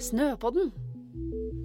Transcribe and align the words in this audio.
Snøpodden. 0.00 0.70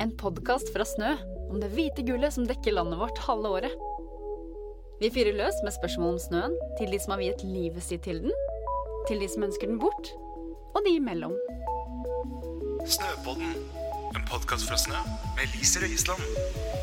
En 0.03 0.09
podkast 0.19 0.67
fra 0.73 0.83
Snø 0.83 1.13
om 1.47 1.61
det 1.61 1.69
hvite 1.71 2.03
gullet 2.03 2.33
som 2.35 2.43
dekker 2.49 2.75
landet 2.75 2.99
vårt 2.99 3.21
halve 3.23 3.51
året. 3.57 3.75
Vi 4.99 5.07
fyrer 5.15 5.37
løs 5.37 5.61
med 5.63 5.71
spørsmål 5.71 6.17
om 6.17 6.19
snøen 6.19 6.57
til 6.75 6.91
de 6.91 6.99
som 6.99 7.15
har 7.15 7.21
viet 7.23 7.45
livet 7.47 7.85
sitt 7.85 8.03
til 8.03 8.19
den, 8.25 8.35
til 9.07 9.23
de 9.23 9.29
som 9.31 9.47
ønsker 9.47 9.71
den 9.71 9.79
bort, 9.79 10.11
og 10.75 10.83
de 10.83 10.97
imellom. 10.97 11.35
Snøpodden, 12.83 13.55
en 14.11 14.27
podkast 14.27 14.67
fra 14.67 14.83
Snø 14.83 14.99
med 15.39 15.55
Lise 15.55 15.85
Røisland. 15.85 16.74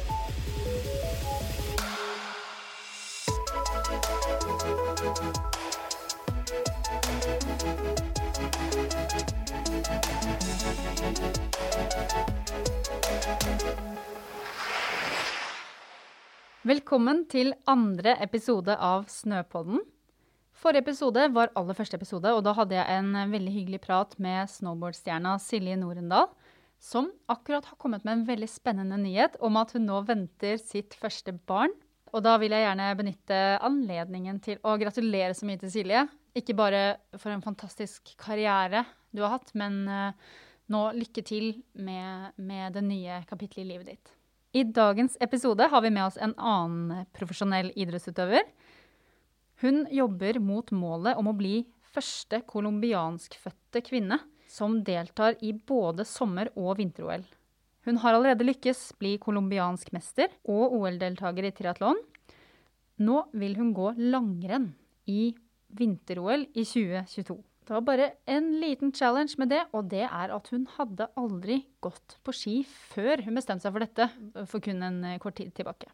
Velkommen 16.72 17.26
til 17.28 17.50
andre 17.68 18.14
episode 18.22 18.72
av 18.80 19.02
Snøpodden. 19.10 19.80
Forrige 20.56 20.80
episode 20.86 21.24
var 21.34 21.50
aller 21.58 21.76
første 21.76 21.98
episode, 21.98 22.30
og 22.32 22.44
da 22.46 22.54
hadde 22.56 22.76
jeg 22.78 23.00
en 23.00 23.10
veldig 23.32 23.52
hyggelig 23.52 23.80
prat 23.82 24.14
med 24.22 24.48
snowboardstjerna 24.48 25.34
Silje 25.42 25.74
Norendal, 25.76 26.30
som 26.80 27.10
akkurat 27.34 27.66
har 27.68 27.76
kommet 27.82 28.06
med 28.06 28.14
en 28.14 28.24
veldig 28.30 28.48
spennende 28.48 28.96
nyhet 29.02 29.36
om 29.44 29.58
at 29.60 29.74
hun 29.76 29.84
nå 29.90 29.98
venter 30.08 30.56
sitt 30.62 30.96
første 30.96 31.34
barn. 31.50 31.74
Og 32.14 32.24
da 32.24 32.38
vil 32.40 32.54
jeg 32.54 32.64
gjerne 32.64 32.88
benytte 33.02 33.42
anledningen 33.68 34.40
til 34.46 34.62
å 34.64 34.78
gratulere 34.80 35.36
så 35.36 35.50
mye 35.50 35.60
til 35.60 35.74
Silje. 35.76 36.06
Ikke 36.38 36.56
bare 36.56 36.86
for 37.18 37.34
en 37.34 37.44
fantastisk 37.44 38.14
karriere 38.22 38.86
du 39.12 39.26
har 39.26 39.36
hatt, 39.36 39.52
men 39.58 39.82
eh, 39.92 40.32
nå 40.72 40.88
lykke 41.02 41.26
til 41.34 41.52
med, 41.74 42.32
med 42.40 42.78
det 42.78 42.86
nye 42.88 43.20
kapittelet 43.28 43.66
i 43.66 43.70
livet 43.74 43.92
ditt. 43.92 44.16
I 44.52 44.64
dagens 44.68 45.16
episode 45.20 45.64
har 45.64 45.80
vi 45.80 45.90
med 45.90 46.04
oss 46.04 46.18
en 46.20 46.34
annen 46.36 47.06
profesjonell 47.16 47.70
idrettsutøver. 47.72 48.44
Hun 49.64 49.86
jobber 49.88 50.36
mot 50.44 50.68
målet 50.76 51.16
om 51.16 51.30
å 51.30 51.36
bli 51.38 51.62
første 51.94 52.42
colombianskfødte 52.50 53.80
kvinne 53.86 54.18
som 54.52 54.82
deltar 54.84 55.38
i 55.40 55.54
både 55.56 56.04
sommer- 56.04 56.50
og 56.52 56.76
vinter-OL. 56.82 57.24
Hun 57.88 58.00
har 58.04 58.12
allerede 58.12 58.44
lykkes 58.44 58.90
bli 59.00 59.14
colombiansk 59.22 59.88
mester 59.96 60.28
og 60.44 60.76
OL-deltaker 60.76 61.48
i 61.48 61.54
triatlon. 61.56 62.02
Nå 63.00 63.24
vil 63.32 63.56
hun 63.56 63.72
gå 63.72 63.94
langrenn 63.96 64.74
i 65.08 65.32
vinter-OL 65.72 66.44
i 66.52 66.66
2022. 66.68 67.40
Det 67.62 67.74
var 67.76 67.84
bare 67.86 68.10
en 68.26 68.48
liten 68.58 68.90
challenge 68.94 69.38
med 69.38 69.52
det, 69.54 69.62
og 69.72 69.86
det 69.90 70.02
er 70.08 70.34
at 70.34 70.48
hun 70.50 70.66
hadde 70.76 71.06
aldri 71.20 71.60
gått 71.84 72.18
på 72.26 72.34
ski 72.34 72.54
før 72.66 73.22
hun 73.22 73.38
bestemte 73.38 73.66
seg 73.66 73.74
for 73.76 73.84
dette 73.86 74.46
for 74.50 74.64
kun 74.64 74.82
en 74.82 75.04
kort 75.22 75.38
tid 75.38 75.52
tilbake. 75.54 75.90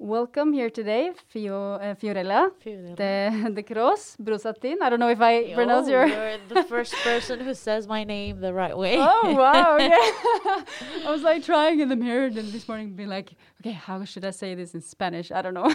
Welcome 0.00 0.52
here 0.52 0.70
today, 0.70 1.10
Fio, 1.26 1.72
uh, 1.72 1.92
Fiorella 1.96 2.52
Fiorella. 2.64 2.94
de, 2.94 3.50
de 3.52 3.62
Croz 3.64 4.16
Brusatin. 4.22 4.76
I 4.80 4.90
don't 4.90 5.00
know 5.00 5.08
if 5.08 5.20
I 5.20 5.38
Oh, 5.50 5.54
pronounce 5.56 5.88
your... 5.88 6.06
You're 6.06 6.38
the 6.48 6.62
first 6.62 6.94
person 7.02 7.40
who 7.40 7.52
says 7.52 7.88
my 7.88 8.04
name 8.04 8.38
the 8.40 8.54
right 8.54 8.78
way. 8.78 8.96
Oh 9.00 9.34
wow! 9.34 9.74
Okay. 9.74 9.90
I 11.04 11.10
was 11.10 11.22
like 11.22 11.42
trying 11.42 11.80
in 11.80 11.88
the 11.88 11.96
mirror 11.96 12.26
and 12.26 12.36
this 12.52 12.68
morning, 12.68 12.94
be 12.94 13.06
like, 13.06 13.32
okay, 13.60 13.72
how 13.72 14.04
should 14.04 14.24
I 14.24 14.30
say 14.30 14.54
this 14.54 14.72
in 14.72 14.82
Spanish? 14.82 15.32
I 15.32 15.42
don't 15.42 15.54
know. 15.54 15.74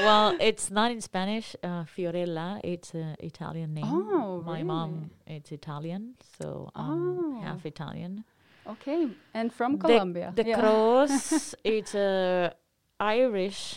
well, 0.00 0.36
it's 0.40 0.72
not 0.72 0.90
in 0.90 1.00
Spanish. 1.00 1.54
Uh, 1.62 1.84
Fiorella, 1.84 2.60
it's 2.64 2.92
an 2.92 3.14
Italian 3.20 3.72
name. 3.74 3.84
Oh, 3.86 4.42
my 4.44 4.64
mom, 4.64 5.10
it's 5.28 5.52
Italian, 5.52 6.14
so 6.40 6.70
I'm 6.74 7.40
half 7.40 7.60
Oh. 7.64 7.68
Italian. 7.68 8.24
okay, 8.66 9.10
and 9.32 9.52
from 9.52 9.78
The- 9.78 9.86
Colombia. 9.86 10.32
The 10.34 10.44
Yeah. 10.44 10.58
Croz, 10.60 11.54
it's 11.62 11.94
a 11.94 12.52
Irish 13.04 13.76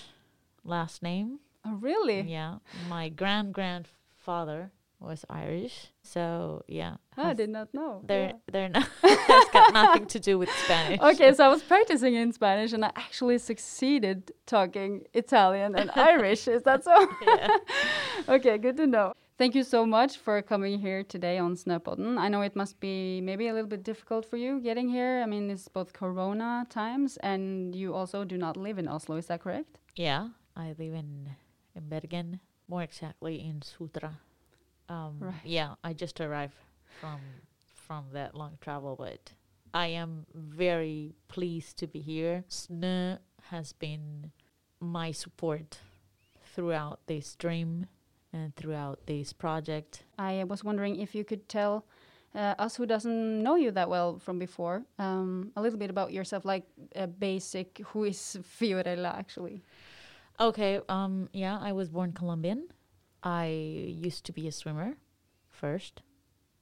last 0.63 1.03
name. 1.03 1.39
Oh, 1.65 1.73
really? 1.75 2.21
Yeah, 2.21 2.59
my 2.88 3.09
grand 3.09 3.53
grandfather 3.53 4.71
was 5.01 5.25
Irish, 5.29 5.88
so 6.01 6.63
yeah. 6.67 6.95
Oh, 7.17 7.23
I 7.23 7.33
did 7.33 7.49
not 7.49 7.73
know. 7.73 8.01
They're 8.07 8.27
Yeah. 8.29 8.51
they're 8.53 8.69
not. 8.69 8.88
it's 9.03 9.51
got 9.51 9.73
nothing 9.73 10.05
to 10.07 10.19
do 10.19 10.39
with 10.39 10.49
Spanish. 10.63 11.01
Okay, 11.01 11.33
so 11.33 11.43
I 11.43 11.49
was 11.49 11.61
practicing 11.61 12.15
in 12.15 12.31
Spanish 12.31 12.71
and 12.71 12.85
I 12.85 12.91
actually 12.95 13.38
succeeded 13.38 14.31
talking 14.45 15.03
Italian 15.13 15.75
and 15.75 15.91
Irish. 16.11 16.47
Is 16.47 16.63
that 16.63 16.85
so? 16.85 16.95
Yeah. 17.21 17.47
okay, 18.35 18.57
good 18.57 18.77
to 18.77 18.88
know. 18.88 19.11
Thank 19.37 19.53
you 19.53 19.63
so 19.63 19.85
much 19.85 20.17
for 20.17 20.41
coming 20.41 20.79
here 20.79 21.03
today 21.03 21.37
on 21.37 21.55
Snøpodden. 21.55 22.17
I 22.17 22.27
know 22.27 22.41
it 22.41 22.55
must 22.55 22.79
be 22.79 23.21
maybe 23.21 23.47
a 23.47 23.53
little 23.53 23.69
bit 23.69 23.83
difficult 23.83 24.25
for 24.25 24.35
you 24.35 24.59
getting 24.59 24.89
here. 24.89 25.21
I 25.21 25.27
mean, 25.27 25.51
it's 25.51 25.67
both 25.67 25.93
Corona 25.93 26.65
times 26.71 27.17
and 27.17 27.75
you 27.75 27.93
also 27.93 28.23
do 28.23 28.35
not 28.35 28.57
live 28.57 28.79
in 28.79 28.87
Oslo. 28.87 29.15
Is 29.17 29.27
that 29.27 29.41
correct? 29.41 29.77
Yeah, 29.95 30.29
I 30.55 30.73
live 30.79 30.95
in 30.95 31.29
in 31.75 31.87
Bergen, 31.87 32.39
more 32.67 32.81
exactly 32.81 33.35
in 33.39 33.61
Sotra. 33.61 34.17
Um, 34.89 35.17
Right. 35.19 35.45
Yeah, 35.45 35.75
I 35.83 35.93
just 35.93 36.19
arrived 36.19 36.57
from 36.99 37.21
from 37.87 38.05
that 38.13 38.33
long 38.33 38.57
travel, 38.59 38.95
but 38.97 39.33
I 39.71 39.87
am 39.87 40.25
very 40.33 41.13
pleased 41.27 41.77
to 41.77 41.85
be 41.87 41.99
here. 42.01 42.43
Snø 42.49 43.19
has 43.51 43.71
been 43.73 44.31
my 44.79 45.11
support 45.11 45.77
throughout 46.55 47.05
this 47.05 47.35
dream 47.35 47.85
and 48.33 48.55
throughout 48.55 49.05
this 49.05 49.33
project. 49.33 50.03
I 50.17 50.43
was 50.43 50.63
wondering 50.63 50.99
if 50.99 51.15
you 51.15 51.23
could 51.23 51.47
tell 51.49 51.85
uh, 52.35 52.55
us 52.59 52.75
who 52.75 52.85
doesn't 52.85 53.41
know 53.41 53.55
you 53.55 53.71
that 53.71 53.89
well 53.89 54.19
from 54.19 54.38
before 54.39 54.83
um, 54.99 55.51
a 55.55 55.61
little 55.61 55.79
bit 55.79 55.89
about 55.89 56.13
yourself, 56.13 56.45
like 56.45 56.65
a 56.95 57.07
basic 57.07 57.81
who 57.88 58.03
is 58.03 58.38
Fiorella 58.59 59.13
actually. 59.17 59.63
Okay, 60.39 60.79
um, 60.88 61.29
yeah, 61.33 61.57
I 61.59 61.71
was 61.71 61.89
born 61.89 62.11
Colombian. 62.11 62.67
I 63.23 63.47
used 63.47 64.25
to 64.25 64.31
be 64.31 64.47
a 64.47 64.51
swimmer 64.51 64.97
first. 65.49 66.01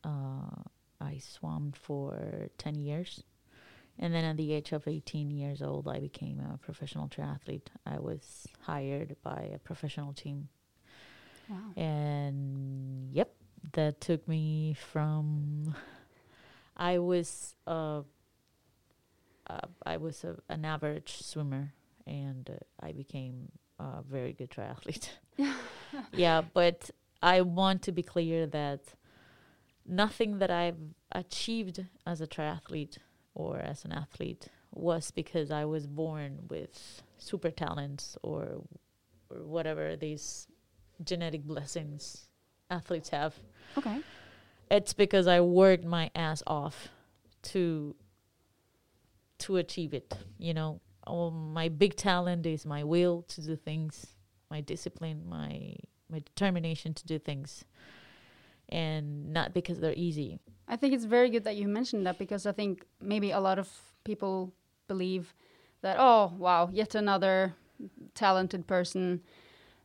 Uh, 0.03 0.63
I 1.01 1.17
swam 1.17 1.73
for 1.73 2.49
10 2.57 2.79
years. 2.79 3.23
And 3.97 4.13
then 4.13 4.23
at 4.23 4.37
the 4.37 4.53
age 4.53 4.71
of 4.71 4.87
18 4.87 5.31
years 5.31 5.61
old, 5.61 5.87
I 5.87 5.99
became 5.99 6.39
a 6.39 6.57
professional 6.57 7.07
triathlete. 7.07 7.67
I 7.85 7.99
was 7.99 8.47
hired 8.61 9.15
by 9.23 9.51
a 9.53 9.59
professional 9.59 10.13
team. 10.13 10.49
Wow. 11.49 11.73
And 11.75 13.13
yep, 13.13 13.33
that 13.73 14.01
took 14.01 14.27
me 14.27 14.75
from. 14.91 15.75
I 16.77 16.99
was 16.99 17.55
uh, 17.67 18.01
uh, 19.47 19.67
I 19.85 19.97
was 19.97 20.23
a, 20.23 20.35
an 20.49 20.65
average 20.65 21.21
swimmer, 21.21 21.73
and 22.05 22.49
uh, 22.49 22.85
I 22.85 22.91
became 22.91 23.51
a 23.79 24.01
very 24.01 24.33
good 24.33 24.49
triathlete. 24.49 25.09
yeah, 26.13 26.41
but 26.53 26.89
I 27.21 27.41
want 27.41 27.81
to 27.83 27.91
be 27.91 28.03
clear 28.03 28.47
that 28.47 28.81
nothing 29.85 30.39
that 30.39 30.51
I've 30.51 30.79
achieved 31.11 31.85
as 32.05 32.21
a 32.21 32.27
triathlete 32.27 32.97
or 33.33 33.59
as 33.59 33.85
an 33.85 33.91
athlete 33.91 34.47
was 34.71 35.11
because 35.11 35.51
I 35.51 35.65
was 35.65 35.87
born 35.87 36.39
with 36.49 37.01
super 37.17 37.51
talents 37.51 38.17
or 38.21 38.63
or 39.29 39.43
whatever 39.43 39.95
these 39.95 40.47
genetic 41.03 41.43
blessings 41.43 42.27
athletes 42.69 43.09
have. 43.09 43.35
Okay. 43.77 43.99
It's 44.71 44.93
because 44.93 45.27
I 45.27 45.41
worked 45.41 45.85
my 45.85 46.09
ass 46.15 46.41
off 46.47 46.89
to 47.43 47.95
to 49.39 49.57
achieve 49.57 49.93
it. 49.93 50.17
You 50.39 50.53
know, 50.53 50.81
oh, 51.05 51.29
my 51.29 51.69
big 51.69 51.95
talent 51.95 52.45
is 52.45 52.65
my 52.65 52.83
will 52.83 53.23
to 53.23 53.41
do 53.41 53.55
things, 53.55 54.07
my 54.49 54.61
discipline, 54.61 55.23
my 55.27 55.75
my 56.09 56.19
determination 56.19 56.93
to 56.93 57.05
do 57.05 57.19
things, 57.19 57.65
and 58.69 59.31
not 59.33 59.53
because 59.53 59.79
they're 59.79 59.93
easy. 59.95 60.39
I 60.67 60.75
think 60.77 60.93
it's 60.93 61.05
very 61.05 61.29
good 61.29 61.43
that 61.43 61.55
you 61.55 61.67
mentioned 61.67 62.07
that 62.07 62.17
because 62.17 62.45
I 62.45 62.51
think 62.51 62.85
maybe 62.99 63.31
a 63.31 63.39
lot 63.39 63.59
of 63.59 63.69
people 64.03 64.51
believe 64.87 65.33
that, 65.81 65.97
oh, 65.99 66.33
wow, 66.37 66.69
yet 66.71 66.95
another 66.95 67.53
talented 68.15 68.65
person 68.65 69.21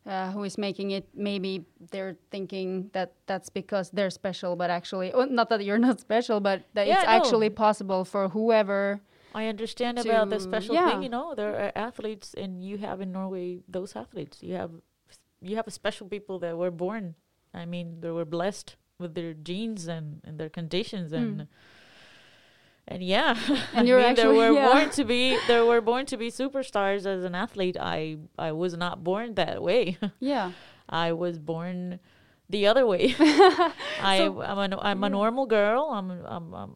uh, 0.06 0.30
who 0.32 0.44
is 0.44 0.56
making 0.58 0.90
it. 0.92 1.08
Maybe 1.14 1.64
they're 1.90 2.16
thinking 2.30 2.90
that 2.92 3.12
that's 3.26 3.48
because 3.50 3.90
they're 3.90 4.10
special, 4.10 4.56
but 4.56 4.70
actually, 4.70 5.12
well, 5.14 5.28
not 5.28 5.48
that 5.50 5.64
you're 5.64 5.78
not 5.78 6.00
special, 6.08 6.40
but 6.40 6.62
that 6.74 6.86
Yeah, 6.86 6.94
it's 6.94 7.04
no. 7.04 7.10
actually 7.10 7.50
possible 7.50 8.04
for 8.04 8.28
whoever. 8.28 9.00
I 9.34 9.46
understand 9.46 9.98
about 9.98 10.30
the 10.30 10.40
special 10.40 10.74
yeah. 10.74 10.90
thing. 10.90 11.02
You 11.02 11.08
know, 11.08 11.34
there 11.36 11.54
are 11.54 11.72
athletes, 11.76 12.34
and 12.34 12.64
you 12.64 12.78
have 12.78 13.00
in 13.00 13.12
Norway 13.12 13.60
those 13.68 13.94
athletes. 13.94 14.42
You 14.42 14.54
have 14.54 14.72
you 15.40 15.56
have 15.56 15.72
special 15.72 16.08
people 16.08 16.38
that 16.40 16.56
were 16.56 16.70
born. 16.70 17.14
I 17.54 17.64
mean, 17.64 18.00
they 18.00 18.10
were 18.10 18.24
blessed 18.24 18.76
with 18.98 19.14
their 19.14 19.32
genes 19.32 19.88
and, 19.88 20.20
and 20.24 20.38
their 20.38 20.50
conditions 20.50 21.12
and 21.12 21.48
and 22.90 23.02
yeah. 23.02 23.36
And 23.74 23.82
I 23.86 23.88
you're 23.88 24.00
mean, 24.00 24.10
actually- 24.10 24.36
were 24.36 24.52
yeah. 24.52 24.68
born 24.72 24.90
to 24.90 25.04
be 25.04 25.38
they 25.48 25.60
were 25.60 25.80
born 25.80 26.04
to 26.06 26.16
be 26.16 26.28
superstars 26.30 27.06
as 27.06 27.24
an 27.24 27.34
athlete. 27.34 27.76
I 27.80 28.18
I 28.38 28.50
was 28.52 28.76
not 28.76 29.02
born 29.04 29.34
that 29.34 29.62
way. 29.62 29.96
Yeah. 30.20 30.52
I 30.88 31.12
was 31.12 31.38
born 31.38 32.00
the 32.48 32.66
other 32.66 32.84
way. 32.84 33.14
I 34.02 34.18
So- 34.18 34.42
I'm 34.42 34.58
a 34.72 34.78
I'm 34.88 35.04
a 35.04 35.08
normal 35.08 35.46
girl. 35.46 35.82
I'm 35.96 36.10
I'm 36.26 36.46
I'm 36.54 36.74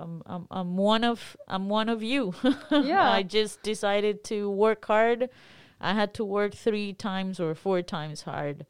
I'm 0.00 0.22
I'm, 0.26 0.46
I'm 0.50 0.76
one 0.76 1.04
of 1.04 1.36
I'm 1.46 1.68
one 1.68 1.88
of 1.90 2.02
you. 2.02 2.32
Yeah. 2.70 3.10
I 3.18 3.22
just 3.22 3.62
decided 3.62 4.24
to 4.32 4.48
work 4.50 4.84
hard. 4.86 5.28
I 5.80 5.92
had 5.94 6.14
to 6.14 6.24
work 6.24 6.54
three 6.54 6.92
times 6.94 7.40
or 7.40 7.54
four 7.54 7.82
times 7.82 8.22
hard, 8.22 8.64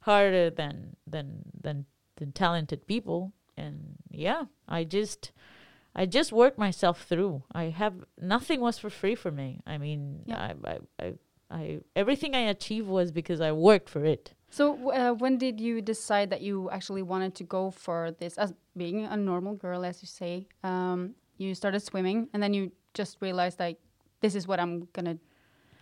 harder 0.00 0.50
than 0.50 0.96
than 1.06 1.26
than 1.64 1.86
than 2.18 2.32
talented 2.32 2.86
people. 2.86 3.32
And 3.56 3.96
yeah, 4.10 4.42
I 4.68 4.84
just 4.84 5.32
I 5.98 6.04
just 6.04 6.30
worked 6.30 6.58
myself 6.58 7.04
through. 7.08 7.42
I 7.52 7.64
have 7.82 7.94
nothing 8.20 8.60
was 8.60 8.78
for 8.78 8.90
free 8.90 9.14
for 9.14 9.30
me. 9.32 9.60
I 9.66 9.78
mean, 9.78 10.22
Yeah. 10.26 10.52
I, 10.64 10.72
I 10.72 10.78
I 11.04 11.14
I 11.50 11.80
everything 11.94 12.34
I 12.34 12.44
achieved 12.54 12.86
was 12.86 13.10
because 13.10 13.40
I 13.40 13.52
worked 13.52 13.88
for 13.88 14.04
it. 14.04 14.34
So 14.50 14.90
uh, 14.92 15.12
when 15.14 15.38
did 15.38 15.58
you 15.58 15.80
decide 15.80 16.28
that 16.30 16.42
you 16.42 16.68
actually 16.70 17.02
wanted 17.02 17.34
to 17.36 17.44
go 17.44 17.70
for 17.70 18.10
this 18.20 18.36
as 18.36 18.52
being 18.76 19.04
a 19.04 19.16
normal 19.16 19.54
girl, 19.54 19.84
as 19.84 20.02
you 20.02 20.08
say? 20.08 20.46
Um, 20.62 21.14
you 21.38 21.54
started 21.54 21.80
swimming, 21.80 22.28
and 22.32 22.42
then 22.42 22.52
you 22.52 22.72
just 22.94 23.16
realized 23.20 23.58
like 23.58 23.78
this 24.20 24.34
is 24.34 24.46
what 24.46 24.60
I'm 24.60 24.88
gonna 24.92 25.18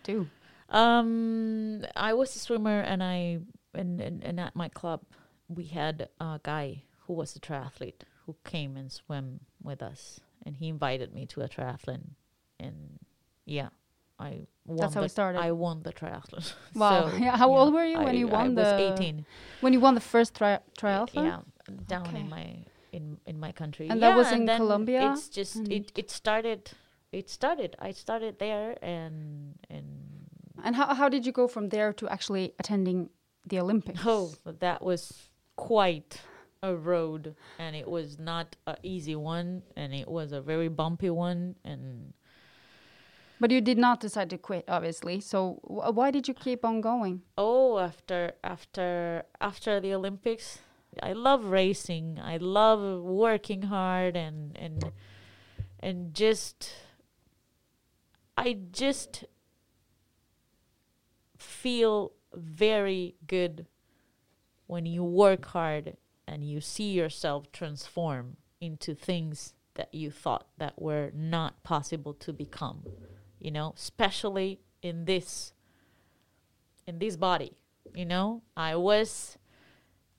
do. 0.03 0.27
Um, 0.69 1.85
I 1.95 2.13
was 2.13 2.35
a 2.35 2.39
swimmer, 2.39 2.79
and 2.81 3.03
I 3.03 3.39
and, 3.73 3.99
and 3.99 4.23
and 4.23 4.39
at 4.39 4.55
my 4.55 4.69
club 4.69 5.01
we 5.47 5.65
had 5.65 6.09
a 6.19 6.39
guy 6.41 6.83
who 7.05 7.13
was 7.13 7.35
a 7.35 7.39
triathlete 7.39 8.01
who 8.25 8.35
came 8.43 8.75
and 8.77 8.91
swam 8.91 9.39
with 9.63 9.81
us, 9.81 10.19
and 10.45 10.55
he 10.57 10.67
invited 10.69 11.13
me 11.13 11.25
to 11.27 11.41
a 11.41 11.47
triathlon, 11.49 12.01
and 12.59 12.99
yeah, 13.45 13.69
I 14.19 14.47
won. 14.65 14.77
That's 14.77 14.93
how 14.95 15.01
the, 15.01 15.05
it 15.05 15.09
started. 15.09 15.39
I 15.39 15.51
won 15.51 15.83
the 15.83 15.93
triathlon. 15.93 16.53
Wow. 16.75 17.09
So, 17.09 17.17
Yeah, 17.25 17.37
how 17.37 17.49
old 17.55 17.73
were 17.73 17.85
you 17.85 17.97
when 17.99 18.15
I- 18.15 18.19
you 18.19 18.27
won 18.27 18.45
I 18.57 18.61
was 18.61 18.67
the- 18.67 18.93
eighteen. 18.93 19.25
When 19.61 19.73
you 19.73 19.79
won 19.79 19.93
the 19.95 20.01
first 20.01 20.33
tri- 20.35 20.59
triathlon, 20.79 21.25
Yeah, 21.25 21.39
down 21.87 22.07
Okay. 22.07 22.19
in 22.21 22.29
my 22.29 22.45
in 22.91 23.17
in 23.25 23.39
my 23.39 23.51
country. 23.51 23.87
And 23.89 24.01
that 24.01 24.09
Yeah, 24.09 24.15
was 24.21 24.31
in 24.31 24.47
Colombia? 24.47 25.11
It's 25.11 25.29
just 25.29 25.55
And- 25.55 25.71
it 25.71 25.91
it 25.95 26.09
started. 26.11 26.71
It 27.11 27.29
started. 27.29 27.75
I 27.79 27.91
started 27.91 28.39
there, 28.39 28.77
and 28.81 29.55
and 29.69 29.87
and 30.63 30.75
how 30.75 30.93
how 30.95 31.07
did 31.09 31.25
you 31.25 31.31
go 31.31 31.47
from 31.47 31.69
there 31.69 31.93
to 31.93 32.07
actually 32.09 32.53
attending 32.59 33.09
the 33.49 33.59
Olympics? 33.59 34.01
Oh, 34.05 34.33
that 34.59 34.81
was 34.81 35.29
quite 35.55 36.21
a 36.69 36.75
road, 36.75 37.35
and 37.59 37.75
it 37.75 37.87
was 37.87 38.17
not 38.19 38.55
an 38.65 38.75
easy 38.83 39.15
one, 39.15 39.61
and 39.75 39.93
it 39.93 40.07
was 40.07 40.31
a 40.31 40.41
very 40.41 40.67
bumpy 40.69 41.09
one, 41.09 41.55
and 41.63 42.13
But 43.39 43.51
you 43.51 43.61
did 43.61 43.77
not 43.77 43.99
decide 43.99 44.29
to 44.31 44.37
quit, 44.37 44.65
obviously. 44.67 45.19
So 45.21 45.59
wh- 45.63 45.93
why 45.95 46.11
did 46.11 46.27
you 46.27 46.33
keep 46.33 46.63
on 46.65 46.81
going? 46.81 47.21
oh, 47.37 47.77
after 47.79 48.33
after 48.43 49.23
after 49.39 49.79
the 49.79 49.93
Olympics, 49.93 50.59
I 51.03 51.13
love 51.13 51.45
racing. 51.45 52.19
I 52.23 52.37
love 52.37 53.03
working 53.03 53.63
hard, 53.63 54.15
and 54.15 54.57
and 54.57 54.91
and 55.79 56.13
just 56.13 56.71
I 58.37 58.57
just 58.71 59.25
feel 61.37 62.13
very 62.33 63.15
good 63.27 63.67
when 64.67 64.85
you 64.85 65.03
work 65.03 65.45
hard 65.45 65.97
and 66.27 66.43
you 66.43 66.61
see 66.61 66.91
yourself 66.91 67.51
transform 67.51 68.37
into 68.59 68.95
things 68.95 69.53
that 69.75 69.93
you 69.93 70.09
thought 70.09 70.47
that 70.57 70.81
were 70.81 71.11
not 71.13 71.61
possible 71.63 72.13
to 72.13 72.31
become 72.31 72.83
you 73.39 73.51
know 73.51 73.73
especially 73.75 74.59
in 74.81 75.05
this 75.05 75.53
in 76.87 76.99
this 76.99 77.15
body 77.15 77.57
you 77.95 78.05
know? 78.05 78.41
I 78.55 78.75
was 78.75 79.37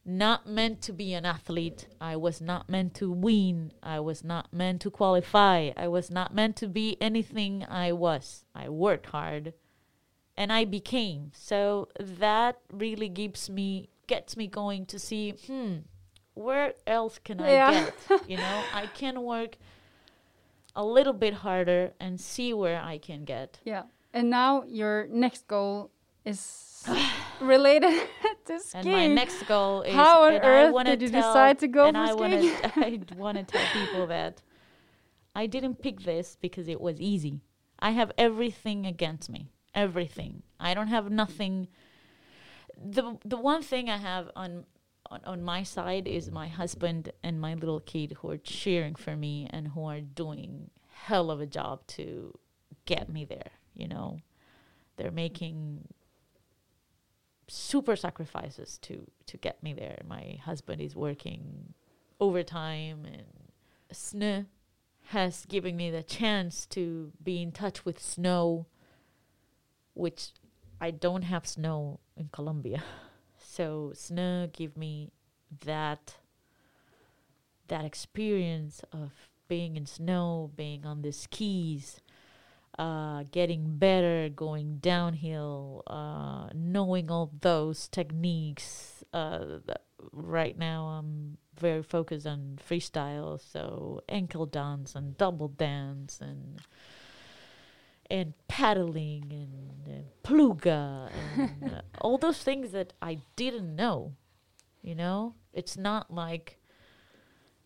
not 0.05 0.47
meant 0.47 0.81
to 0.83 0.93
be 0.93 1.13
an 1.15 1.27
athlete. 1.27 1.89
I 2.01 2.17
was 2.17 2.41
not 2.41 2.69
meant 2.69 2.95
to 2.95 3.11
win. 3.11 3.73
I 3.83 4.01
was 4.01 4.25
not 4.25 4.53
meant 4.53 4.81
to 4.83 4.91
qualify. 4.91 5.71
I 5.77 5.89
was 5.89 6.11
not 6.11 6.35
meant 6.35 6.57
to 6.57 6.69
be 6.69 6.97
anything 7.01 7.65
i 7.69 7.93
was. 7.93 8.45
I 8.55 8.69
worked 8.69 9.07
hard 9.07 9.53
and 10.37 10.53
I 10.53 10.65
became. 10.65 11.33
So 11.35 11.89
that 11.99 12.59
really 12.73 13.09
gives 13.09 13.51
me 13.51 13.91
gets 14.07 14.37
me 14.37 14.47
going 14.47 14.87
to 14.87 15.01
see, 15.01 15.33
hmm, 15.47 15.79
where 16.37 16.75
else 16.87 17.19
can 17.25 17.41
I 17.41 17.51
Yeah. 17.53 17.73
get? 17.73 18.29
You 18.29 18.37
know, 18.37 18.63
I 18.73 18.87
can 19.01 19.23
work 19.23 19.57
a 20.75 20.85
little 20.85 21.13
bit 21.15 21.35
harder 21.35 21.93
and 21.99 22.21
see 22.21 22.53
where 22.53 22.81
I 22.81 22.99
can 22.99 23.25
get. 23.25 23.59
Yeah. 23.65 23.85
And 24.13 24.31
now 24.31 24.63
your 24.69 25.07
next 25.11 25.49
goal 25.49 25.91
is 26.25 26.85
related 27.41 27.95
to 28.47 28.61
skiing. 28.61 28.87
And 28.87 28.93
my 28.93 29.07
next 29.07 29.43
goal 29.49 29.83
is 29.83 29.95
How 29.95 30.25
on 30.25 30.35
and 30.35 30.45
I 30.45 30.49
earth 30.69 30.85
did 30.85 31.03
you 31.03 31.09
tell- 31.09 31.23
decide 31.33 31.59
to 31.61 31.69
go 31.69 31.87
and 31.87 31.97
for 31.97 32.03
I 32.03 32.13
wanna, 32.15 32.39
skiing? 32.43 33.05
I 33.13 33.15
want 33.17 33.39
to 33.39 33.45
tell 33.45 33.67
people 33.73 34.07
that 34.09 34.43
I 35.35 35.47
didn't 35.47 35.77
pick 35.83 36.01
this 36.03 36.37
because 36.41 36.69
it 36.69 36.81
was 36.81 37.01
easy. 37.01 37.41
I 37.79 37.91
have 37.91 38.13
everything 38.19 38.87
against 38.87 39.29
me. 39.31 39.51
Everything. 39.75 40.43
I 40.61 40.73
don't 40.75 40.89
have 40.89 41.11
nothing. 41.11 41.69
The 42.77 43.19
the 43.25 43.37
one 43.39 43.63
thing 43.63 43.89
I 43.89 43.97
have 43.99 44.31
on 44.37 44.65
on, 45.11 45.21
on 45.25 45.43
my 45.43 45.63
side 45.63 46.07
is 46.07 46.31
my 46.31 46.49
husband 46.49 47.13
and 47.23 47.41
my 47.41 47.55
little 47.55 47.81
kid 47.81 48.17
who 48.19 48.31
are 48.31 48.37
cheering 48.39 48.95
for 48.95 49.17
me 49.17 49.49
and 49.51 49.69
who 49.69 49.85
are 49.85 50.01
doing 50.01 50.71
hell 50.89 51.31
of 51.31 51.41
a 51.41 51.47
job 51.47 51.87
to 51.87 52.39
get 52.85 53.09
me 53.09 53.25
there, 53.25 53.51
you 53.75 53.89
know. 53.89 54.19
They're 54.97 55.11
making 55.11 55.89
super 57.49 57.95
sacrifices 57.97 58.79
to 58.83 59.07
to 59.27 59.37
get 59.37 59.63
me 59.63 59.75
there. 59.75 59.99
My 60.07 60.39
husband 60.45 60.81
is 60.81 60.97
working 60.97 61.75
overtime 62.19 63.05
and 63.05 63.27
Snø 63.93 64.47
has 65.09 65.45
given 65.47 65.77
me 65.77 65.91
the 65.91 66.03
chance 66.03 66.67
to 66.67 67.13
be 67.23 67.41
in 67.43 67.53
touch 67.53 67.85
with 67.85 68.03
snow 68.03 68.67
which 69.95 70.31
I 70.81 70.91
don't 70.91 71.23
have 71.23 71.47
snow 71.47 72.01
in 72.17 72.29
Colombia. 72.33 72.83
So 73.57 73.93
snow 73.95 74.51
give 74.53 74.77
me 74.77 75.13
that 75.65 76.17
that 77.69 77.87
experience 77.87 78.83
of 78.93 79.13
being 79.49 79.79
in 79.79 79.87
snow, 79.87 80.51
being 80.55 80.85
on 80.85 81.01
the 81.01 81.11
skis, 81.11 82.03
uh, 82.79 83.25
getting 83.31 83.79
better, 83.79 84.29
going 84.29 84.77
downhill, 84.77 85.85
uh, 85.87 86.51
knowing 86.55 87.11
all 87.11 87.31
those 87.41 87.89
techniques. 87.89 89.03
Uh, 89.15 89.61
right 90.13 90.59
now, 90.59 90.89
I'm 90.89 91.39
very 91.59 91.83
focused 91.83 92.27
on 92.27 92.59
freestyle, 92.69 93.41
so 93.41 94.03
enkeldans 94.07 94.95
and 94.95 95.17
dobbeldans 95.17 96.21
and 96.21 96.61
and 98.11 98.35
paddling 98.49 99.27
and, 99.31 99.95
and 99.95 100.05
pluga 100.23 101.11
and 101.37 101.73
uh, 101.75 101.81
all 102.01 102.19
those 102.19 102.43
things 102.43 102.73
that 102.73 102.93
I 103.01 103.19
didn't 103.37 103.75
know. 103.75 104.15
You 104.83 104.95
know, 104.95 105.35
it's 105.53 105.77
not 105.77 106.13
like 106.13 106.59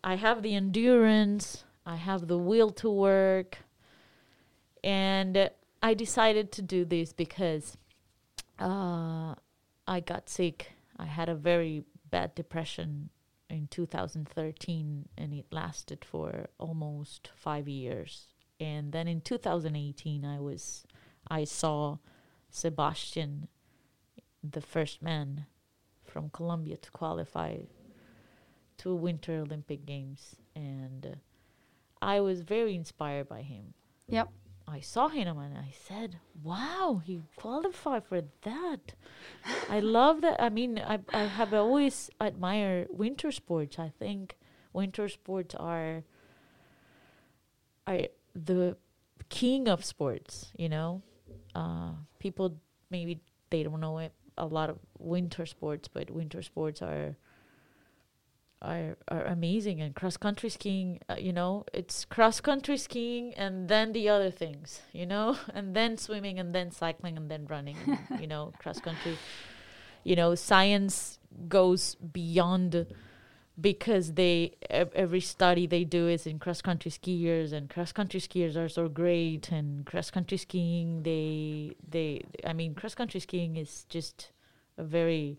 I 0.03 0.15
have 0.15 0.43
the 0.43 0.55
endurance, 0.55 1.65
I 1.85 1.97
have 1.97 2.29
the 2.29 2.39
will 2.39 2.71
to 2.71 2.91
work, 2.91 3.59
and 4.83 5.37
uh, 5.37 5.49
I 5.83 5.95
decided 5.95 6.53
to 6.53 6.63
do 6.63 6.85
this 6.85 7.13
because 7.13 7.77
uh, 8.59 9.35
I 9.87 10.01
got 10.01 10.29
sick. 10.29 10.73
I 10.97 11.07
had 11.07 11.29
a 11.29 11.35
very 11.35 11.85
bad 12.11 12.35
depression 12.35 13.11
in 13.49 13.67
2013, 13.69 15.09
and 15.19 15.35
it 15.35 15.47
lasted 15.51 16.05
for 16.05 16.49
almost 16.59 17.31
five 17.35 17.69
years. 17.69 18.29
And 18.61 18.93
then 18.93 19.09
in 19.09 19.23
2018, 19.23 20.25
I 20.25 20.39
was 20.39 20.85
I 21.29 21.45
saw 21.45 21.97
Sebastian, 22.51 23.49
the 24.45 24.61
first 24.61 25.01
man 25.01 25.47
from 26.05 26.29
Colombia 26.31 26.77
to 26.77 26.91
qualify 26.91 27.59
to 28.79 28.95
Winter 28.95 29.41
Olympic 29.41 29.87
Games, 29.87 30.37
and 30.55 31.07
uh, 31.07 31.15
I 32.03 32.21
was 32.21 32.43
very 32.43 32.75
inspired 32.75 33.29
by 33.29 33.43
him. 33.43 33.75
Yep. 34.09 34.29
I 34.67 34.81
saw 34.81 35.09
him 35.09 35.39
and 35.39 35.59
I 35.59 35.73
said, 35.73 36.21
"Wow, 36.43 37.03
he 37.05 37.23
qualified 37.37 38.05
for 38.05 38.23
that." 38.43 38.95
I 39.69 39.81
love 39.99 40.21
that. 40.21 40.41
I 40.41 40.49
mean, 40.49 40.79
I 40.79 41.01
I 41.13 41.25
have 41.25 41.53
always 41.53 42.11
admired 42.21 42.89
winter 42.91 43.33
sports. 43.33 43.79
I 43.79 43.89
think 43.99 44.37
winter 44.73 45.09
sports 45.09 45.55
are 45.55 46.05
are 47.87 48.07
the 48.35 48.77
king 49.29 49.69
of 49.69 49.85
sports. 49.85 50.53
You 50.57 50.69
know, 50.69 51.03
uh, 51.55 51.93
people 52.19 52.57
maybe 52.91 53.21
they 53.51 53.63
don't 53.63 53.81
know 53.81 53.99
it 53.99 54.13
a 54.39 54.47
lot 54.47 54.71
of 54.71 54.79
winter 54.99 55.47
sports, 55.47 55.89
but 55.89 56.11
winter 56.11 56.43
sports 56.43 56.83
are 56.83 57.17
are 58.63 58.97
are 59.09 59.25
amazing. 59.25 59.81
And 59.81 59.95
cross 59.95 60.17
country 60.17 60.49
skiing 60.49 61.01
uh, 61.09 61.17
you 61.19 61.33
know 61.33 61.65
it's 61.73 62.05
cross 62.05 62.41
country 62.41 62.77
skiing 62.77 63.35
and 63.35 63.69
then 63.69 63.93
the 63.93 64.09
other 64.09 64.31
things 64.31 64.81
you 64.93 65.07
know? 65.07 65.37
And 65.55 65.75
then 65.75 65.97
swimming 65.97 66.39
and 66.39 66.55
then 66.55 66.71
cycling 66.71 67.17
and 67.17 67.31
then 67.31 67.47
running 67.47 67.77
you 68.21 68.27
know 68.27 68.53
cross 68.59 68.81
country. 68.81 69.17
You 70.05 70.17
know 70.17 70.35
science 70.35 71.19
goes 71.49 71.95
beyond 71.97 72.87
because 73.61 74.15
they 74.15 74.55
every 74.71 75.21
study 75.21 75.67
they 75.67 75.85
do 75.85 76.09
is 76.09 76.27
in 76.27 76.39
cross 76.39 76.63
country 76.63 76.91
skiers 76.91 77.53
and 77.53 77.69
cross 77.69 77.93
country 77.93 78.21
skiers 78.21 78.57
are 78.57 78.69
so 78.69 78.89
great 78.89 79.51
and 79.51 79.85
cross 79.87 80.11
country 80.11 80.39
skiing 80.39 81.03
they 81.03 81.75
they 81.89 82.23
I 82.45 82.53
mean 82.53 82.75
cross 82.75 82.95
country 82.95 83.21
skiing 83.21 83.57
is 83.57 83.85
just 83.89 84.31
a 84.79 84.85
very 84.85 85.39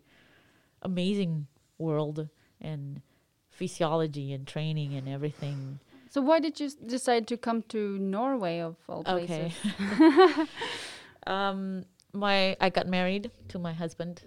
amazing 0.82 1.48
world 1.78 2.28
and 2.60 3.02
physiology 3.50 4.34
and 4.34 4.48
training 4.48 4.94
and 4.94 5.08
everything. 5.08 5.80
So 6.10 6.22
why 6.22 6.40
did 6.40 6.60
you 6.60 6.66
s- 6.68 6.74
decide 6.76 7.28
to 7.28 7.38
come 7.38 7.64
to 7.70 7.98
Norway 7.98 8.60
of 8.60 8.76
all 8.90 9.04
places? 9.04 9.54
Okay. 9.80 10.46
um 11.28 11.86
my 12.14 12.58
I 12.60 12.70
got 12.70 12.88
married 12.88 13.32
to 13.50 13.60
my 13.60 13.74
husband 13.74 14.24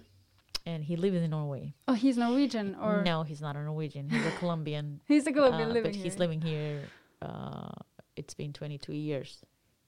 and 0.65 0.83
he 0.83 0.95
lives 0.95 1.17
in 1.17 1.29
Norway. 1.29 1.75
Oh, 1.87 1.93
he's 1.93 2.17
Norwegian 2.17 2.75
or 2.81 3.03
no, 3.03 3.23
he's 3.23 3.41
not 3.41 3.55
a 3.55 3.63
Norwegian. 3.63 4.09
He's 4.09 4.25
a 4.25 4.31
Colombian. 4.31 5.01
he's 5.07 5.27
a 5.27 5.31
Colombian 5.31 5.69
uh, 5.69 5.73
living 5.73 5.91
but 5.91 5.95
he's 5.95 6.17
living 6.17 6.41
here. 6.41 6.81
Uh, 7.21 7.71
it's 8.15 8.33
been 8.33 8.53
22 8.53 8.93
years 8.93 9.43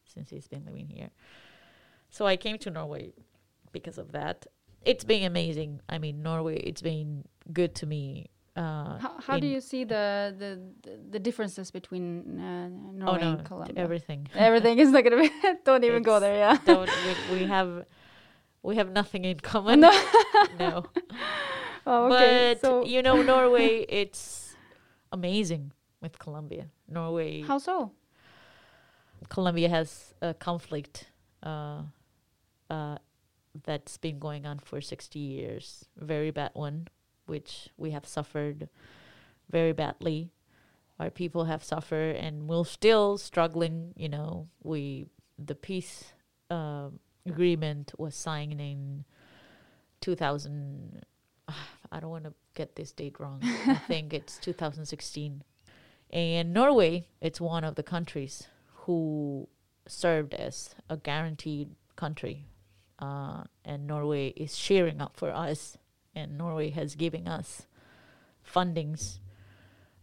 since 0.06 0.30
he's 0.30 0.48
been 0.48 0.66
living 0.66 0.88
here. 0.88 1.10
So 2.10 2.26
I 2.26 2.38
came 2.38 2.58
to 2.60 2.70
Norway 2.70 3.14
because 3.72 3.98
of 3.98 4.12
that. 4.14 4.46
It's 4.86 5.04
been 5.04 5.24
amazing. 5.24 5.82
I 5.90 5.98
mean, 5.98 6.24
Norway. 6.24 6.58
It's 6.58 6.82
been 6.82 7.26
good 7.52 7.76
to 7.76 7.86
me. 7.86 8.30
Uh, 8.56 8.98
How, 8.98 9.16
how 9.22 9.40
do 9.40 9.46
you 9.46 9.62
see 9.62 9.84
the 9.84 10.34
the, 10.36 10.60
the, 11.12 11.20
differences 11.20 11.70
between 11.70 12.40
uh, 12.40 12.70
Oh 12.70 12.92
Norway 12.92 13.22
no, 13.22 13.34
and 13.34 13.46
Colombia? 13.46 13.76
everything. 13.78 14.28
Everything 14.34 14.80
is 14.80 14.90
not 14.90 15.04
gonna 15.04 15.22
be. 15.22 15.32
Don't 15.64 15.84
even 15.84 16.02
go 16.02 16.20
there. 16.20 16.38
Yeah. 16.38 16.58
Don't 16.66 16.90
we, 17.06 17.38
we 17.38 17.46
have 17.46 17.86
we 18.68 18.76
have 18.76 18.92
nothing 18.92 19.24
in 19.24 19.40
common. 19.40 19.80
No. 19.80 19.92
no. 20.60 20.86
Oh, 21.90 22.12
okay. 22.12 22.52
But 22.52 22.68
so 22.68 22.84
you 22.84 23.02
know, 23.02 23.22
Norway. 23.22 23.86
It's 23.88 24.58
amazing 25.14 25.72
with 26.02 26.20
Colombia. 26.20 26.68
Norway. 26.86 27.44
how 27.44 27.60
so? 27.60 27.94
Colombia 29.30 29.70
has 29.70 30.14
a 30.22 30.34
conflict 30.34 31.08
uh, 31.44 31.84
uh, 32.70 32.98
that's 33.64 33.98
been 33.98 34.20
going 34.20 34.46
on 34.46 34.60
for 34.60 34.82
60 34.82 35.18
years. 35.18 35.86
Very 35.96 36.30
bad 36.30 36.52
one, 36.56 36.90
which 37.26 37.70
we 37.78 37.92
have 37.92 38.06
suffered 38.06 38.68
very 39.50 39.72
badly. 39.72 40.34
Our 41.00 41.10
people 41.10 41.46
have 41.46 41.64
suffered 41.64 42.18
and 42.18 42.50
we're 42.50 42.66
still 42.66 43.18
struggling. 43.18 43.94
You 43.96 44.10
know, 44.10 44.50
we 44.62 45.08
the 45.40 45.56
peace 45.56 46.12
uh, 46.52 46.90
agreement 47.30 47.94
was 47.98 48.16
signed 48.16 48.60
in 48.62 49.06
2000. 50.02 51.04
I 51.92 52.00
don't 52.00 52.10
want 52.10 52.26
to 52.26 52.34
get 52.54 52.76
this 52.76 52.92
date 52.92 53.20
wrong. 53.20 53.40
I 53.44 53.76
think 53.88 54.14
it's 54.14 54.38
2016. 54.38 55.44
And 56.12 56.54
Norway, 56.54 57.08
it's 57.22 57.42
one 57.42 57.64
of 57.64 57.76
the 57.76 57.84
countries 57.84 58.48
who 58.86 59.48
served 59.88 60.34
as 60.34 60.76
a 60.90 60.98
guaranteed 60.98 61.76
country. 61.96 62.46
Uh, 63.00 63.44
and 63.64 63.88
Norway 63.88 64.30
is 64.30 64.58
cheering 64.58 65.02
up 65.02 65.18
for 65.18 65.32
us. 65.32 65.78
And 66.16 66.38
Norway 66.38 66.72
has 66.72 66.96
given 66.96 67.28
us 67.28 67.68
fundings 68.44 69.20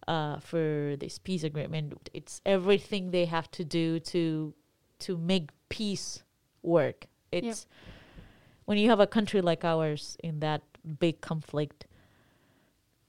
uh, 0.07 0.39
for 0.39 0.97
this 0.99 1.19
peace 1.19 1.45
agreement. 1.45 2.11
It's 2.13 2.41
everything 2.45 3.11
they 3.11 3.25
have 3.25 3.51
to 3.53 3.65
do 3.65 3.99
to 4.01 4.55
to 5.01 5.17
make 5.17 5.51
peace 5.69 6.23
work. 6.63 7.07
It's 7.43 7.67
when 8.65 8.79
you 8.79 8.89
have 8.91 9.01
a 9.01 9.07
country 9.07 9.41
like 9.41 9.65
ours 9.65 10.17
in 10.23 10.41
that 10.41 10.63
big 10.99 11.21
conflict, 11.21 11.87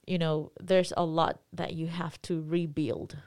you 0.06 0.18
know, 0.18 0.52
there's 0.60 0.94
a 0.96 1.06
lot 1.06 1.40
that 1.54 1.74
you 1.74 1.88
have 1.88 2.22
to 2.24 2.42
rebuild 2.42 3.18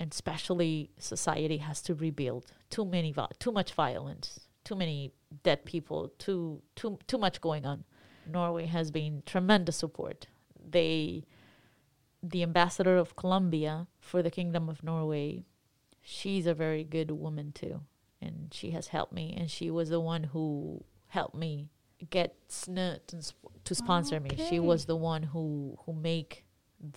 and 0.00 0.10
especially 0.12 0.90
society 0.98 1.58
has 1.58 1.82
to 1.82 1.94
rebuild. 1.94 2.46
Too 2.70 2.86
many, 2.86 3.12
vi- 3.12 3.28
too 3.38 3.52
much 3.52 3.74
violence, 3.74 4.40
too 4.64 4.74
many 4.74 5.12
dead 5.42 5.64
people, 5.66 6.10
too 6.18 6.62
too 6.74 6.98
too 7.06 7.18
much 7.18 7.40
going 7.40 7.66
on. 7.66 7.84
Norway 8.26 8.66
has 8.66 8.90
been 8.90 9.22
tremendous 9.26 9.76
support. 9.76 10.26
They, 10.70 11.24
the 12.22 12.42
ambassador 12.42 12.96
of 12.96 13.16
Colombia 13.16 13.86
for 13.98 14.22
the 14.22 14.30
Kingdom 14.30 14.68
of 14.68 14.82
Norway, 14.82 15.44
she's 16.00 16.46
a 16.46 16.54
very 16.54 16.84
good 16.84 17.10
woman 17.10 17.52
too, 17.52 17.82
and 18.22 18.52
she 18.52 18.70
has 18.72 18.88
helped 18.88 19.12
me. 19.12 19.34
And 19.38 19.50
she 19.50 19.70
was 19.70 19.88
the 19.88 20.00
one 20.00 20.24
who 20.24 20.84
helped 21.08 21.34
me 21.34 21.70
get 22.10 22.34
Snut 22.48 23.06
to 23.08 23.22
sp- 23.22 23.52
to 23.64 23.74
sponsor 23.74 24.20
me. 24.20 24.30
She 24.48 24.58
was 24.60 24.84
the 24.86 24.96
one 24.96 25.22
who 25.22 25.76
who 25.84 25.92
make 25.92 26.44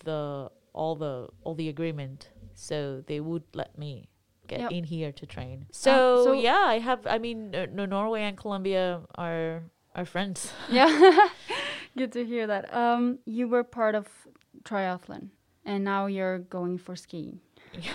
the 0.04 0.50
all 0.74 0.96
the 0.96 1.28
all 1.44 1.56
the 1.56 1.70
agreement 1.70 2.30
so 2.54 3.04
they 3.08 3.20
would 3.20 3.44
let 3.54 3.78
me 3.78 4.08
get 4.48 4.60
Yep. 4.62 4.72
in 4.72 4.84
here 4.84 5.12
to 5.12 5.26
train. 5.26 5.66
So, 5.72 6.24
so- 6.26 6.34
yeah, 6.34 6.64
I 6.68 6.80
have. 6.80 7.06
I 7.08 7.18
mean, 7.18 7.54
uh, 7.56 7.68
no- 7.72 7.86
Norway 7.86 8.22
and 8.24 8.38
Colombia 8.38 9.02
are 9.16 9.64
are 9.96 10.06
friends. 10.06 10.52
Yeah. 10.70 11.28
Good 11.98 12.12
to 12.14 12.26
hear 12.26 12.48
that. 12.48 12.74
Um, 12.74 13.20
you 13.26 13.48
were 13.48 13.64
part 13.64 13.94
of 13.94 14.08
triathlon, 14.64 15.30
and 15.66 15.84
now 15.84 16.08
you're 16.08 16.40
going 16.40 16.78
for 16.80 16.96
skiing. 16.96 17.40
yeah, 17.74 17.94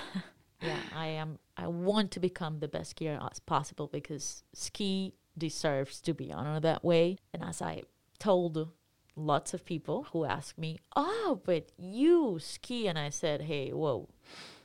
I 0.94 1.06
am. 1.06 1.38
I 1.56 1.66
want 1.68 2.10
to 2.12 2.20
become 2.20 2.58
the 2.58 2.68
best 2.68 2.96
skier 2.96 3.18
as 3.30 3.38
possible 3.38 3.86
because 3.86 4.42
ski 4.52 5.14
deserves 5.36 6.00
to 6.02 6.14
be 6.14 6.32
honored 6.32 6.62
that 6.62 6.84
way. 6.84 7.18
And 7.32 7.44
as 7.44 7.62
I 7.62 7.82
told 8.18 8.68
lots 9.14 9.54
of 9.54 9.64
people 9.64 10.04
who 10.12 10.24
ask 10.24 10.58
me, 10.58 10.78
"Oh, 10.96 11.40
but 11.44 11.70
you 11.76 12.38
ski," 12.40 12.88
and 12.88 12.98
I 12.98 13.10
said, 13.10 13.42
"Hey, 13.42 13.72
whoa, 13.72 14.08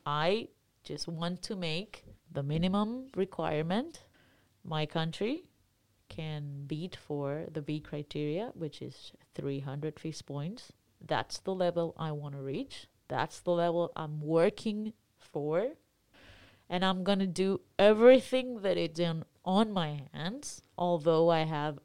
I 0.05 0.49
just 0.83 1.07
want 1.07 1.41
to 1.43 1.55
make 1.55 2.05
the 2.31 2.43
minimum 2.43 3.09
requirement 3.15 4.03
my 4.63 4.85
country 4.85 5.45
can 6.09 6.65
beat 6.67 6.95
for 6.95 7.45
the 7.51 7.61
B 7.61 7.79
criteria, 7.79 8.51
which 8.55 8.81
is 8.81 9.13
300 9.35 9.99
FIS 9.99 10.21
points. 10.21 10.71
That's 11.01 11.39
the 11.39 11.53
level 11.53 11.93
I 11.97 12.11
want 12.11 12.35
to 12.35 12.41
reach. 12.41 12.87
That's 13.07 13.39
the 13.39 13.51
level 13.51 13.91
I'm 13.95 14.21
working 14.21 14.93
for. 15.17 15.75
And 16.73 16.83
I'm 16.83 17.03
going 17.03 17.19
to 17.19 17.27
do 17.27 17.61
everything 17.77 18.63
that 18.63 18.77
is 18.77 18.97
in, 18.97 19.25
on 19.45 19.71
my 19.71 20.01
hands, 20.11 20.63
although 20.75 21.29
I 21.29 21.41
have 21.43 21.77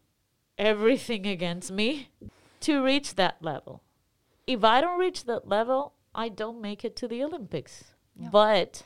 everything 0.57 1.27
against 1.27 1.71
me, 1.71 2.09
to 2.61 2.83
reach 2.83 3.17
that 3.17 3.37
level. 3.43 3.83
If 4.47 4.65
I 4.65 4.81
don't 4.81 4.99
reach 4.99 5.25
that 5.25 5.47
level, 5.47 5.93
I 6.15 6.31
don't 6.31 6.63
make 6.63 6.87
it 6.87 6.97
to 6.97 7.07
the 7.07 7.23
Olympics. 7.23 7.85
Yeah. 8.17 8.31
But 8.31 8.85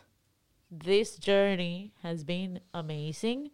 this 0.73 1.15
journey 1.15 1.93
has 2.03 2.25
been 2.25 2.59
amazing. 2.75 3.53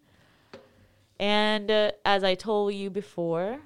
And 1.20 1.70
uh, 1.70 1.90
as 2.06 2.24
I 2.24 2.34
told 2.34 2.72
you 2.72 2.88
before, 2.88 3.58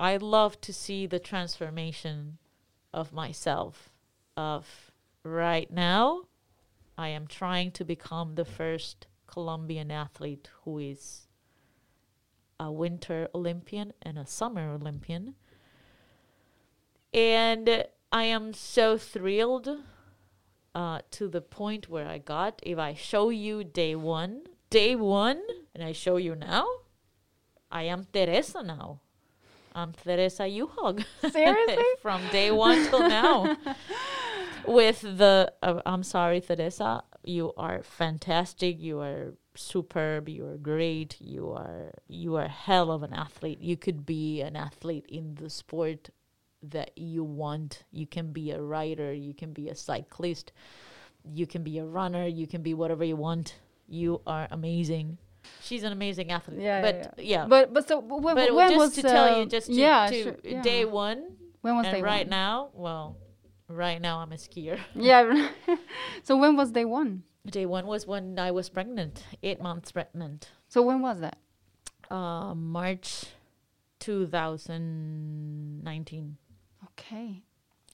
I 0.00 0.16
love 0.16 0.58
to 0.62 0.72
see 0.72 1.06
the 1.06 1.18
transformation 1.18 2.38
of 2.94 3.12
myself. 3.12 3.90
Of 4.38 4.90
right 5.22 5.70
now, 5.70 6.28
I 6.98 7.08
am 7.08 7.26
trying 7.26 7.72
to 7.72 7.84
become 7.84 8.34
the 8.34 8.44
first 8.44 9.06
Colombian 9.26 9.90
athlete 9.90 10.48
who 10.64 10.78
is 10.78 11.26
a 12.58 12.72
winter 12.72 13.28
Olympian 13.34 13.92
and 14.02 14.18
a 14.18 14.26
summer 14.26 14.70
Olympian. 14.70 15.34
And 17.12 17.84
I 18.10 18.24
am 18.24 18.54
so 18.54 18.96
thrilled 18.96 19.68
uh, 20.74 21.00
to 21.10 21.28
the 21.28 21.40
point 21.40 21.88
where 21.88 22.06
I 22.06 22.18
got. 22.18 22.60
If 22.62 22.78
I 22.78 22.94
show 22.94 23.30
you 23.30 23.64
day 23.64 23.94
one, 23.94 24.44
day 24.70 24.94
one, 24.94 25.42
and 25.74 25.84
I 25.84 25.92
show 25.92 26.16
you 26.16 26.34
now, 26.34 26.66
I 27.70 27.82
am 27.84 28.06
Teresa 28.12 28.62
now. 28.62 29.00
I'm 29.74 29.92
Teresa 29.92 30.44
Johaug. 30.44 31.04
Seriously? 31.30 31.84
From 32.00 32.22
day 32.32 32.50
one 32.50 32.88
till 32.88 33.06
now. 33.06 33.56
With 34.66 35.00
the, 35.02 35.52
uh, 35.62 35.80
I'm 35.86 36.02
sorry, 36.02 36.40
Teresa, 36.40 37.04
you 37.24 37.52
are 37.56 37.82
fantastic. 37.82 38.80
You 38.80 39.00
are 39.00 39.34
superb. 39.54 40.28
You 40.28 40.46
are 40.46 40.56
great. 40.56 41.16
You 41.20 41.50
are 41.50 41.92
you 42.08 42.36
are 42.36 42.48
hell 42.48 42.90
of 42.90 43.02
an 43.02 43.12
athlete. 43.12 43.60
You 43.60 43.76
could 43.76 44.06
be 44.06 44.42
an 44.42 44.56
athlete 44.56 45.06
in 45.08 45.34
the 45.36 45.50
sport 45.50 46.10
that 46.62 46.90
you 46.96 47.24
want. 47.24 47.84
You 47.90 48.06
can 48.06 48.32
be 48.32 48.50
a 48.50 48.60
rider. 48.60 49.12
You 49.12 49.34
can 49.34 49.52
be 49.52 49.68
a 49.68 49.74
cyclist. 49.74 50.52
You 51.24 51.46
can 51.46 51.62
be 51.62 51.78
a 51.78 51.84
runner. 51.84 52.26
You 52.26 52.46
can 52.46 52.62
be 52.62 52.74
whatever 52.74 53.04
you 53.04 53.16
want. 53.16 53.56
You 53.88 54.20
are 54.26 54.48
amazing. 54.50 55.18
She's 55.62 55.84
an 55.84 55.92
amazing 55.92 56.30
athlete. 56.32 56.60
Yeah, 56.60 56.84
yeah, 56.84 57.02
but 57.14 57.24
yeah. 57.24 57.46
But 57.46 57.72
but 57.72 57.88
so 57.88 58.00
But 58.02 58.54
when 58.54 58.70
just 58.70 58.76
was 58.76 58.94
to 58.94 59.02
tell 59.02 59.34
uh, 59.34 59.40
you, 59.40 59.46
just 59.46 59.66
to, 59.68 59.72
yeah, 59.72 60.08
to 60.10 60.22
sure, 60.22 60.36
yeah. 60.42 60.62
day 60.62 60.84
one, 60.84 61.36
when 61.60 61.76
was 61.76 61.86
and 61.86 61.96
day 61.96 62.02
right 62.02 62.26
one? 62.26 62.30
now, 62.30 62.70
well, 62.74 63.16
right 63.68 64.00
now 64.00 64.18
I'm 64.18 64.32
a 64.32 64.36
skier. 64.36 64.78
Yeah. 64.94 65.50
so 66.22 66.36
when 66.36 66.56
was 66.56 66.70
day 66.72 66.84
one? 66.84 67.22
Day 67.46 67.66
one 67.66 67.86
was 67.86 68.06
when 68.06 68.38
I 68.38 68.50
was 68.50 68.68
pregnant, 68.68 69.24
eight 69.42 69.60
months 69.60 69.92
pregnant. 69.92 70.50
So 70.68 70.82
when 70.82 71.00
was 71.00 71.20
that? 71.20 71.38
Uh, 72.10 72.54
March 72.54 73.26
2019. 74.00 76.36
Okay. 76.84 77.42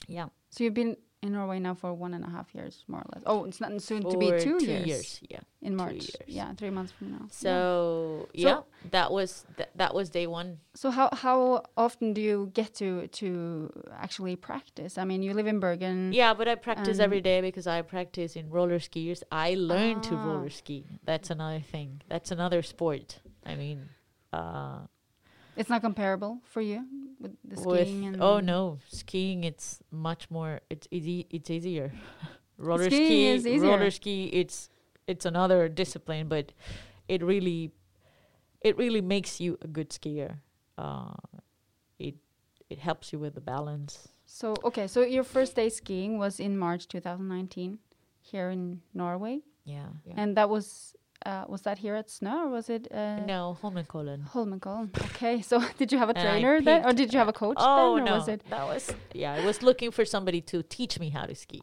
Yeah. 0.07 0.27
So 0.49 0.63
you've 0.63 0.73
been 0.73 0.97
in 1.23 1.31
Norway 1.31 1.57
now 1.59 1.73
for 1.73 1.91
one 1.93 2.13
and 2.13 2.23
a 2.25 2.29
half 2.29 2.47
years, 2.53 2.83
more 2.87 2.99
or 2.99 3.09
less. 3.13 3.23
Oh, 3.25 3.45
it's 3.45 3.61
not 3.61 3.71
soon 3.81 4.01
to 4.11 4.17
be 4.17 4.29
For 4.29 4.39
two, 4.39 4.59
two 4.59 4.65
years, 4.65 4.87
years. 4.87 5.19
Yeah. 5.33 5.39
in 5.67 5.73
March. 5.75 6.11
Yeah, 6.27 6.53
three 6.59 6.69
months 6.77 6.91
from 6.91 7.07
now. 7.15 7.25
Yeah. 7.25 7.27
So, 7.43 8.27
So- 8.27 8.29
yeah, 8.33 8.59
that 8.91 9.09
was 9.17 9.45
th- 9.57 9.69
that 9.81 9.91
was 9.97 10.09
day 10.09 10.27
one. 10.27 10.49
So 10.81 10.91
how 10.91 11.07
how 11.25 11.63
often 11.85 12.13
do 12.13 12.21
you 12.21 12.37
get 12.53 12.69
to 12.81 13.07
to 13.19 13.27
actually 14.05 14.35
practice? 14.35 14.97
I 15.01 15.05
mean, 15.09 15.23
you 15.23 15.33
live 15.33 15.47
in 15.53 15.59
Bergen. 15.59 16.11
Yeah, 16.13 16.33
but 16.37 16.47
I 16.47 16.55
practice 16.55 16.99
every 16.99 17.21
Um, 17.23 17.41
because 17.49 17.67
I 17.67 17.81
practice 17.95 18.31
in 18.39 18.49
roller 18.49 18.79
skiers. 18.87 19.21
I 19.31 19.55
learned 19.55 20.03
to 20.09 20.15
Ah. 20.15 20.25
roller 20.27 20.49
ski. 20.59 20.85
That's 21.09 21.29
another 21.29 21.61
thing. 21.73 22.01
That's 22.13 22.31
another 22.31 22.61
sport. 22.73 23.07
I 23.45 23.55
mean, 23.55 23.79
uh, 24.33 24.79
It's 25.55 25.69
not 25.69 25.81
comparable 25.81 26.41
for 26.53 26.61
you 26.61 26.79
with 27.23 27.31
the 27.43 27.55
with 27.67 27.87
skiing 27.87 28.05
and 28.05 28.21
oh 28.21 28.39
no, 28.39 28.77
skiing 28.87 29.43
it's 29.43 29.79
much 29.89 30.29
more. 30.29 30.61
It's 30.69 30.87
easy. 30.91 31.25
It's 31.31 31.49
easier. 31.49 31.91
roller 32.57 32.85
Skiing 32.85 33.07
ski, 33.07 33.27
is 33.27 33.47
easier. 33.47 33.69
roller 33.71 33.89
ski. 33.89 34.25
It's 34.27 34.69
it's 35.07 35.25
another 35.25 35.67
discipline, 35.69 36.27
but 36.27 36.51
it 37.07 37.23
really 37.23 37.71
it 38.61 38.77
really 38.77 39.01
makes 39.01 39.39
you 39.41 39.57
a 39.61 39.67
good 39.67 39.89
skier. 39.89 40.37
Uh, 40.77 41.13
it 41.97 42.15
it 42.69 42.77
helps 42.79 43.11
you 43.11 43.19
with 43.19 43.33
the 43.35 43.41
balance. 43.41 44.07
So 44.25 44.53
okay, 44.63 44.87
so 44.87 45.01
your 45.01 45.23
first 45.23 45.55
day 45.55 45.69
skiing 45.69 46.17
was 46.19 46.39
in 46.39 46.57
March 46.57 46.87
2019 46.87 47.79
here 48.21 48.49
in 48.49 48.81
Norway, 48.93 49.41
Yeah. 49.65 49.87
yeah. 50.05 50.13
and 50.17 50.37
that 50.37 50.49
was 50.49 50.95
uh, 51.25 51.45
was 51.47 51.61
that 51.63 51.77
here 51.79 51.95
at 51.95 52.09
Snow 52.09 52.45
or 52.45 52.49
was 52.49 52.69
it 52.69 52.87
uh, 52.91 53.19
no, 53.25 53.57
Holmenkollen. 53.61 54.27
Holmenkollen? 54.33 54.89
Okay, 55.11 55.41
so 55.41 55.61
did 55.77 55.91
you 55.91 55.97
have 55.97 56.09
a 56.09 56.13
trainer 56.13 56.61
then, 56.61 56.85
or 56.85 56.93
did 56.93 57.13
you 57.13 57.19
have 57.19 57.27
a 57.29 57.33
coach 57.33 57.57
Oh 57.59 57.95
then, 57.95 58.03
or 58.03 58.05
no, 58.05 58.13
was 58.17 58.27
it? 58.27 58.41
that 58.49 58.65
was 58.67 58.93
yeah. 59.13 59.33
I 59.33 59.39
was 59.45 59.61
looking 59.63 59.91
for 59.91 60.05
somebody 60.05 60.41
to 60.51 60.63
teach 60.63 60.99
me 60.99 61.09
how 61.09 61.25
to 61.25 61.35
ski. 61.35 61.61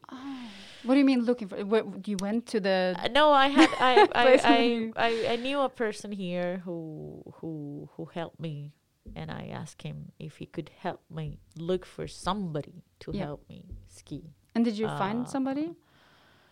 What 0.83 0.93
do 0.95 0.99
you 0.99 1.05
mean 1.05 1.21
looking 1.25 1.47
for? 1.47 1.57
You 2.05 2.17
went 2.21 2.47
to 2.53 2.59
the 2.59 2.95
Uh, 2.97 3.07
no, 3.19 3.31
I 3.31 3.47
had 3.49 3.69
I 3.91 3.93
I, 4.15 4.27
I, 4.55 4.91
I 5.07 5.09
I 5.33 5.35
knew 5.35 5.59
a 5.61 5.69
person 5.69 6.11
here 6.11 6.61
who 6.65 7.21
who 7.37 7.87
who 7.95 8.05
helped 8.05 8.39
me, 8.39 8.73
and 9.15 9.29
I 9.29 9.43
asked 9.61 9.81
him 9.83 10.11
if 10.17 10.37
he 10.37 10.45
could 10.47 10.69
help 10.85 11.01
me 11.09 11.37
look 11.55 11.85
for 11.85 12.07
somebody 12.07 12.83
to 13.01 13.11
Yeah. 13.13 13.25
help 13.25 13.41
me 13.49 13.59
ski. 13.87 14.21
and 14.55 14.65
did 14.65 14.75
you 14.77 14.87
find 14.87 15.25
uh, 15.25 15.29
somebody 15.29 15.75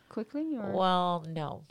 quickly 0.10 0.56
or 0.58 0.72
Well, 0.74 1.26
no, 1.28 1.66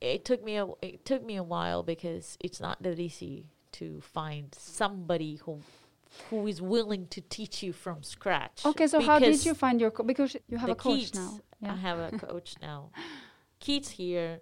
it 0.00 0.24
took 0.24 0.42
me 0.44 0.56
a 0.56 0.66
it 0.82 1.04
took 1.04 1.24
me 1.24 1.36
a 1.36 1.42
while 1.42 1.82
because 1.82 2.36
it's 2.40 2.60
not 2.60 2.82
that 2.82 2.98
easy 2.98 3.46
to 3.72 4.00
find 4.00 4.54
somebody 4.54 5.36
who 5.44 5.60
who 6.30 6.46
is 6.46 6.62
willing 6.62 7.06
to 7.08 7.20
teach 7.20 7.62
you 7.62 7.72
from 7.72 8.02
scratch. 8.02 8.64
Okay, 8.64 8.86
so 8.86 9.00
how 9.00 9.18
did 9.18 9.44
you 9.44 9.54
find 9.54 9.80
your 9.80 9.90
co- 9.90 10.04
because 10.04 10.36
you 10.48 10.58
have 10.58 10.70
a 10.70 10.74
coach 10.74 11.12
kids, 11.12 11.14
now? 11.14 11.40
I 11.62 11.76
have 11.76 11.98
a 11.98 12.16
coach 12.26 12.54
now. 12.62 12.90
Kids 13.58 13.90
here, 13.90 14.40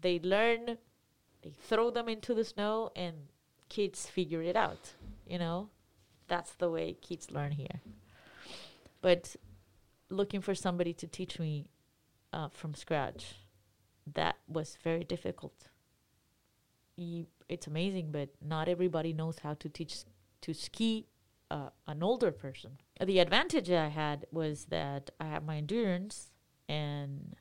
they 0.00 0.20
learn, 0.20 0.78
they 1.42 1.50
throw 1.50 1.90
them 1.90 2.08
into 2.08 2.34
the 2.34 2.44
snow, 2.44 2.90
and 2.94 3.16
kids 3.68 4.06
figure 4.06 4.42
it 4.42 4.56
out. 4.56 4.92
You 5.26 5.38
know, 5.38 5.70
that's 6.28 6.52
the 6.52 6.70
way 6.70 6.96
kids 7.00 7.30
learn 7.30 7.52
here. 7.52 7.80
But 9.02 9.34
looking 10.10 10.40
for 10.40 10.54
somebody 10.54 10.92
to 10.94 11.06
teach 11.06 11.38
me 11.38 11.66
uh, 12.32 12.48
from 12.48 12.74
scratch, 12.74 13.36
that 14.14 14.36
was 14.48 14.76
very 14.82 15.04
difficult. 15.04 15.68
You, 16.96 17.26
it's 17.48 17.66
amazing, 17.66 18.10
but 18.12 18.28
not 18.40 18.68
everybody 18.68 19.12
knows 19.12 19.38
how 19.38 19.54
to 19.54 19.68
teach 19.68 20.04
to 20.42 20.54
ski 20.54 21.06
uh, 21.50 21.70
an 21.86 22.02
older 22.02 22.30
person. 22.30 22.78
The 23.04 23.18
advantage 23.18 23.70
I 23.70 23.88
had 23.88 24.26
was 24.30 24.66
that 24.66 25.10
I 25.18 25.26
had 25.26 25.44
my 25.44 25.56
endurance, 25.56 26.30
and 26.68 27.34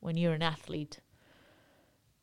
when 0.00 0.16
you're 0.16 0.34
an 0.34 0.42
athlete, 0.42 1.00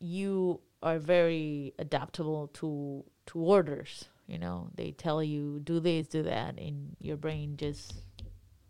you 0.00 0.60
are 0.82 0.98
very 0.98 1.74
adaptable 1.78 2.48
to 2.54 3.04
to 3.26 3.38
orders. 3.38 4.08
You 4.26 4.38
know, 4.38 4.68
they 4.74 4.90
tell 4.90 5.22
you 5.22 5.60
do 5.60 5.80
this, 5.80 6.06
do 6.08 6.22
that, 6.22 6.58
and 6.58 6.96
your 7.00 7.16
brain 7.16 7.56
just 7.56 7.94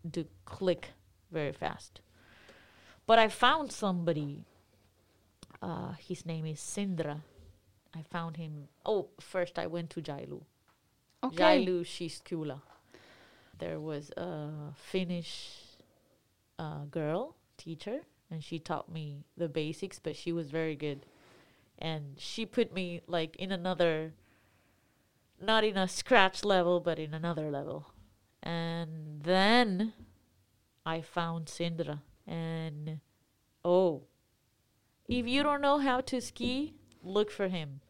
do 0.08 0.24
click 0.44 0.90
very 1.32 1.52
fast. 1.52 2.00
But 3.06 3.18
I 3.18 3.28
found 3.28 3.72
somebody. 3.72 4.44
Uh, 5.60 5.92
his 5.98 6.24
name 6.24 6.46
is 6.46 6.60
Sindra. 6.60 7.20
I 7.94 8.02
found 8.02 8.36
him. 8.36 8.68
Oh, 8.84 9.08
first 9.20 9.58
I 9.58 9.66
went 9.66 9.90
to 9.90 10.02
Geilo. 10.02 10.42
Okay. 11.22 11.64
Geilo 11.64 11.80
Skiskole. 11.82 12.60
There 13.58 13.80
was 13.80 14.10
a 14.16 14.72
Finnish 14.76 15.50
uh, 16.58 16.84
girl 16.90 17.34
teacher, 17.56 18.02
and 18.30 18.42
she 18.42 18.58
taught 18.58 18.90
me 18.90 19.24
the 19.36 19.48
basics, 19.48 19.98
but 19.98 20.14
she 20.14 20.32
was 20.32 20.50
very 20.50 20.76
good. 20.76 21.06
And 21.78 22.14
she 22.18 22.46
put 22.46 22.72
me 22.72 23.00
like 23.08 23.34
in 23.36 23.50
another, 23.50 24.12
not 25.40 25.64
in 25.64 25.76
a 25.76 25.88
scratch 25.88 26.44
level, 26.44 26.78
but 26.78 26.98
in 26.98 27.14
another 27.14 27.50
level. 27.50 27.92
And 28.42 29.22
then 29.22 29.92
I 30.86 31.00
found 31.00 31.46
Sindra, 31.46 32.00
and 32.26 33.00
oh, 33.64 34.02
if 35.08 35.26
you 35.26 35.42
don't 35.42 35.60
know 35.60 35.78
how 35.78 36.00
to 36.02 36.20
ski, 36.20 36.74
look 37.02 37.30
for 37.30 37.48
him. 37.48 37.80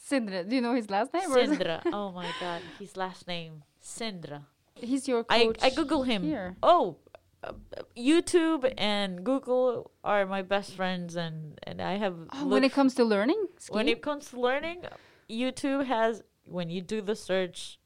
Sindra. 0.00 0.48
do 0.48 0.54
you 0.56 0.60
know 0.62 0.74
his 0.74 0.88
last 0.90 1.12
name? 1.12 1.30
or 1.32 1.38
is 1.38 1.50
it- 1.50 1.58
Sindra. 1.60 1.82
oh 1.92 2.12
my 2.12 2.28
god, 2.40 2.62
his 2.78 2.96
last 2.96 3.26
name 3.26 3.62
Sindra. 3.82 4.44
He's 4.74 5.08
your 5.08 5.24
I 5.28 5.44
coach. 5.46 5.58
I 5.62 5.70
Google 5.70 6.04
him. 6.04 6.22
here. 6.22 6.56
Oh, 6.62 6.96
uh, 7.42 7.52
YouTube 7.96 8.72
and 8.78 9.24
Google 9.24 9.90
are 10.04 10.24
my 10.26 10.42
best 10.42 10.74
friends, 10.74 11.16
and 11.16 11.58
and 11.64 11.82
I 11.82 11.94
have. 11.96 12.14
Oh, 12.32 12.46
when 12.46 12.62
it 12.64 12.72
comes 12.72 12.94
to 12.94 13.04
learning 13.04 13.42
skiing? 13.58 13.76
when 13.76 13.88
it 13.88 14.02
comes 14.02 14.30
to 14.30 14.40
learning, 14.40 14.84
YouTube 15.28 15.84
has 15.86 16.22
when 16.46 16.70
you 16.70 16.80
do 16.80 17.00
the 17.02 17.16
search, 17.16 17.78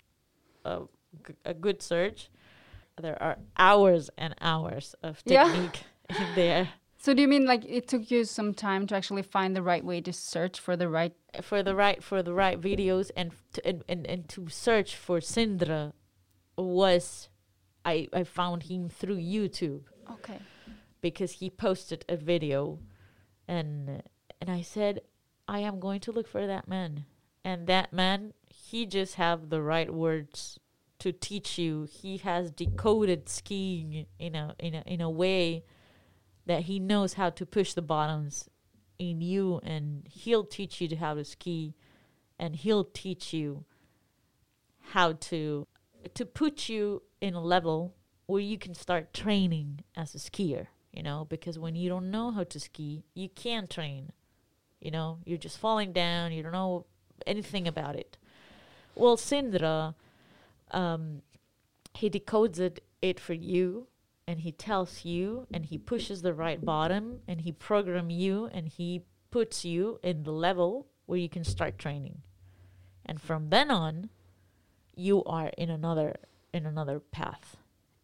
uh, 0.64 0.80
g- 1.26 1.34
a 1.44 1.54
good 1.54 1.80
search, 1.82 2.30
there 3.00 3.20
are 3.22 3.38
hours 3.56 4.10
and 4.18 4.34
hours 4.40 4.94
of 5.02 5.22
Yeah. 5.24 5.44
technique 5.50 5.84
in 6.10 6.26
there 6.34 6.68
so 7.02 7.12
do 7.12 7.20
you 7.20 7.26
mean 7.26 7.44
like 7.46 7.64
it 7.68 7.88
took 7.88 8.12
you 8.12 8.24
some 8.24 8.54
time 8.54 8.86
to 8.86 8.94
actually 8.94 9.22
find 9.22 9.56
the 9.56 9.62
right 9.62 9.84
way 9.84 10.00
to 10.00 10.12
search 10.12 10.60
for 10.60 10.76
the 10.76 10.88
right? 10.88 11.14
for 11.42 11.60
the 11.60 11.74
right 11.74 12.02
for 12.02 12.22
the 12.22 12.32
right 12.32 12.60
videos 12.60 13.10
and 13.16 13.32
to, 13.52 13.66
and, 13.66 13.82
and 13.88 14.06
and 14.06 14.28
to 14.28 14.48
search 14.48 14.94
for 14.94 15.18
Sindra 15.18 15.92
was 16.56 17.28
I 17.84 18.06
I 18.12 18.22
found 18.22 18.64
him 18.64 18.88
through 18.88 19.16
YouTube 19.18 19.82
Okay. 20.12 20.38
because 21.00 21.32
he 21.32 21.50
posted 21.50 22.04
a 22.08 22.16
video 22.16 22.78
and 23.48 24.02
and 24.40 24.48
I 24.48 24.62
said 24.62 25.00
I 25.48 25.58
am 25.58 25.80
going 25.80 26.00
to 26.00 26.12
look 26.12 26.28
for 26.28 26.46
that 26.46 26.68
man 26.68 27.04
and 27.44 27.66
that 27.66 27.92
man 27.92 28.32
he 28.48 28.86
just 28.86 29.16
have 29.16 29.50
the 29.50 29.60
right 29.60 29.92
words 29.92 30.60
to 31.00 31.10
teach 31.10 31.58
you 31.58 31.88
he 31.90 32.18
has 32.18 32.52
decoded 32.52 33.28
skiing 33.28 34.06
in 34.20 34.36
a 34.36 34.54
in 34.60 34.74
a 34.76 34.82
in 34.86 35.00
a 35.00 35.10
way 35.10 35.64
that 36.46 36.62
he 36.62 36.78
knows 36.78 37.14
how 37.14 37.30
to 37.30 37.46
push 37.46 37.74
the 37.74 37.82
bottoms 37.82 38.48
in 38.98 39.20
you 39.20 39.60
and 39.62 40.06
he'll 40.10 40.44
teach 40.44 40.80
you 40.80 40.96
how 40.96 41.14
to 41.14 41.24
ski 41.24 41.74
and 42.38 42.56
he'll 42.56 42.84
teach 42.84 43.32
you 43.32 43.64
how 44.90 45.12
to 45.12 45.66
to 46.14 46.26
put 46.26 46.68
you 46.68 47.02
in 47.20 47.34
a 47.34 47.42
level 47.42 47.94
where 48.26 48.40
you 48.40 48.58
can 48.58 48.74
start 48.74 49.14
training 49.14 49.80
as 49.96 50.14
a 50.14 50.18
skier 50.18 50.66
you 50.92 51.02
know 51.02 51.26
because 51.28 51.58
when 51.58 51.74
you 51.74 51.88
don't 51.88 52.10
know 52.10 52.30
how 52.30 52.44
to 52.44 52.60
ski 52.60 53.04
you 53.14 53.28
can't 53.28 53.70
train 53.70 54.12
you 54.80 54.90
know 54.90 55.18
you're 55.24 55.38
just 55.38 55.58
falling 55.58 55.92
down 55.92 56.32
you 56.32 56.42
don't 56.42 56.52
know 56.52 56.84
anything 57.26 57.68
about 57.68 57.96
it. 57.96 58.18
Well 58.94 59.16
sindra 59.16 59.94
um, 60.72 61.22
he 61.94 62.10
decodes 62.10 62.58
it, 62.58 62.82
it 63.00 63.20
for 63.20 63.34
you 63.34 63.86
and 64.26 64.40
he 64.40 64.52
tells 64.52 65.04
you 65.04 65.46
and 65.52 65.66
he 65.66 65.78
pushes 65.78 66.22
the 66.22 66.34
right 66.34 66.64
bottom 66.64 67.20
and 67.26 67.40
he 67.40 67.52
program 67.52 68.10
you 68.10 68.48
and 68.52 68.68
he 68.68 69.02
puts 69.30 69.64
you 69.64 69.98
in 70.02 70.22
the 70.22 70.32
level 70.32 70.86
where 71.06 71.18
you 71.18 71.28
can 71.28 71.44
start 71.44 71.78
training. 71.78 72.22
And 73.04 73.20
from 73.20 73.50
then 73.50 73.70
on 73.70 74.10
you 74.94 75.24
are 75.24 75.50
in 75.58 75.70
another 75.70 76.16
in 76.52 76.66
another 76.66 77.00
path. 77.00 77.56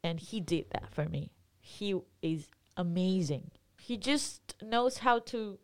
And 0.02 0.18
he 0.18 0.40
did 0.40 0.66
that 0.70 0.90
for 0.90 1.04
me. 1.04 1.31
He 1.61 1.94
is 2.22 2.48
amazing. 2.76 3.50
He 3.78 3.96
just 3.96 4.54
knows 4.62 4.98
how 4.98 5.20
to 5.20 5.59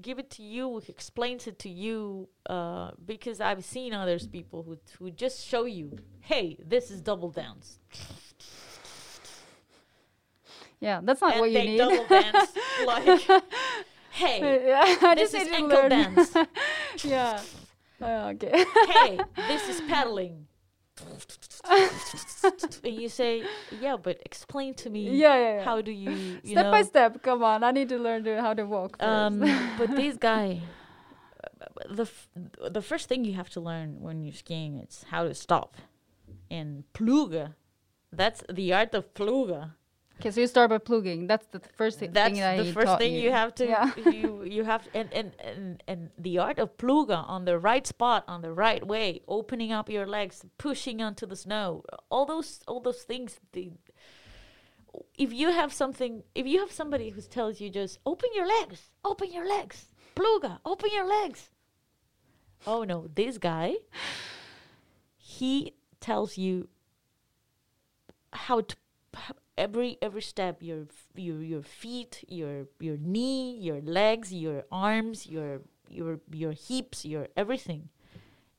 give 0.00 0.18
it 0.18 0.30
to 0.30 0.42
you 0.42 0.78
he 0.78 0.92
explains 0.92 1.46
it 1.46 1.58
to 1.58 1.68
you 1.68 2.28
uh, 2.46 2.92
because 3.04 3.40
i've 3.40 3.64
seen 3.64 3.92
others 3.92 4.26
people 4.26 4.62
who, 4.62 4.78
who 4.98 5.10
just 5.10 5.44
show 5.44 5.64
you 5.64 5.98
hey 6.20 6.56
this 6.64 6.90
is 6.90 7.00
double 7.00 7.30
downs 7.30 7.80
Yeah, 10.80 11.00
that's 11.02 11.20
not 11.20 11.32
and 11.32 11.40
what 11.40 11.50
you 11.50 11.58
they 11.58 11.66
need. 11.66 11.80
dobbeldans 11.80 12.48
like 12.86 13.20
hey 14.10 14.66
yeah, 14.68 14.96
I 15.08 15.14
this 15.14 15.32
just 15.32 15.46
is 15.46 15.52
ankle 15.52 15.68
learn. 15.68 15.88
dance 15.90 16.34
yeah. 17.04 17.40
Oh, 18.00 18.28
okay. 18.28 18.64
hey 18.88 19.20
this 19.48 19.68
is 19.68 19.80
paddling 19.82 20.46
and 22.84 22.94
you 23.00 23.08
say, 23.08 23.44
yeah, 23.80 23.96
but 23.96 24.20
explain 24.24 24.74
to 24.74 24.90
me. 24.90 25.10
Yeah, 25.10 25.36
yeah, 25.36 25.54
yeah. 25.56 25.64
How 25.64 25.80
do 25.80 25.92
you, 25.92 26.10
you 26.10 26.40
step 26.52 26.64
know, 26.64 26.70
by 26.70 26.82
step. 26.82 27.22
Come 27.22 27.42
on, 27.42 27.62
I 27.64 27.70
need 27.70 27.88
to 27.90 27.98
learn 27.98 28.24
to, 28.24 28.40
how 28.40 28.54
to 28.54 28.64
walk. 28.64 28.98
First. 28.98 29.08
Um, 29.08 29.38
but 29.78 29.94
this 29.94 30.16
guy, 30.16 30.60
the 31.88 32.02
f- 32.02 32.28
the 32.70 32.82
first 32.82 33.08
thing 33.08 33.24
you 33.24 33.34
have 33.34 33.50
to 33.50 33.60
learn 33.60 34.00
when 34.00 34.22
you're 34.22 34.34
skiing 34.34 34.78
is 34.78 35.04
how 35.10 35.24
to 35.24 35.34
stop. 35.34 35.76
And 36.50 36.84
pluga, 36.94 37.54
that's 38.12 38.42
the 38.52 38.72
art 38.72 38.94
of 38.94 39.12
pluga. 39.14 39.72
Okay, 40.20 40.30
so 40.30 40.40
you 40.40 40.46
start 40.46 40.70
by 40.70 40.78
plugging. 40.78 41.26
That's 41.26 41.46
the 41.46 41.60
first 41.76 41.98
thi- 41.98 42.06
That's 42.08 42.32
thing 42.32 42.40
that 42.40 42.56
the 42.58 42.64
he 42.64 42.72
first 42.72 42.98
thing 42.98 43.14
you. 43.14 43.30
have 43.32 43.54
to 43.56 43.66
Yeah. 43.66 43.90
you 43.96 44.42
you 44.44 44.64
have 44.64 44.88
and, 44.94 45.12
and 45.12 45.32
and 45.40 45.82
and 45.88 46.10
the 46.18 46.38
art 46.38 46.58
of 46.58 46.76
pluga 46.76 47.24
on 47.28 47.44
the 47.44 47.58
right 47.58 47.86
spot 47.86 48.24
on 48.28 48.42
the 48.42 48.52
right 48.52 48.86
way, 48.86 49.20
opening 49.26 49.72
up 49.72 49.88
your 49.88 50.06
legs, 50.06 50.44
pushing 50.58 51.02
onto 51.02 51.26
the 51.26 51.36
snow, 51.36 51.82
all 52.10 52.26
those 52.26 52.60
all 52.68 52.80
those 52.80 53.02
things. 53.02 53.40
The, 53.52 53.72
if 55.16 55.32
you 55.32 55.50
have 55.52 55.72
something, 55.72 56.22
if 56.34 56.46
you 56.46 56.58
have 56.60 56.72
somebody 56.72 57.10
who 57.10 57.20
tells 57.22 57.60
you 57.60 57.70
just 57.70 57.98
open 58.04 58.30
your 58.34 58.46
legs, 58.46 58.90
open 59.04 59.32
your 59.32 59.46
legs, 59.48 59.86
pluga, 60.16 60.58
open 60.64 60.90
your 60.92 61.06
legs. 61.06 61.50
Oh 62.66 62.82
no, 62.84 63.08
this 63.14 63.38
guy, 63.38 63.74
he 65.16 65.74
tells 66.00 66.36
you 66.36 66.68
how 68.32 68.60
to 68.62 68.76
every 69.58 69.98
every 70.00 70.22
step 70.22 70.62
your 70.62 70.86
your 71.14 71.42
your 71.42 71.62
feet 71.62 72.24
your 72.28 72.66
your 72.78 72.96
knee 72.96 73.58
your 73.58 73.80
legs 73.82 74.32
your 74.32 74.64
arms 74.72 75.26
your 75.26 75.60
your 75.90 76.20
your 76.32 76.52
hips 76.52 77.04
your 77.04 77.28
everything. 77.36 77.88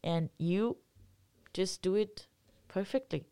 And 0.03 0.29
you 0.37 0.77
just 1.53 1.81
do 1.81 1.95
it 1.95 2.27
perfectly. 2.67 3.25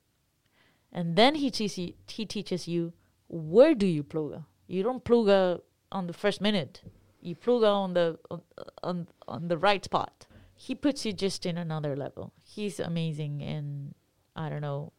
And 0.92 1.16
then 1.16 1.36
he 1.36 1.52
teaches 1.52 1.78
you, 1.78 1.94
he 2.08 2.26
teaches 2.26 2.68
you 2.68 2.94
where 3.28 3.76
do 3.76 3.86
you 3.86 4.04
pluga? 4.04 4.46
You 4.68 4.84
don't 4.84 5.04
pluga 5.04 5.62
on 5.92 6.08
the 6.08 6.14
first 6.14 6.42
minute. 6.42 6.82
You 7.22 7.36
pluga 7.36 7.72
on 7.72 7.94
the 7.94 8.18
on, 8.32 8.42
on 8.84 9.08
on 9.28 9.48
the 9.48 9.58
right 9.58 9.84
spot. 9.84 10.26
He 10.56 10.76
puts 10.76 11.06
you 11.06 11.14
just 11.14 11.46
in 11.46 11.58
another 11.58 11.96
level. 11.96 12.34
He's 12.44 12.80
amazing 12.80 13.42
and 13.42 13.94
i 14.36 14.48
don't 14.48 14.62
know 14.62 14.94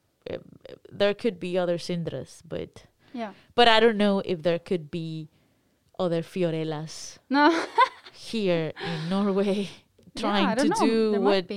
there 0.90 1.14
could 1.14 1.38
be 1.40 1.58
other 1.58 1.78
Sindras, 1.78 2.42
but 2.46 2.86
Yeah. 3.12 3.32
but 3.54 3.66
I 3.68 3.80
don't 3.80 3.96
know 3.96 4.20
if 4.24 4.42
there 4.42 4.58
could 4.58 4.90
be 4.90 5.28
other 5.98 6.22
Fiorellas 6.22 7.18
No. 7.28 7.50
here 8.12 8.72
in 8.86 9.08
Norway 9.08 9.68
trying 10.16 10.46
I 10.46 10.54
to 10.54 10.68
know. 10.68 10.76
do 10.86 11.10
There 11.12 11.20
what 11.20 11.50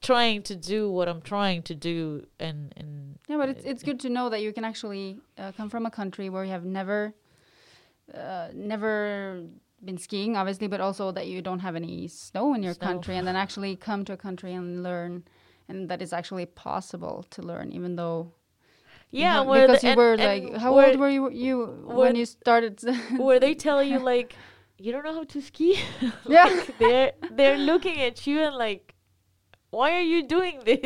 trying 0.00 0.42
to 0.42 0.56
do 0.56 0.90
what 0.90 1.08
I'm 1.08 1.22
trying 1.22 1.62
to 1.70 1.74
do 1.74 2.26
and 2.40 2.72
and 2.76 3.18
Yeah, 3.28 3.38
but 3.38 3.48
it's 3.48 3.64
it's 3.64 3.82
good 3.82 4.00
to 4.00 4.08
know 4.08 4.28
that 4.30 4.40
you 4.42 4.52
can 4.52 4.64
actually 4.64 5.20
uh, 5.38 5.52
come 5.56 5.68
from 5.70 5.86
a 5.86 5.90
country 5.90 6.28
where 6.30 6.44
you 6.44 6.50
have 6.50 6.64
never, 6.64 7.14
uh, 8.14 8.48
never 8.54 9.42
been 9.84 9.98
skiing, 9.98 10.36
obviously, 10.36 10.68
but 10.68 10.80
also 10.80 11.12
that 11.12 11.26
you 11.26 11.42
don't 11.42 11.60
have 11.60 11.74
any 11.76 12.08
snow 12.08 12.54
in 12.54 12.62
your 12.62 12.74
Snow. 12.74 12.86
country, 12.86 13.16
and 13.16 13.26
then 13.26 13.36
actually 13.36 13.74
come 13.76 14.04
to 14.04 14.12
a 14.12 14.16
country 14.16 14.52
and 14.54 14.82
learn, 14.82 15.24
and 15.68 15.88
that 15.88 16.02
it's 16.02 16.12
actually 16.12 16.46
possible 16.46 17.24
to 17.30 17.42
learn, 17.42 17.72
even 17.72 17.96
though. 17.96 18.32
you 19.10 19.20
yeah, 19.22 19.34
have- 19.38 19.46
where 19.46 19.66
because 19.66 19.82
you 19.84 19.90
and- 19.90 19.98
were 19.98 20.16
like, 20.16 20.56
how 20.56 20.74
where, 20.74 20.88
old 20.90 20.98
were 20.98 21.08
you? 21.10 21.30
You 21.30 21.56
where 21.84 21.96
when 21.96 22.16
you 22.16 22.26
started? 22.26 22.80
where 23.16 23.40
they 23.40 23.54
tell 23.54 23.82
you 23.82 23.98
like 24.12 24.34
you 24.78 24.90
don't 24.92 25.04
know 25.04 25.14
how 25.14 25.24
to 25.24 25.40
ski. 25.40 25.78
yeah. 26.28 26.64
They're 26.78 27.12
they're 27.30 27.58
looking 27.58 28.00
at 28.00 28.26
you 28.26 28.40
and 28.40 28.56
like, 28.56 28.94
why 29.70 29.92
are 29.92 30.00
you 30.14 30.26
doing 30.26 30.60
this? 30.64 30.80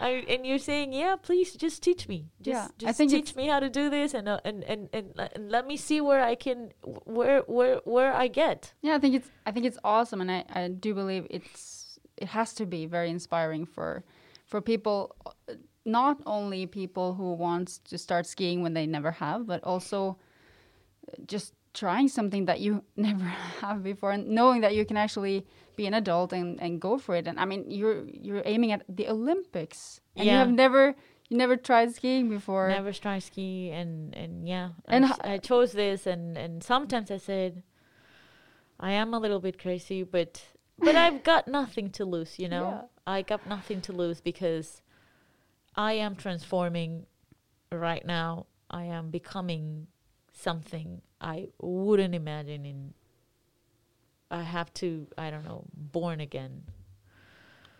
I, 0.00 0.24
and 0.28 0.46
you're 0.46 0.60
saying, 0.60 0.92
yeah, 0.92 1.16
please 1.16 1.54
just 1.54 1.82
teach 1.82 2.06
me. 2.06 2.30
Just, 2.40 2.54
Yeah, 2.54 2.88
I 2.88 2.90
just 2.90 2.98
think 2.98 3.10
teach 3.10 3.34
me 3.34 3.48
how 3.48 3.58
to 3.58 3.68
do 3.68 3.90
this, 3.90 4.14
and 4.14 4.28
uh, 4.28 4.38
and, 4.44 4.62
and 4.64 4.88
and 4.92 5.12
and 5.34 5.50
let 5.50 5.66
me 5.66 5.76
see 5.76 6.00
where 6.00 6.22
I 6.22 6.36
can, 6.36 6.70
where 7.04 7.40
where 7.48 7.80
where 7.84 8.12
I 8.14 8.28
get. 8.28 8.74
Yeah, 8.80 8.94
I 8.94 8.98
think 9.00 9.16
it's 9.16 9.28
I 9.44 9.50
think 9.50 9.66
it's 9.66 9.78
awesome, 9.82 10.20
and 10.20 10.30
I, 10.30 10.44
I 10.54 10.68
do 10.68 10.94
believe 10.94 11.26
it's 11.30 11.77
it 12.20 12.28
has 12.28 12.52
to 12.54 12.66
be 12.66 12.86
very 12.86 13.10
inspiring 13.10 13.66
for 13.66 14.04
for 14.46 14.60
people, 14.60 15.14
not 15.84 16.18
only 16.24 16.66
people 16.66 17.14
who 17.14 17.34
wants 17.34 17.78
to 17.78 17.98
start 17.98 18.26
skiing 18.26 18.62
when 18.62 18.72
they 18.72 18.86
never 18.86 19.10
have, 19.10 19.46
but 19.46 19.62
also 19.62 20.16
uh, 21.06 21.12
just 21.26 21.52
trying 21.74 22.08
something 22.08 22.46
that 22.46 22.60
you 22.60 22.82
never 22.96 23.24
have 23.60 23.82
before, 23.82 24.12
and 24.12 24.28
knowing 24.28 24.62
that 24.62 24.74
you 24.74 24.84
can 24.84 24.96
actually 24.96 25.46
be 25.76 25.86
an 25.86 25.94
adult 25.94 26.32
and, 26.32 26.60
and 26.60 26.80
go 26.80 26.98
for 26.98 27.14
it. 27.14 27.26
And 27.26 27.38
I 27.38 27.44
mean, 27.44 27.70
you're 27.70 28.04
you're 28.08 28.42
aiming 28.44 28.72
at 28.72 28.84
the 28.88 29.08
Olympics, 29.08 30.00
and 30.16 30.26
you 30.26 30.32
have 30.32 30.50
never 30.50 30.94
you 31.28 31.36
never 31.36 31.56
tried 31.56 31.94
skiing 31.94 32.28
before. 32.28 32.68
Never 32.68 32.92
tried 32.92 33.22
ski, 33.22 33.70
and 33.70 34.14
and 34.14 34.48
yeah, 34.48 34.70
And 34.86 35.04
I, 35.06 35.34
I 35.34 35.38
chose 35.38 35.72
this, 35.72 36.06
and 36.06 36.36
and 36.38 36.64
sometimes 36.64 37.10
I 37.10 37.18
said, 37.18 37.62
I 38.80 38.92
am 38.92 39.12
a 39.12 39.18
little 39.18 39.40
bit 39.40 39.58
crazy, 39.58 40.02
but 40.04 40.42
but 40.78 40.94
I've 40.94 41.22
got 41.22 41.48
nothing 41.48 41.90
to 41.90 42.04
lose, 42.04 42.38
you 42.38 42.48
know. 42.48 42.70
Yeah. 42.70 42.82
I 43.06 43.22
got 43.22 43.46
nothing 43.46 43.80
to 43.82 43.92
lose 43.92 44.20
because 44.20 44.82
I 45.74 45.94
am 45.94 46.14
transforming 46.16 47.06
right 47.72 48.04
now. 48.04 48.46
I 48.70 48.84
am 48.84 49.10
becoming 49.10 49.86
something 50.32 51.00
I 51.20 51.48
wouldn't 51.60 52.14
imagine 52.14 52.64
in. 52.66 52.94
I 54.30 54.42
have 54.42 54.72
to, 54.74 55.06
I 55.16 55.30
don't 55.30 55.44
know, 55.44 55.64
born 55.74 56.20
again. 56.20 56.64